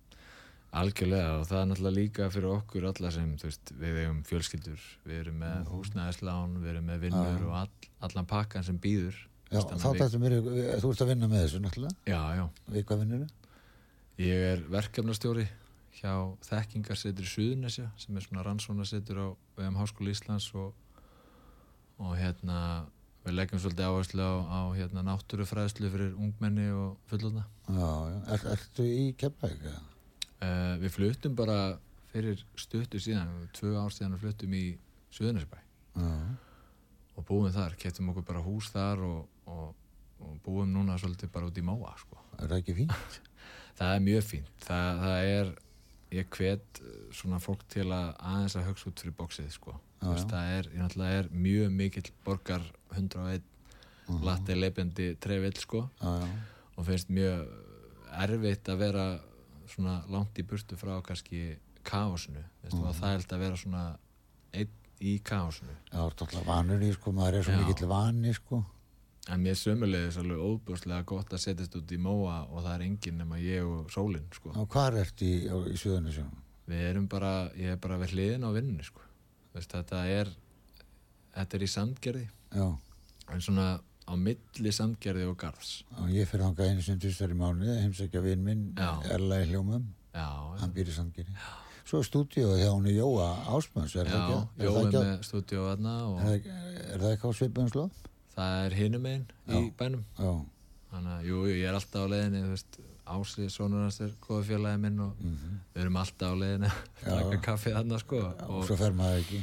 Algjörlega 0.73 1.33
og 1.37 1.43
það 1.45 1.59
er 1.59 1.67
náttúrulega 1.69 1.97
líka 1.99 2.29
fyrir 2.33 2.49
okkur 2.49 2.87
alla 2.89 3.11
sem, 3.13 3.27
þú 3.37 3.49
veist, 3.49 3.73
við 3.77 3.99
eigum 4.01 4.23
fjölskyldur 4.25 4.87
við 5.05 5.19
erum 5.19 5.35
með 5.43 5.69
húsnæðislán, 5.69 6.55
við 6.63 6.71
erum 6.71 6.87
með 6.89 7.03
vinnur 7.05 7.43
og 7.45 7.59
all, 7.59 7.89
allan 8.07 8.29
pakkan 8.31 8.65
sem 8.65 8.79
býður. 8.81 9.19
Já, 9.53 9.59
þá 9.69 9.85
þetta 9.99 10.21
mér, 10.23 10.39
þú 10.81 10.93
ert 10.95 11.03
að 11.05 11.11
vinna 11.11 11.29
með 11.29 11.43
þessu 11.43 11.61
náttúrulega, 11.61 11.97
Já, 12.09 12.21
já, 12.39 12.45
við 12.73 12.87
hvað 12.89 13.03
vinnur 13.03 13.27
Ég 14.23 14.47
er 14.47 14.63
verkefnastjóri 14.73 15.45
hjá 15.99 16.13
þekkingarsetur 16.47 17.27
Suðunesja 17.29 17.89
sem 18.01 18.17
er 18.17 18.25
svona 18.25 18.43
rannsónasetur 18.47 19.19
á 19.21 19.27
VM 19.59 19.77
Háskóla 19.79 20.13
Íslands 20.13 20.49
og, 20.57 20.73
og 22.01 22.15
hérna 22.17 22.59
við 23.23 23.37
leggjum 23.37 23.61
svolítið 23.63 23.87
áherslu 23.87 24.23
á, 24.25 24.33
á 24.43 24.59
hérna, 24.75 25.03
náttúrufræðslu 25.07 25.91
fyrir 25.93 26.15
ungmenni 26.19 26.67
og 26.75 26.97
fullotna 27.07 27.45
Já, 27.69 27.91
já. 28.11 28.17
Er, 28.35 28.47
ertu 28.57 28.87
í 28.87 29.05
Keflæk? 29.19 29.61
uh, 30.43 30.73
við 30.81 30.89
fluttum 30.97 31.37
bara 31.39 31.59
fyrir 32.11 32.41
stuttu 32.59 32.99
síðan 33.01 33.31
tvö 33.55 33.77
ár 33.79 33.93
síðan 33.95 34.17
við 34.17 34.25
fluttum 34.25 34.57
í 34.59 34.65
Suðunarsbæ 35.13 35.59
Já, 35.93 36.09
og 37.13 37.25
búum 37.29 37.47
þar, 37.53 37.77
ketum 37.79 38.09
okkur 38.11 38.25
bara 38.27 38.41
hús 38.43 38.71
þar 38.73 39.05
og, 39.05 39.27
og, 39.45 39.69
og 40.25 40.37
búum 40.45 40.71
núna 40.73 40.97
svolítið 40.99 41.31
bara 41.33 41.47
út 41.51 41.59
í 41.61 41.63
móa 41.65 41.93
sko. 42.01 42.17
er 42.39 42.49
það 42.49 42.57
ekki 42.59 42.75
fínt? 42.81 43.19
það 43.79 43.95
er 43.95 44.03
mjög 44.09 44.25
fínt 44.31 44.65
það, 44.65 45.03
það 45.05 45.29
er, 45.37 45.53
ég 46.13 46.29
hvet 46.37 46.79
eh, 46.83 46.99
svona 47.15 47.39
fólk 47.41 47.63
til 47.73 47.87
að 47.89 48.13
aðeins 48.19 48.55
að 48.59 48.67
hugsa 48.69 48.89
út 48.91 49.01
fyrir 49.03 49.15
bóksið 49.17 49.49
sko. 49.55 49.75
Það 50.03 50.51
er, 50.57 50.69
er 51.23 51.29
mjög 51.31 51.71
mikill 51.71 52.11
borgar 52.25 52.61
101 52.93 53.41
Mhm. 54.03 54.23
latti 54.27 54.55
leipjandi 54.59 55.05
trefill 55.23 55.55
sko 55.63 55.89
og 56.03 56.85
finnst 56.85 57.07
mjög 57.07 57.45
erfitt 58.19 58.67
að 58.67 58.77
vera 58.81 59.05
svona 59.71 60.03
langt 60.11 60.35
í 60.37 60.43
burtu 60.43 60.75
frá 60.75 60.97
kannski 61.01 61.55
kaosinu, 61.87 62.43
veist, 62.63 62.75
Mhm. 62.75 62.83
og 62.87 62.95
það 62.95 63.13
er 63.15 63.19
að 63.31 63.39
vera 63.39 63.55
svona 63.55 63.97
einn 64.53 64.69
í 64.99 65.21
kaosinu 65.23 65.71
Já, 65.91 65.97
þú 65.99 66.07
ert 66.11 66.21
alltaf 66.21 66.45
vanur 66.45 66.79
í, 66.83 66.91
sko, 66.93 67.11
maður 67.13 67.33
er 67.39 67.43
svo 67.43 67.57
mikill 67.65 67.87
vani, 67.87 68.33
sko. 68.33 68.65
En 69.31 69.39
mér 69.39 69.55
sömulegis 69.55 70.17
alveg 70.19 70.41
óbúslega 70.43 71.05
gott 71.07 71.31
að 71.31 71.39
setjast 71.45 71.75
út 71.79 71.91
í 71.95 71.99
móa 72.01 72.41
og 72.49 72.59
það 72.65 72.73
er 72.75 72.81
enginn 72.89 73.21
nema 73.21 73.37
ég 73.39 73.63
og 73.63 73.91
sólinn, 73.93 74.25
sko. 74.35 74.51
Og 74.59 74.67
hvar 74.73 74.97
ertu 74.99 75.23
í, 75.23 75.37
í 75.47 75.77
Suðunisjón? 75.79 76.33
Við 76.67 76.81
erum 76.89 77.07
bara, 77.11 77.31
ég 77.55 77.71
er 77.75 77.79
bara 77.79 77.97
við 78.01 78.17
hliðin 78.17 78.43
á 78.43 78.49
vinnunni, 78.51 78.83
sko. 78.83 78.99
Þetta 79.55 80.01
er, 80.11 80.29
þetta 81.37 81.57
er 81.59 81.63
í 81.63 81.71
sandgerði, 81.71 82.27
Já, 82.53 82.67
en 83.31 83.41
svona 83.45 83.67
á 83.79 84.13
milli 84.19 84.71
sandgerði 84.75 85.27
og 85.31 85.37
garðs. 85.39 85.83
og 86.01 86.09
ég 86.11 86.27
fyrir 86.27 86.43
þangað 86.49 86.71
einu 86.73 86.83
sem 86.83 86.99
tvistar 86.99 87.31
í 87.31 87.37
mánuði, 87.39 87.79
heimsækja 87.79 88.21
vinn 88.25 88.43
minn, 88.43 88.63
Já. 88.75 88.89
Erlaði 89.15 89.53
Hljómum, 89.53 89.85
Já, 90.13 90.27
hann 90.59 90.73
býr 90.75 90.89
í 90.91 90.95
Sandgeri. 90.97 91.31
Svo 91.87 91.99
er 92.03 92.07
stúdíóð 92.07 92.57
hjá 92.59 92.71
hún 92.75 92.87
Jóa 92.91 93.29
Ásmanns, 93.55 93.95
er 93.95 94.07
já, 94.07 94.11
það 94.11 94.33
ekki? 94.33 94.63
Er 94.63 94.67
það, 94.67 94.87
ekki, 94.87 94.99
með 95.03 95.23
stúdíu 95.27 95.63
aðna 95.71 95.93
er 95.99 96.09
og 96.11 96.33
ekki- 96.33 96.57
er 96.93 96.99
það 97.03 97.13
ekki 97.15 97.27
á 97.27 97.31
svipum 97.39 97.71
slóð? 97.71 98.03
Það 98.35 98.65
er 98.65 98.75
hinum 98.79 99.05
einn 99.11 99.25
í 99.47 99.59
Já. 99.59 99.71
bænum. 99.79 100.03
Já, 100.19 100.33
Þannig 100.93 101.13
að, 101.15 101.23
jú, 101.25 101.37
jú, 101.49 101.53
ég 101.57 101.67
er 101.71 101.73
alltaf 101.79 102.03
á 102.05 102.11
leiðinni, 102.11 102.41
þú 102.45 102.49
veist, 102.53 102.79
Ási, 103.13 103.49
sonur 103.51 103.81
hans 103.83 103.97
er 103.99 104.11
góða 104.23 104.43
félagi 104.47 104.79
minn 104.79 104.99
og 105.03 105.17
við 105.19 105.81
erum 105.81 105.97
alltaf 105.99 106.31
á 106.31 106.35
leiðinni 106.39 106.69
að. 106.69 106.77
Já. 107.03 107.09
draka 107.09 107.39
kaffið 107.47 107.73
þarna, 107.79 107.97
sko. 107.99 108.19
og 108.47 108.61
svo 108.69 108.77
fer 108.79 108.93
maður 108.95 109.17
ekki. 109.23 109.41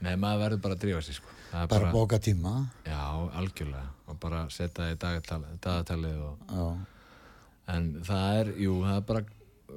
nei, 0.00 0.14
maður 0.16 0.40
verður 0.46 0.62
bara 0.64 0.74
að 0.78 0.80
drífa 0.86 1.02
sig, 1.02 1.18
sko. 1.18 1.34
Er 1.52 1.66
Bara 1.68 1.90
bóka 1.92 2.18
tíma. 2.18 2.52
Já, 2.86 3.02
algjörlega 3.36 3.90
og 4.08 4.18
bara 4.20 4.46
setja 4.48 4.78
það 4.86 4.94
í 4.94 4.96
dagatal- 5.02 5.58
dagatalið 5.60 6.22
og, 6.24 6.38
Já, 6.48 6.86
en 7.74 7.90
það 8.06 8.38
er, 8.40 8.52
jú, 8.64 8.78
það 8.86 8.96
er 8.96 9.04
bara 9.10 9.24
uh, 9.26 9.76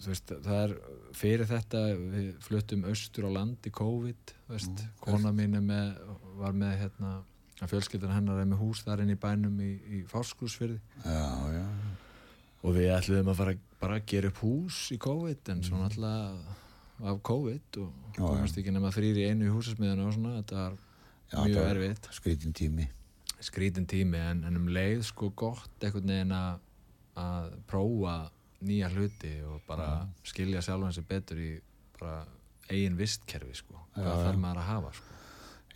þú 0.00 0.08
veist, 0.14 0.32
það 0.46 0.62
er 0.64 0.74
fyrir 1.20 1.46
þetta, 1.50 1.82
við 2.14 2.30
fluttum 2.46 2.84
austur 2.88 3.28
á 3.28 3.30
land 3.36 3.66
í 3.68 3.70
COVID, 3.76 4.34
þú 4.46 4.54
veist 4.56 4.84
kona 5.04 5.32
mín 5.36 5.58
með, 5.66 5.92
var 6.40 6.56
með 6.56 6.78
hérna, 6.86 7.12
að 7.60 7.72
fjölskyldan 7.74 8.14
hennar 8.16 8.40
er 8.42 8.48
með 8.48 8.62
hús 8.62 8.82
þar 8.86 9.02
inn 9.04 9.12
í 9.14 9.18
bænum 9.20 9.58
í, 9.60 9.70
í 9.98 10.02
Fárskursfyrði 10.08 10.78
já, 11.04 11.26
já. 11.56 11.64
og 12.64 12.76
við 12.76 12.90
ætluðum 12.96 13.30
að 13.34 13.40
fara 13.42 13.54
bara 13.80 13.98
að 14.00 14.06
gera 14.12 14.30
upp 14.32 14.40
hús 14.44 14.78
í 14.94 14.98
COVID 15.00 15.50
en 15.54 15.62
svo 15.66 15.80
náttúrulega 15.80 16.56
af 17.10 17.20
COVID 17.24 17.80
og 17.84 17.90
Mm. 18.10 18.16
Já, 18.18 18.26
komast 18.26 18.56
ekki 18.58 18.72
nema 18.74 18.88
þrýr 18.90 19.18
í 19.20 19.26
einu 19.30 19.46
í 19.46 19.50
húsasmiðinu 19.54 20.02
og 20.08 20.14
svona, 20.16 20.32
þetta 20.40 20.56
var 20.58 20.72
Já, 21.30 21.38
mjög 21.46 21.68
erfitt. 21.70 22.08
Skrítin 22.12 22.52
tími. 22.58 22.88
skrítin 23.40 23.86
tími 23.88 24.18
en, 24.18 24.42
en 24.44 24.56
um 24.58 24.66
leið 24.68 25.04
sko 25.06 25.30
gott 25.30 25.70
einhvern 25.86 26.10
veginn 26.10 26.34
að 26.34 26.58
að 27.22 27.46
prófa 27.70 28.16
nýja 28.66 28.90
hluti 28.92 29.30
og 29.46 29.62
bara 29.68 30.08
skilja 30.26 30.60
sjálfan 30.60 30.92
sig 30.92 31.06
betur 31.08 31.38
í 31.40 31.50
bara 32.00 32.24
eigin 32.68 32.98
vistkerfi 32.98 33.54
sko. 33.62 33.78
Hvað 33.94 34.10
Já, 34.10 34.26
þarf 34.26 34.42
maður 34.42 34.60
að 34.64 34.68
hafa 34.74 34.92
sko 34.98 35.19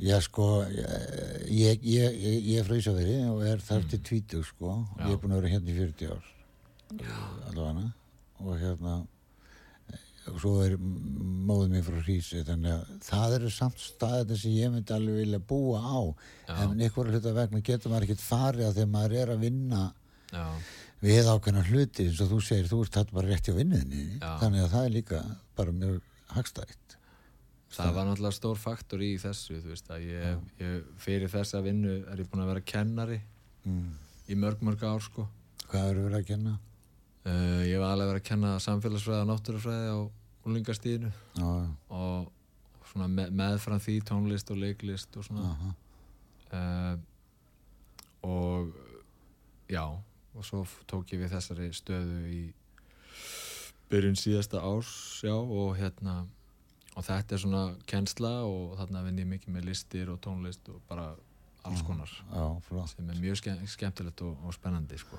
Já, 0.02 0.18
sko, 0.24 0.64
ég, 0.66 1.84
ég, 1.86 2.14
ég, 2.18 2.38
ég 2.50 2.58
er 2.58 2.66
frá 2.66 2.74
Ísafiri 2.80 3.18
og 3.30 3.44
er 3.46 3.60
þar 3.62 3.84
til 3.92 4.00
tvítug, 4.02 4.46
sko. 4.48 4.72
Já. 4.98 5.04
Ég 5.06 5.12
er 5.14 5.20
búin 5.22 5.34
að 5.36 5.42
vera 5.42 5.52
hérna 5.52 5.70
í 5.70 5.76
40 5.78 6.08
ár. 6.10 6.30
Allavega. 7.50 7.84
Og 8.42 8.56
hérna, 8.58 8.94
og 10.32 10.40
svo 10.42 10.54
er 10.64 10.74
móðum 10.80 11.76
mér 11.76 11.86
frá 11.86 12.00
Hrísi, 12.02 12.42
þannig 12.46 12.74
að 12.74 12.92
það 13.06 13.36
eru 13.38 13.52
samt 13.54 13.82
staðið 13.84 14.40
sem 14.42 14.56
ég 14.58 14.72
myndi 14.74 14.96
alveg 14.96 15.20
vilja 15.22 15.42
búa 15.52 15.82
á. 15.84 16.00
Já. 16.48 16.54
En 16.64 16.74
einhverja 16.80 17.14
hluta 17.14 17.34
vegna 17.38 17.62
getur 17.70 17.92
maður 17.92 18.08
ekkert 18.08 18.24
farið 18.24 18.68
að 18.68 18.78
þegar 18.80 18.92
maður 18.96 19.18
er 19.22 19.34
að 19.34 19.44
vinna 19.46 19.82
já, 20.34 20.46
við 21.04 21.30
ákveðna 21.30 21.66
hluti, 21.68 22.08
eins 22.08 22.22
og 22.24 22.32
þú 22.34 22.40
segir, 22.48 22.70
þú 22.72 22.80
ert 22.82 22.98
þetta 22.98 23.18
bara 23.20 23.30
rétt 23.30 23.50
hjá 23.50 23.54
vinnuðinni. 23.60 24.06
Já. 24.18 24.30
Þannig 24.42 24.64
að 24.64 24.72
það 24.74 24.88
er 24.88 24.96
líka 24.98 25.22
bara 25.54 25.76
mjög 25.84 26.00
hagstætt. 26.34 26.83
Það 27.76 27.94
var 27.96 28.06
náttúrulega 28.08 28.36
stór 28.38 28.58
faktor 28.60 29.02
í 29.04 29.10
þessu 29.20 29.58
veist 29.64 29.88
að 29.90 30.04
ég, 30.08 30.42
ég 30.60 30.84
fyrir 31.02 31.30
þessa 31.32 31.60
vinnu 31.64 31.94
er 32.12 32.22
ég 32.22 32.28
búin 32.30 32.44
að 32.46 32.52
vera 32.54 32.64
kennari 32.74 33.20
Mm. 33.64 33.94
í 34.28 34.34
mörg 34.36 34.60
mörg 34.60 34.82
ár 34.84 35.00
sko. 35.00 35.22
Hvað 35.70 35.86
eru 35.94 36.02
verið 36.04 36.18
að 36.18 36.26
kenna? 36.28 36.50
uh, 37.24 37.62
ég 37.64 37.78
var 37.80 37.94
alveg 37.94 38.10
verið 38.10 38.20
að 38.20 38.26
kenna 38.28 38.50
samfélagsfræði 38.60 39.22
og 39.24 39.30
náttúrufræði 39.30 39.86
á 39.88 39.98
úlingastíðinu 40.44 41.12
Já, 41.38 41.46
og 41.88 42.28
svona 42.90 43.08
með, 43.08 43.30
meðfram 43.40 43.80
því 43.80 43.94
tónlist 44.10 44.52
og 44.52 44.60
leiklist 44.60 45.16
og 45.16 45.24
svona. 45.24 45.54
Uh, 46.52 46.98
og 48.28 48.76
já 49.72 49.84
og 50.34 50.44
svo 50.44 50.66
tók 50.90 51.12
ég 51.16 51.24
við 51.24 51.32
þessari 51.32 51.70
stöðu 51.72 52.20
í 52.28 52.42
byrjun 53.88 54.16
síðasta 54.20 54.60
árs 54.60 54.92
já 55.24 55.32
og 55.34 55.76
hérna 55.80 56.26
og 56.94 57.04
þetta 57.06 57.34
er 57.34 57.42
svona 57.42 57.62
kennsla 57.90 58.32
og 58.46 58.76
þarna 58.78 59.02
vinn 59.08 59.18
ég 59.24 59.26
mikið 59.32 59.54
með 59.56 59.64
listir 59.70 60.10
og 60.12 60.20
tónlist 60.24 60.68
og 60.70 60.80
bara 60.88 61.08
alls 61.64 61.82
konar 61.86 62.10
Já, 62.30 62.44
flott. 62.68 62.92
sem 62.94 63.08
er 63.10 63.20
mjög 63.22 63.38
ske 63.40 63.54
skemmtilegt 63.72 64.20
og, 64.22 64.34
og 64.44 64.54
spennandi 64.54 64.98
sko. 65.00 65.18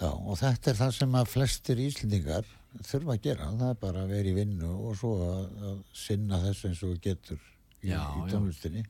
Já, 0.00 0.08
og 0.10 0.38
þetta 0.40 0.70
er 0.72 0.78
það 0.80 0.94
sem 0.96 1.12
að 1.20 1.28
flestir 1.30 1.82
íslendingar 1.84 2.48
þurfa 2.82 3.14
að 3.14 3.20
gera, 3.28 3.50
það 3.60 3.68
er 3.70 3.76
bara 3.84 4.00
að 4.02 4.14
vera 4.16 4.30
í 4.32 4.34
vinnu 4.40 4.70
og 4.88 4.96
svo 4.98 5.12
að, 5.22 5.44
að 5.70 5.76
sinna 5.94 6.40
þessu 6.42 6.70
eins 6.72 6.82
og 6.88 6.96
getur 7.04 7.38
í, 7.38 7.92
Já, 7.92 8.00
í 8.00 8.24
já. 8.24 8.32
tónlistinni. 8.32 8.82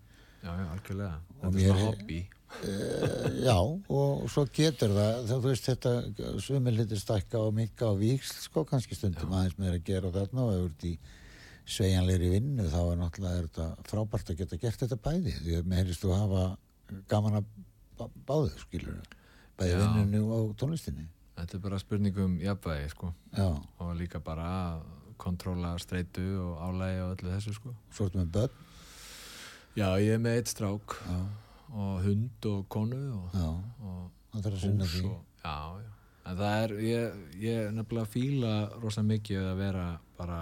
já, 0.45 0.49
já, 0.55 0.65
algjörlega 0.77 1.19
Og 1.19 1.43
þetta 1.43 1.51
er 1.51 1.59
mér 1.59 1.69
svona 1.69 1.83
er- 1.83 1.91
hobby 1.91 2.23
Uh, 2.55 3.25
já, 3.43 3.57
og 3.91 4.29
svo 4.31 4.45
getur 4.55 4.93
það, 4.95 5.25
þú 5.27 5.37
veist 5.43 5.65
þetta, 5.67 5.93
sumir 6.45 6.77
hlutir 6.77 7.01
stækka 7.01 7.41
og 7.43 7.49
minka 7.57 7.89
og 7.89 7.97
víksl, 7.99 8.37
sko, 8.45 8.63
kannski 8.69 8.95
stundum 8.95 9.33
aðeins 9.35 9.57
með 9.59 9.73
að 9.73 9.81
gera 9.89 10.13
þarna 10.15 10.45
og 10.45 10.53
ef 10.55 10.61
þú 10.85 10.93
sveigjanleiri 11.65 12.31
vinnu, 12.35 12.67
þá 12.69 12.81
er 12.93 12.99
náttúrulega 13.01 13.39
er 13.41 13.47
þetta 13.49 13.69
frábært 13.89 14.31
að 14.31 14.41
geta 14.43 14.59
gert 14.61 14.83
þetta 14.85 14.99
bæði, 15.05 15.33
því 15.41 15.55
að 15.59 15.69
með 15.71 15.81
heyrist 15.83 16.05
þú 16.05 16.13
hafa 16.19 16.43
gaman 17.09 17.39
að 17.41 17.47
bá- 17.99 18.11
báðu, 18.29 18.51
skilur 18.61 18.99
bæði 19.59 19.71
Já. 19.73 19.79
vinnunni 19.85 20.21
og 20.39 20.53
tónlistinni. 20.61 21.07
þetta 21.39 21.55
er 21.57 21.63
bara 21.65 21.79
spurningum 21.79 22.37
jafnvægi 22.41 22.91
sko. 22.91 23.15
Já, 23.37 23.49
og 23.81 23.97
líka 23.97 24.21
bara 24.23 24.45
að 24.77 24.83
kontróla 25.19 25.79
streitu 25.81 26.25
og 26.43 26.61
álægi 26.69 27.01
og 27.03 27.17
öllu 27.17 27.33
þessu 27.33 27.55
sko. 27.55 27.75
svo 27.91 28.07
ertu 28.07 28.19
með 28.21 28.31
börn, 28.31 28.51
Já, 29.75 29.89
ég 29.99 30.15
er 30.15 30.19
með 30.23 30.37
eitt 30.39 30.49
strák 30.53 30.93
já, 31.03 31.17
og 31.75 32.03
hund 32.05 32.47
og 32.47 32.69
konu 32.69 33.01
og, 33.17 33.35
og 33.83 34.11
að 34.37 34.53
hús 34.53 35.01
og, 35.03 35.25
já, 35.43 35.83
já. 35.83 35.91
En 36.27 36.37
það 36.39 36.63
er, 36.63 36.71
ég, 36.81 37.17
ég 37.43 37.73
nefnilega 37.75 38.07
að 38.07 38.13
fíla 38.15 38.53
rosa 38.81 39.03
mikið 39.03 39.43
að 39.51 39.57
vera 39.59 39.87
bara 40.17 40.39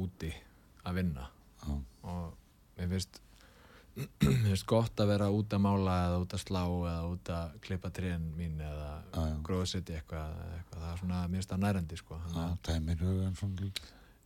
úti 0.00 0.30
að 0.84 0.98
vinna 1.00 1.28
Já. 1.64 1.74
og 2.10 2.34
mér 2.78 2.90
finnst 2.94 3.20
mér 4.24 4.48
finnst 4.48 4.66
gott 4.66 4.98
að 5.00 5.10
vera 5.12 5.28
út 5.30 5.54
að 5.54 5.62
mála 5.62 5.94
eða 6.08 6.18
út 6.24 6.34
að 6.34 6.42
slá 6.42 6.62
eða 6.66 6.94
út 7.12 7.30
að 7.30 7.52
klippa 7.62 7.90
trén 7.94 8.24
mín 8.38 8.56
eða 8.58 8.90
Já, 9.14 9.20
já. 9.30 9.36
gróðsetja 9.46 10.00
eitthvað, 10.00 10.34
eitthvað 10.58 10.82
það 10.82 10.90
er 10.92 11.00
svona, 11.04 11.20
mér 11.28 11.38
finnst 11.40 11.52
það 11.54 11.62
nærandi 11.68 12.00
sko. 12.00 12.18
Þannig 12.24 12.42
Já, 12.42 12.48
að-. 12.48 12.58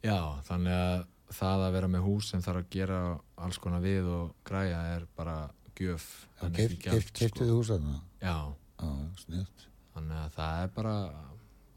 Já, 0.09 0.19
þannig 0.49 0.77
að 0.79 1.07
það 1.39 1.62
að 1.66 1.75
vera 1.77 1.89
með 1.93 2.05
hús 2.09 2.31
sem 2.33 2.43
þarf 2.47 2.62
að 2.62 2.71
gera 2.73 2.99
alls 3.45 3.59
konar 3.61 3.83
við 3.85 4.07
og 4.09 4.31
græja 4.49 4.79
er 4.95 5.05
bara 5.19 5.37
gjöf 5.79 6.07
Já, 6.41 6.49
gjald, 6.49 7.11
sko. 7.12 7.49
Hús 7.53 7.69
þarna? 7.75 7.99
Já, 8.23 8.37
Já, 8.81 8.89
sniðt. 9.21 9.66
þannig 9.95 10.23
að 10.25 10.33
það 10.39 10.62
er 10.64 10.73
bara 10.79 10.95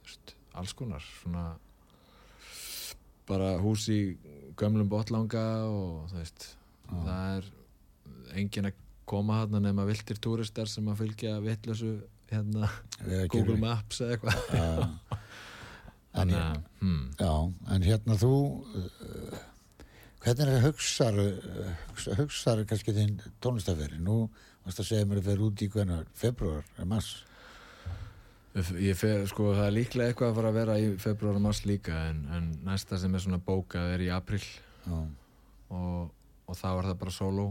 veist, 0.05 0.33
alls 0.61 0.73
konar 0.79 1.03
svona 1.21 1.43
bara 3.31 3.55
hús 3.63 3.87
í 3.91 4.01
gömlum 4.59 4.89
botlanga 4.91 5.45
og 5.71 6.11
veist 6.13 6.51
það 6.91 7.37
er 7.37 7.51
engin 8.41 8.69
að 8.69 8.79
koma 9.09 9.41
hann 9.41 9.57
nema 9.63 9.87
viltir 9.87 10.19
túristar 10.23 10.69
sem 10.71 10.87
að 10.91 11.05
fylgja 11.05 11.39
vitlösu 11.43 11.95
hérna. 12.31 12.69
Google 13.31 13.57
Maps 13.59 14.03
eða 14.03 14.15
eitthvað 14.15 14.35
Já. 14.55 15.19
En, 16.11 16.31
hmm, 16.81 17.03
en 17.71 17.85
hérna 17.87 18.17
þú 18.19 18.35
uh, 18.75 19.39
Hvernig 20.21 20.49
er 20.53 20.61
hugsar, 20.61 21.15
hugsar, 21.87 22.17
hugsar 22.19 22.59
kannski 22.69 22.93
þinn 22.93 23.15
tónlistaferi? 23.41 23.97
Nú 24.05 24.27
varst 24.61 24.83
að 24.83 24.91
segja 24.91 25.07
mér 25.09 25.21
að 25.23 25.29
vera 25.31 25.47
út 25.47 25.63
í 25.65 25.67
hvernig 25.73 26.11
februar, 26.13 26.67
mars. 26.85 27.07
Ég 28.51 28.97
fer, 28.99 29.21
sko, 29.31 29.53
það 29.55 29.67
er 29.69 29.75
líklega 29.77 30.11
eitthvað 30.11 30.31
að 30.31 30.37
fara 30.37 30.49
að 30.51 30.57
vera 30.59 30.73
í 30.81 30.87
februar 30.99 31.37
og 31.39 31.43
mars 31.45 31.61
líka 31.63 31.95
en, 32.09 32.25
en 32.35 32.49
næsta 32.67 32.99
sem 32.99 33.13
er 33.15 33.23
svona 33.23 33.39
bókað 33.45 33.93
er 33.93 34.03
í 34.03 34.09
april 34.11 34.41
og, 34.91 36.09
og 36.11 36.57
þá 36.59 36.67
er 36.73 36.89
það 36.89 36.97
bara 37.05 37.13
solo 37.15 37.45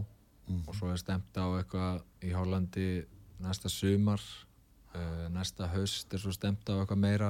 og 0.67 0.75
svo 0.77 0.91
er 0.91 0.99
stemt 1.01 1.37
á 1.39 1.45
eitthvað 1.57 2.01
í 2.27 2.33
Hollandi 2.35 2.87
næsta 3.41 3.71
sumar. 3.71 4.21
Uh, 4.91 5.29
næsta 5.31 5.69
haust 5.71 6.11
er 6.11 6.19
svo 6.19 6.33
stemt 6.35 6.67
á 6.67 6.75
eitthvað 6.75 6.99
meira. 6.99 7.29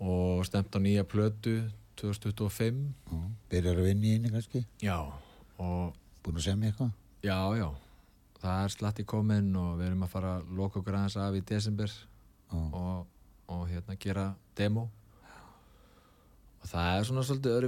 Og 0.00 0.40
stemt 0.48 0.72
á 0.74 0.78
nýja 0.80 1.04
plötu 1.04 1.60
2025 1.98 2.78
já. 3.10 3.18
Byrjar 3.50 3.82
að 3.82 3.88
vinna 3.90 4.06
í 4.06 4.14
henni 4.14 4.30
kannski? 4.32 4.62
Já 4.82 4.96
og 5.58 5.96
Búin 6.22 6.38
að 6.38 6.44
semja 6.46 6.70
eitthvað? 6.70 6.90
já, 7.22 7.38
já 7.58 7.68
það 8.42 8.64
er 8.64 8.74
slatti 8.74 9.04
komin 9.08 9.50
og 9.58 9.78
við 9.80 9.90
erum 9.90 10.04
að 10.06 10.12
fara 10.14 10.36
að 10.38 10.52
loka 10.58 10.80
okkur 10.80 10.98
aðeins 10.98 11.18
af 11.22 11.36
í 11.38 11.42
desember 11.48 11.94
og, 12.54 13.06
og 13.50 13.64
hérna 13.70 13.96
gera 14.00 14.28
demo. 14.58 14.88
Og 16.58 16.70
það 16.70 16.92
er 16.94 17.08
svona 17.08 17.24
svolítið 17.26 17.58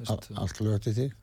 Al, 0.00 0.06
veist. 0.20 0.30
allt 0.42 0.60
lög 0.64 0.80
til 0.84 0.94
þig? 0.96 1.16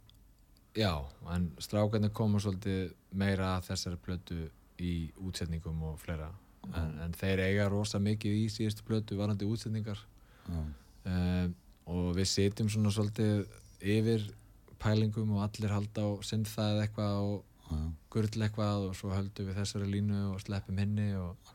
Já, 0.77 0.91
en 1.33 1.47
strákarnir 1.63 2.13
koma 2.13 2.41
svolítið 2.41 2.91
meira 3.17 3.55
að 3.55 3.71
þessari 3.71 3.97
plötu 4.05 4.41
í 4.77 4.93
útsetningum 5.25 5.79
og 5.89 5.97
fleira. 6.01 6.29
En, 6.67 6.97
en 7.01 7.15
þeir 7.17 7.41
eiga 7.47 7.69
rosa 7.71 7.99
mikið 8.03 8.35
í 8.43 8.43
síðustu 8.53 8.85
plötu 8.85 9.17
varandi 9.17 9.47
útsetningar. 9.47 10.01
Um, 11.07 11.55
og 11.87 12.11
við 12.17 12.29
sitjum 12.29 12.69
svona 12.69 12.91
svolítið 12.93 13.47
yfir 13.81 14.27
pælingum 14.81 15.37
og 15.37 15.45
allir 15.47 15.73
halda 15.73 16.03
á 16.03 16.09
sinnþað 16.25 16.73
eða 16.75 16.85
eitthvað 16.85 17.21
og 17.23 17.56
gurl 18.13 18.43
eitthvað 18.45 18.89
og 18.89 18.97
svo 18.97 19.13
höldum 19.13 19.49
við 19.49 19.61
þessari 19.61 19.87
línu 19.91 20.19
og 20.33 20.41
sleppum 20.43 20.81
henni 20.81 21.07
og, 21.19 21.53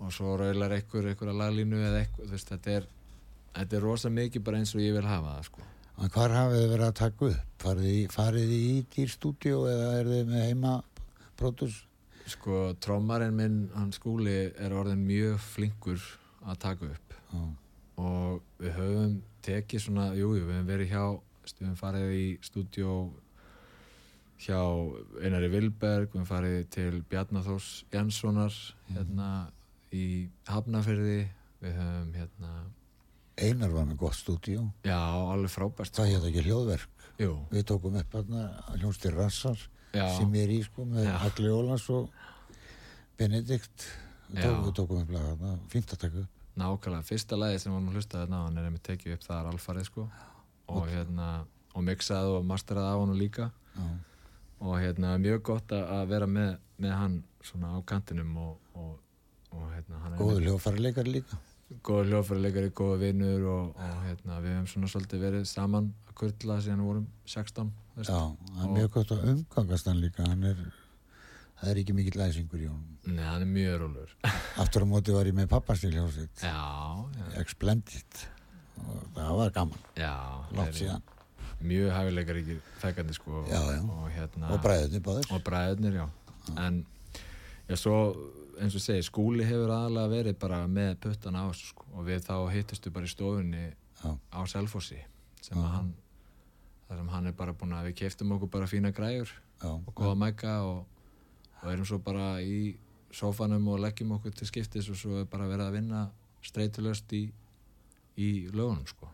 og 0.00 0.12
svo 0.14 0.36
raular 0.40 0.76
einhver 0.76 1.10
einhverja 1.10 1.36
laglínu 1.36 1.80
eða 1.80 2.02
eitthvað, 2.02 2.30
veist, 2.34 2.52
þetta 2.52 2.76
er 2.80 2.90
þetta 3.56 3.78
er 3.78 3.84
rosa 3.84 4.12
mikið 4.12 4.46
bara 4.46 4.60
eins 4.60 4.74
og 4.76 4.84
ég 4.84 4.96
vil 4.96 5.06
hafa 5.06 5.36
það 5.38 5.50
sko. 5.50 5.66
En 5.96 6.12
hvar 6.12 6.32
hafið 6.36 6.58
þið 6.60 6.72
verið 6.74 6.86
að 6.86 6.96
taka 6.98 7.28
upp? 7.30 7.52
Farið 7.62 8.00
farið 8.12 8.50
þið 8.50 8.64
í 8.64 8.72
dýrstúdíu 8.94 9.60
eða 9.70 9.92
er 10.00 10.10
þið 10.12 10.32
með 10.32 10.48
heima 10.50 10.72
pródús? 11.40 11.82
sko, 12.30 12.74
trommarinn 12.82 13.36
minn, 13.36 13.58
hann 13.74 13.92
skúli 13.94 14.34
er 14.50 14.74
orðin 14.74 15.04
mjög 15.06 15.38
flinkur 15.42 16.02
að 16.46 16.58
taka 16.64 16.90
upp 16.90 17.14
Já, 17.30 17.42
og 18.02 18.42
við 18.62 18.74
höfum 18.80 19.14
tekið 19.46 19.84
svona, 19.84 20.08
jú, 20.18 20.32
jú, 20.34 20.46
við 20.48 20.56
höfum 20.56 20.70
verið 20.72 20.92
hjá 20.92 21.04
við 21.46 21.62
höfum 21.68 21.78
farið 21.80 22.14
í 22.16 22.26
stúdíó 22.42 22.96
hjá 24.42 24.58
Einari 25.24 25.48
Vilberg, 25.52 26.12
við 26.12 26.26
farið 26.28 26.56
til 26.74 27.02
Bjarnaþós 27.10 27.68
Janssonar 27.94 28.52
hérna 28.92 29.28
í 29.96 30.28
Hafnafyrði 30.50 31.20
við 31.62 31.78
höfum 31.78 32.10
hérna 32.18 32.50
Einar 33.36 33.68
var 33.72 33.84
með 33.84 33.98
gott 34.00 34.16
stúdíu. 34.16 34.62
já, 34.84 34.96
alveg 34.96 35.50
frábært 35.52 35.92
Það 35.96 36.06
hétt 36.12 36.26
ekki 36.30 36.44
hljóðverk. 36.46 36.88
jú, 37.20 37.32
Við 37.50 37.64
tókum 37.68 37.96
upp 38.00 38.14
hérna 38.16 38.44
hljónstir 38.78 39.12
Rassar 39.16 39.58
já, 39.92 40.06
sem 40.16 40.32
ég 40.34 40.42
er 40.46 40.52
í 40.56 40.62
sko 40.64 40.84
með 40.88 41.04
Já. 41.04 41.16
Agli 41.26 41.48
Ólans 41.52 41.84
og 41.92 42.08
Benedikt. 43.18 43.86
Við 44.30 44.42
tókum, 44.42 44.64
við 44.66 44.72
tókum 44.80 45.02
upp 45.04 45.12
laga 45.14 45.34
þarna, 45.36 45.52
fínt 45.72 45.92
að 45.94 46.00
taka 46.02 46.22
upp. 46.24 46.32
nákvæmlega, 46.56 47.04
fyrsta 47.04 47.36
lagi 47.36 47.58
sem 47.60 47.72
varum 47.72 47.88
að 47.90 47.96
hlusta 47.98 48.18
þarna 48.22 48.38
hann 48.46 48.56
er 48.58 48.64
einmitt 48.70 48.82
tekið 48.88 49.12
upp 49.18 49.24
það 49.26 49.38
er 49.42 49.48
alfarið 49.52 49.84
sko 49.90 50.06
og 50.72 50.86
hérna, 50.88 51.26
og 51.76 51.84
mixað 51.84 52.30
og 52.38 52.46
masterað 52.48 52.88
á 52.88 52.94
hann 52.96 53.12
líka 53.20 53.50
Já. 53.76 53.84
Og 54.60 54.78
hérna 54.80 55.16
mjög 55.20 55.42
gott 55.50 55.72
að 55.76 56.06
vera 56.12 56.26
með, 56.30 56.54
með 56.82 56.94
hann 56.96 57.16
svona 57.44 57.74
á 57.76 57.78
kantinum 57.86 58.32
og, 58.42 58.54
og, 58.74 58.94
og 59.52 59.66
hérna 59.74 60.00
hann 60.04 60.14
er 60.16 60.22
Góður 60.22 60.46
hljóðfærileikar 60.46 61.10
líka. 61.10 61.38
góður 61.82 62.10
hljóðfærileikari, 62.12 62.70
góður 62.78 63.00
vinnur 63.04 63.46
og, 63.52 63.76
og 63.76 64.00
hérna 64.06 64.40
við 64.44 64.54
hefum 64.56 64.66
svona 64.72 64.90
svolítið 64.92 65.24
verið 65.26 65.46
saman 65.50 65.92
að 66.08 66.14
kurla 66.22 66.58
síðan 66.64 66.82
við 66.84 66.90
vorum 66.92 67.06
16 67.26 67.70
þú 67.94 68.00
veist. 68.00 68.10
Já, 68.10 68.50
það 68.56 68.66
er 68.68 68.74
mjög 68.78 68.90
gott 68.96 69.14
að 69.16 69.24
umgangast 69.32 69.90
hann 69.90 70.00
líka. 70.02 70.28
Hann 70.30 70.46
er, 70.52 70.62
það 71.60 71.72
er 71.72 71.80
ekki 71.82 71.96
mikill 71.98 72.20
læsingur 72.20 72.62
í 72.62 72.70
honum. 72.70 72.94
Nei, 73.06 73.24
hann 73.26 73.44
er 73.44 73.50
mjög 73.50 73.76
rólur 73.82 74.14
Aftur 74.62 74.82
á 74.82 74.86
móti 74.90 75.14
var 75.14 75.28
ég 75.30 75.36
með 75.36 75.50
pappastil 75.52 75.92
hljóðsitt. 75.94 76.42
Já, 76.42 76.56
já, 77.18 77.26
Explendid. 77.42 78.24
Og 78.86 79.04
það 79.16 79.36
var 79.42 79.52
gaman. 79.56 79.84
já 79.96 80.12
Látt 80.58 80.74
síðan. 80.80 81.04
Mjög 81.64 81.90
hæfileikar 81.94 82.36
ekki 82.42 82.56
fekkandi 82.82 83.14
sko 83.16 83.44
Já, 83.48 83.60
já. 83.72 83.80
og 83.82 84.10
hérna 84.12 84.50
Og 84.52 84.60
bræðinni 84.62 85.00
báðir. 85.00 85.30
og 85.32 85.42
bræðurnir, 85.46 85.94
já 86.02 86.06
en 86.66 86.86
já, 87.68 87.76
svo 87.76 87.94
eins 88.60 88.74
og 88.76 88.80
segi, 88.80 89.02
skúli 89.02 89.44
hefur 89.44 89.72
aðalega 89.74 90.08
verið 90.12 90.36
bara 90.38 90.66
með 90.68 90.94
puttan 91.00 91.34
á 91.36 91.44
sko 91.56 91.84
og 91.96 92.04
við 92.06 92.20
þá 92.28 92.34
hittustu 92.52 92.90
bara 92.90 93.04
í 93.04 93.08
stofunni 93.12 93.64
Já. 94.04 94.12
á 94.32 94.40
Selfossi 94.46 94.98
sem 95.42 95.58
að 95.58 95.72
hann 95.72 95.94
þar 96.88 96.96
sem 97.00 97.08
hann 97.08 97.26
er 97.26 97.32
bara 97.32 97.52
búin 97.52 97.72
að 97.74 97.88
við 97.90 97.96
keftum 98.04 98.32
okkur 98.36 98.48
bara 98.52 98.66
fína 98.70 98.92
græjur 98.94 99.32
Já. 99.62 99.68
og 99.72 99.92
góða 99.96 100.14
mæka 100.16 100.54
og, 100.62 100.84
og 101.62 101.72
erum 101.72 101.84
svo 101.88 101.98
bara 101.98 102.40
í 102.44 102.76
sófanum 103.12 103.66
og 103.72 103.80
leggjum 103.80 104.12
okkur 104.12 104.32
til 104.36 104.46
skiptis 104.46 104.88
og 104.92 104.96
svo 105.00 105.20
er 105.20 105.24
bara 105.24 105.48
verið 105.48 105.66
að 105.66 105.72
vinna 105.80 106.04
streytulöst 106.44 107.12
í, 107.16 107.24
í 108.20 108.28
lögunum 108.52 108.86
sko 108.86 109.08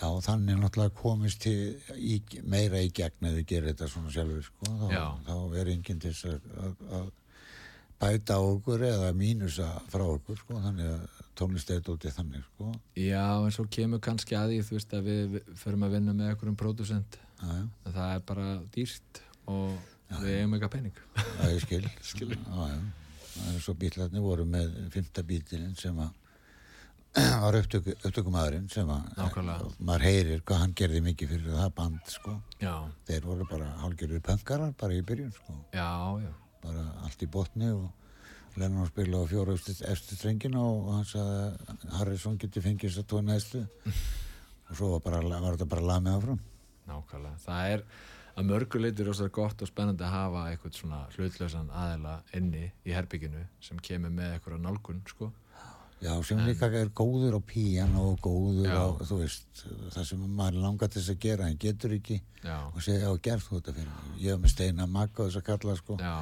Já, 0.00 0.08
þannig 0.24 0.56
náttúrulega 0.56 0.96
komist 0.96 1.42
til 1.44 1.76
í, 1.92 2.20
meira 2.48 2.80
í 2.80 2.88
gegn 2.96 3.26
eða 3.28 3.42
gerir 3.44 3.74
þetta 3.74 3.88
svona 3.92 4.12
sjálfur, 4.14 4.44
sko. 4.46 4.68
Þá, 4.80 4.84
Já. 4.94 5.02
þá 5.26 5.58
er 5.60 5.72
enginn 5.74 6.00
til 6.00 6.12
að, 6.24 7.10
bæta 8.00 8.38
á 8.38 8.40
okkur 8.40 8.84
eða 8.88 9.10
mínusa 9.12 9.66
frá 9.92 10.06
okkur, 10.06 10.38
sko. 10.40 10.60
Þannig 10.64 10.88
að 10.94 11.18
tónlist 11.36 11.72
er 11.74 11.82
dótið 11.84 12.16
þannig, 12.16 12.46
sko. 12.48 12.70
Já, 12.96 13.26
en 13.44 13.52
svo 13.56 13.66
kemur 13.76 14.00
kannski 14.04 14.38
að 14.40 14.54
því 14.54 14.62
þú 14.70 14.78
veist 14.78 14.96
að 14.96 15.10
við, 15.10 15.20
við 15.34 15.52
förum 15.60 15.84
að 15.84 15.98
vinna 15.98 16.16
með 16.16 16.56
pródusent 16.60 17.20
Já, 17.40 17.48
já, 17.48 17.66
en 17.88 17.92
það 17.94 18.14
er 18.14 18.24
bara 18.28 18.48
dýrt 18.74 19.20
og 19.48 19.76
við 20.20 20.34
eigum 20.38 20.56
eitthvað 20.56 20.72
pening 20.74 20.98
það 21.16 21.44
er 21.50 21.62
skil. 21.64 21.84
skil. 22.12 22.32
Já, 22.36 22.72
já. 22.72 22.80
Það 23.30 23.52
er 23.54 23.62
svo 23.64 23.74
bílarnir 23.80 24.24
voru 24.24 24.44
með 24.48 24.74
fymta 24.92 25.24
bítilinn 25.24 25.76
sem 25.78 26.00
að 26.02 26.19
var 27.42 27.56
upptöku, 27.58 27.94
upptökumæðurinn 28.06 28.68
sem 28.70 28.90
að 28.92 29.06
maður 29.82 30.04
heyrir 30.06 30.42
hvað 30.46 30.60
hann 30.62 30.74
gerði 30.78 31.00
mikið 31.08 31.32
fyrir 31.32 31.56
það 31.56 31.72
band, 31.80 32.02
sko. 32.12 32.34
Já, 32.62 32.74
Þeir 33.08 33.24
voru 33.26 33.46
bara 33.50 33.70
hálgjörður 33.80 34.22
pöngarar 34.28 34.76
bara 34.78 34.94
í 34.94 35.02
byrjun, 35.08 35.32
sko. 35.34 35.56
já, 35.74 35.88
já. 36.22 36.30
Bara 36.62 36.84
allt 37.06 37.24
í 37.24 37.30
botni 37.30 37.72
og 37.72 37.88
Lennon 38.60 38.86
spila 38.90 39.22
á 39.22 39.30
fjóra 39.30 39.54
eftir, 39.56 40.16
strengina 40.18 40.62
og 40.62 40.88
hann 40.92 41.04
sagði 41.08 41.42
að 41.42 41.84
Harrison 41.98 42.38
geti 42.38 42.62
fengið 42.62 42.90
þess 42.90 43.02
að 43.02 43.10
tóna 43.14 43.36
eftir 43.40 43.66
og 44.70 44.78
svo 44.78 44.92
var, 44.94 45.04
bara, 45.06 45.20
var 45.26 45.56
þetta 45.56 45.70
bara 45.74 45.86
lamið 45.90 46.16
áfram. 46.18 46.40
Nákvæmlega, 46.90 47.42
það 47.46 47.74
er 47.74 47.84
að 48.40 48.48
mörgu 48.50 48.80
leitur 48.80 49.10
rosalega 49.10 49.34
gott 49.34 49.62
og 49.62 49.70
spennandi 49.70 50.06
að 50.06 50.14
hafa 50.14 50.46
eitthvað 50.50 50.76
svona 50.78 51.00
hlutlausan 51.16 51.70
aðela 51.74 52.16
inni 52.38 52.68
í 52.86 52.94
herbygginu 52.94 53.42
sem 53.62 53.80
kemur 53.82 54.14
með 54.14 54.36
eitthvað 54.36 54.62
nálgun, 54.62 55.02
sko 55.10 55.32
Já, 56.00 56.14
sem 56.24 56.38
líka 56.46 56.70
er 56.72 56.88
góður 56.96 57.36
á 57.36 57.40
píano 57.44 58.06
og 58.14 58.22
góður 58.24 58.70
á, 58.72 58.84
þú 59.04 59.18
veist, 59.20 59.64
það 59.92 60.06
sem 60.08 60.22
maður 60.38 60.62
langar 60.64 60.88
til 60.88 61.02
þess 61.02 61.12
að 61.12 61.18
gera, 61.26 61.48
hann 61.48 61.58
getur 61.60 61.92
ekki 61.98 62.20
Já, 62.40 62.56
og 62.70 62.80
segja, 62.80 63.02
já, 63.04 63.18
gerð 63.26 63.44
þú 63.48 63.58
þetta 63.58 63.74
fyrir 63.76 63.90
mig. 63.90 64.14
Ég 64.22 64.32
hef 64.32 64.40
með 64.40 64.54
steina 64.54 64.86
magga 64.88 65.26
þess 65.26 65.40
að 65.42 65.46
kalla, 65.50 65.76
sko. 65.76 65.98
já, 66.00 66.14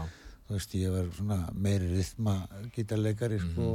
Þú 0.48 0.56
veist, 0.56 0.74
ég 0.80 0.94
var 0.96 1.10
svona 1.14 1.38
meiri 1.52 1.90
rithma 1.92 2.34
gítarleikari, 2.74 3.38
sko. 3.44 3.68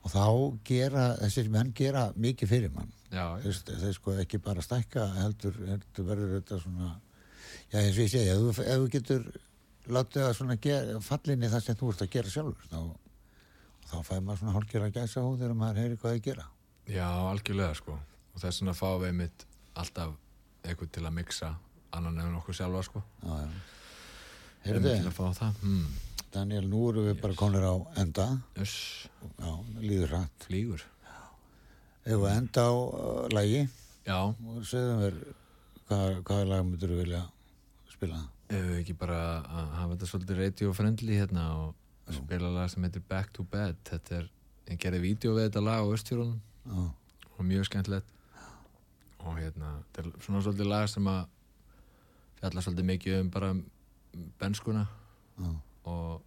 Og 0.00 0.10
þá 0.14 0.24
gera, 0.64 1.04
þessir 1.20 1.50
menn 1.52 1.70
gera 1.76 2.06
mikið 2.16 2.48
fyrir 2.48 2.72
mann. 2.74 2.90
Þú 3.44 3.50
veist, 3.52 3.70
þeir 3.82 3.94
sko 3.98 4.14
ekki 4.22 4.38
bara 4.42 4.62
stækka 4.64 5.06
heldur, 5.20 5.54
heldur 5.68 6.06
verður 6.08 6.34
þetta 6.38 6.60
svona 6.62 6.90
já 7.70 7.78
eins 7.82 7.94
og 7.98 8.02
ég 8.04 8.10
segi, 8.10 8.30
ef 8.30 8.58
þú, 8.58 8.88
getur 8.90 9.26
látið 9.90 10.26
að 10.26 10.34
svona 10.38 10.56
gera, 10.62 11.00
fallin 11.04 11.44
í 11.46 11.50
það 11.50 11.64
sem 11.66 11.78
þú 11.78 11.90
ert 11.92 12.04
að 12.06 12.12
gera 12.14 12.32
sjálfur 12.34 12.68
þá, 12.70 12.80
þá 13.90 13.96
fæði 14.06 14.24
maður 14.26 14.40
svona 14.42 14.54
hálfgjör 14.56 14.86
að 14.86 14.96
gæsa 14.96 15.24
hú 15.24 15.32
þegar 15.40 15.56
maður 15.58 15.80
heyri 15.82 15.98
hvað 16.00 16.14
þið 16.16 16.22
gera. 16.28 16.46
Já, 16.90 17.06
algjörlega, 17.30 17.78
sko. 17.78 17.96
Og 18.34 18.42
þess 18.42 18.62
vegna 18.62 18.76
fáum 18.78 19.02
við 19.04 19.16
mitt 19.18 19.44
alltaf 19.80 20.14
eitthvað 20.64 20.92
til 20.94 21.04
að 21.06 21.16
mixa 21.18 21.50
annan 21.96 22.22
en 22.22 22.38
okkur 22.38 22.56
sjálfa, 22.56 22.84
sko. 22.86 23.02
Já, 23.24 23.34
já. 23.42 23.50
Heyrðu, 24.60 24.94
að 25.08 25.42
hmm, 25.62 25.84
Daniel, 26.34 26.66
nú 26.68 26.86
erum 26.90 27.06
við 27.08 27.20
bara 27.22 27.36
konur 27.38 27.64
á 27.64 27.74
enda. 28.02 28.26
Öss, 28.60 29.08
já, 29.40 29.52
líður 29.80 30.14
hratt. 30.14 30.46
Flýgur. 30.46 30.84
Ef 32.04 32.16
við 32.16 32.30
enda 32.32 32.64
á 32.64 32.72
uh, 32.72 33.24
lagi? 33.32 33.64
Já, 34.06 34.18
og 34.30 34.60
segðum 34.68 35.02
við 35.04 35.18
hvað, 35.88 36.20
hvaða 36.28 36.46
lag 36.48 36.62
myndur 36.66 36.94
við 36.94 37.02
vilja 37.04 37.24
spila? 37.90 38.20
Ef 38.50 38.62
við 38.68 38.78
ekki 38.80 38.96
bara 39.00 39.18
að 39.42 39.74
hafa 39.78 39.90
þetta 39.94 40.10
svolítið 40.12 40.40
radio 40.40 40.72
friendly 40.76 41.18
hérna 41.20 41.46
og 41.58 41.79
spila 42.16 42.52
lag 42.54 42.70
sem 42.72 42.86
heitir 42.86 43.02
Back 43.08 43.34
to 43.36 43.44
Bed 43.44 43.80
þetta 43.88 44.16
er, 44.20 44.30
ég 44.70 44.80
gerði 44.80 45.02
vídeo 45.04 45.34
við 45.36 45.48
þetta 45.48 45.64
lag 45.66 45.84
á 45.84 45.92
Östfjörunum 45.92 46.40
já, 46.40 46.80
og 47.36 47.44
mjög 47.46 47.68
skemmtilegt. 47.70 48.16
Og 49.20 49.36
hérna, 49.36 49.74
þetta 49.92 50.02
er 50.02 50.24
svona 50.24 50.42
svolítið 50.44 50.70
lag 50.70 50.88
sem 50.88 51.08
að 51.10 51.22
fjalla 52.40 52.64
svolítið 52.64 52.88
mikið 52.88 53.18
um 53.20 53.30
bara 53.30 53.50
benskuna 54.40 54.86
Já. 55.40 55.50
og 55.84 56.22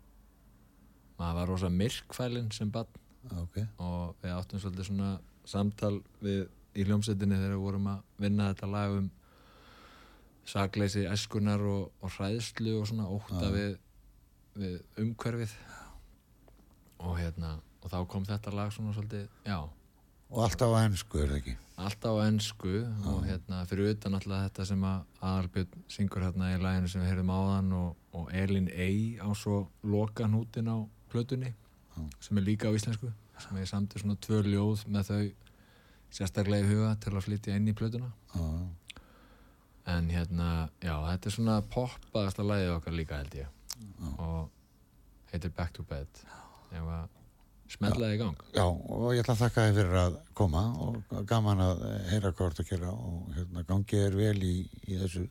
maður 1.18 1.40
var 1.40 1.50
rosa 1.50 1.70
myrkfælinn 1.74 2.52
sem 2.54 2.72
barn. 2.72 3.02
Ok, 3.40 3.62
og 3.80 4.16
við 4.22 4.36
áttum 4.36 4.62
svolítið 4.62 4.90
svona 4.90 5.12
samtal 5.48 5.96
við 6.22 6.46
í 6.74 6.86
hljómsveitinni 6.88 7.38
þegar 7.38 7.56
við 7.56 7.64
vorum 7.64 7.90
að 7.92 8.02
vinna 8.22 8.50
þetta 8.52 8.70
lag 8.74 8.96
um 8.98 9.10
sakleysi 10.50 11.06
eskunar 11.08 11.62
og, 11.64 11.92
og 12.04 12.16
hræðslu 12.18 12.76
og 12.80 12.88
svona 12.90 13.08
ótta 13.08 13.52
við, 13.54 13.78
við 14.58 14.82
umhverfið 15.02 15.54
og 17.04 17.16
hérna 17.20 17.56
og 17.84 17.92
þá 17.92 17.98
kom 18.10 18.28
þetta 18.28 18.54
lag 18.56 18.72
svona 18.74 18.94
svolítið 18.96 19.26
já, 19.48 19.58
og 20.30 20.42
alltaf 20.46 20.74
á 20.74 20.78
ennsku 20.84 21.22
er 21.22 21.32
það 21.32 21.40
ekki? 21.42 21.56
Alltaf 21.84 22.16
á 22.16 22.22
ennsku 22.28 22.74
og 23.12 23.24
hérna 23.28 23.64
fyrir 23.70 23.96
utan 23.96 24.18
alltaf 24.20 24.46
þetta 24.46 24.68
sem 24.70 24.86
að 24.88 25.26
Aðalbjörn 25.30 25.88
syngur 25.96 26.26
hérna 26.28 26.52
í 26.54 26.62
laginu 26.62 26.92
sem 26.92 27.04
við 27.04 27.12
heyrðum 27.12 27.34
áðan 27.34 27.74
og, 27.80 27.90
og 28.14 28.30
Elin 28.44 28.70
Ey 28.70 29.18
á 29.20 29.30
svo 29.38 29.64
loka 29.84 30.30
hnútin 30.30 30.70
á 30.70 30.78
plötunni 31.12 31.54
sem 32.24 32.38
er 32.38 32.48
líka 32.48 32.70
á 32.70 32.76
íslensku 32.78 33.12
sem 33.42 33.58
ég 33.60 33.70
samti 33.70 34.00
svona 34.02 34.20
tvö 34.22 34.44
ljóð 34.46 34.86
með 34.94 35.10
þau 35.10 35.24
sérstaklega 36.14 36.66
í 36.66 36.70
huga 36.70 36.94
til 37.02 37.16
að 37.16 37.26
flytja 37.26 37.56
inn 37.58 37.72
í 37.72 37.74
plötuna. 37.74 38.12
Já, 38.36 39.02
en 39.94 40.12
hérna, 40.14 40.50
já, 40.78 40.94
þetta 41.10 41.30
er 41.30 41.36
svona 41.36 41.56
poppaðasta 41.74 42.46
lagið 42.46 42.76
okkar 42.78 42.96
líka 42.96 43.20
held 43.20 43.38
ég 43.42 43.63
og 44.18 44.50
heitir 45.32 45.54
Back 45.58 45.74
to 45.78 45.86
Bed. 45.90 46.24
Ég 46.74 46.86
var 46.86 47.08
smellaði 47.74 48.18
í 48.18 48.22
gang. 48.22 48.42
Já, 48.56 48.66
og 48.66 49.06
ég 49.14 49.24
ætla 49.24 49.36
að 49.36 49.44
þakka 49.44 49.66
þér 49.68 49.78
fyrir 49.80 50.00
að 50.04 50.18
koma 50.38 50.64
og 50.86 51.14
gaman 51.30 51.64
að 51.64 51.84
heyra 52.12 52.34
hvort 52.38 52.62
að 52.62 52.70
gera 52.70 52.92
og 52.94 53.32
hérna 53.38 53.66
gangið 53.70 54.08
er 54.08 54.18
vel 54.20 54.36
í, 54.46 54.56
í 54.90 55.00
þessu 55.02 55.26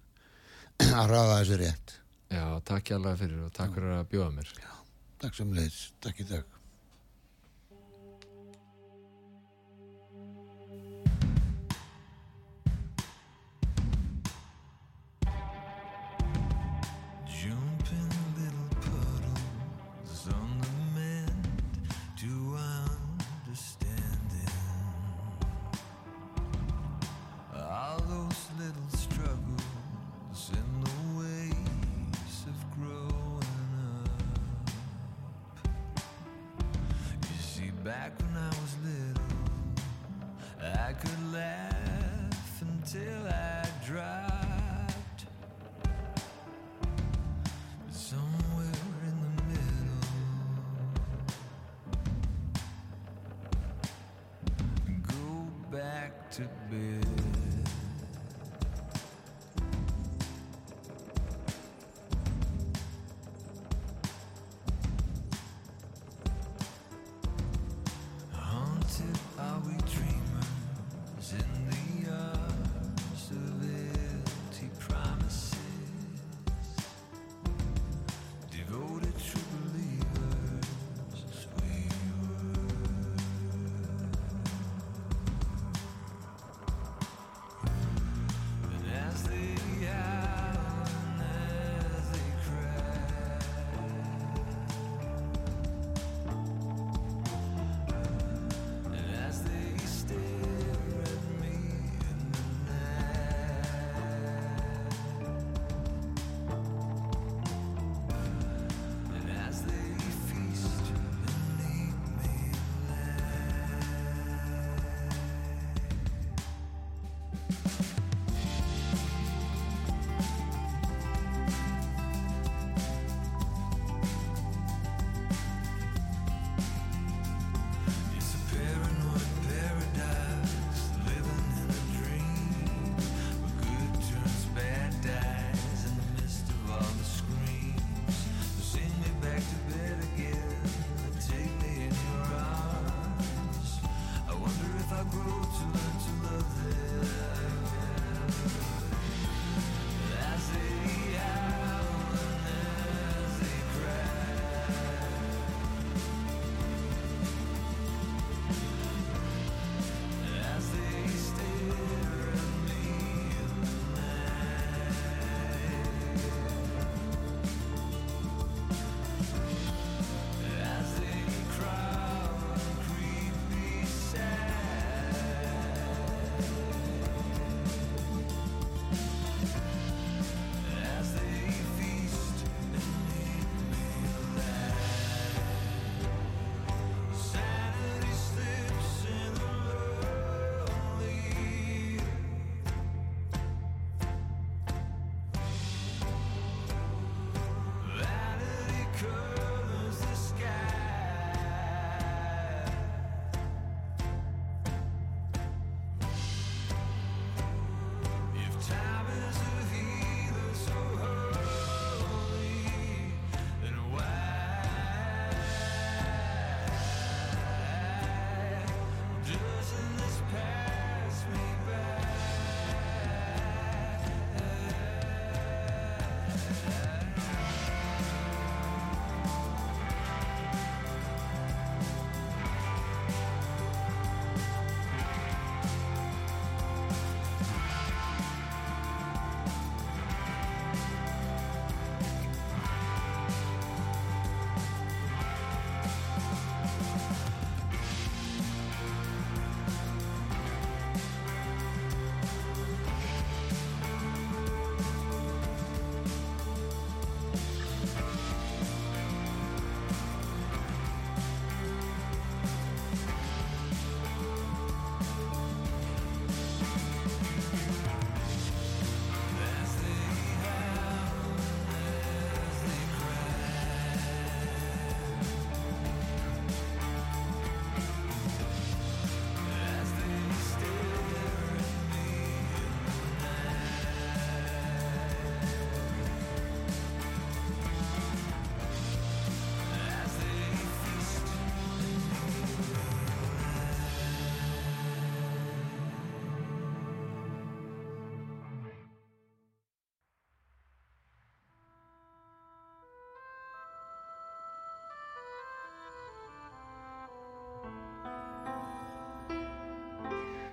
að 1.02 1.12
ræða 1.12 1.36
þessu 1.40 1.60
rétt. 1.62 1.98
já, 2.32 2.44
takk 2.66 2.90
ég 2.90 2.98
alveg 2.98 3.20
fyrir 3.22 3.44
og 3.46 3.54
takk 3.58 3.76
fyrir 3.76 3.94
að 3.98 4.10
bjóða 4.14 4.32
mér. 4.38 4.52
Takk 5.22 5.38
sem 5.38 5.54
leiðis, 5.54 5.82
takk 6.02 6.24
í 6.24 6.28
dag. 6.32 6.51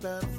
the 0.00 0.29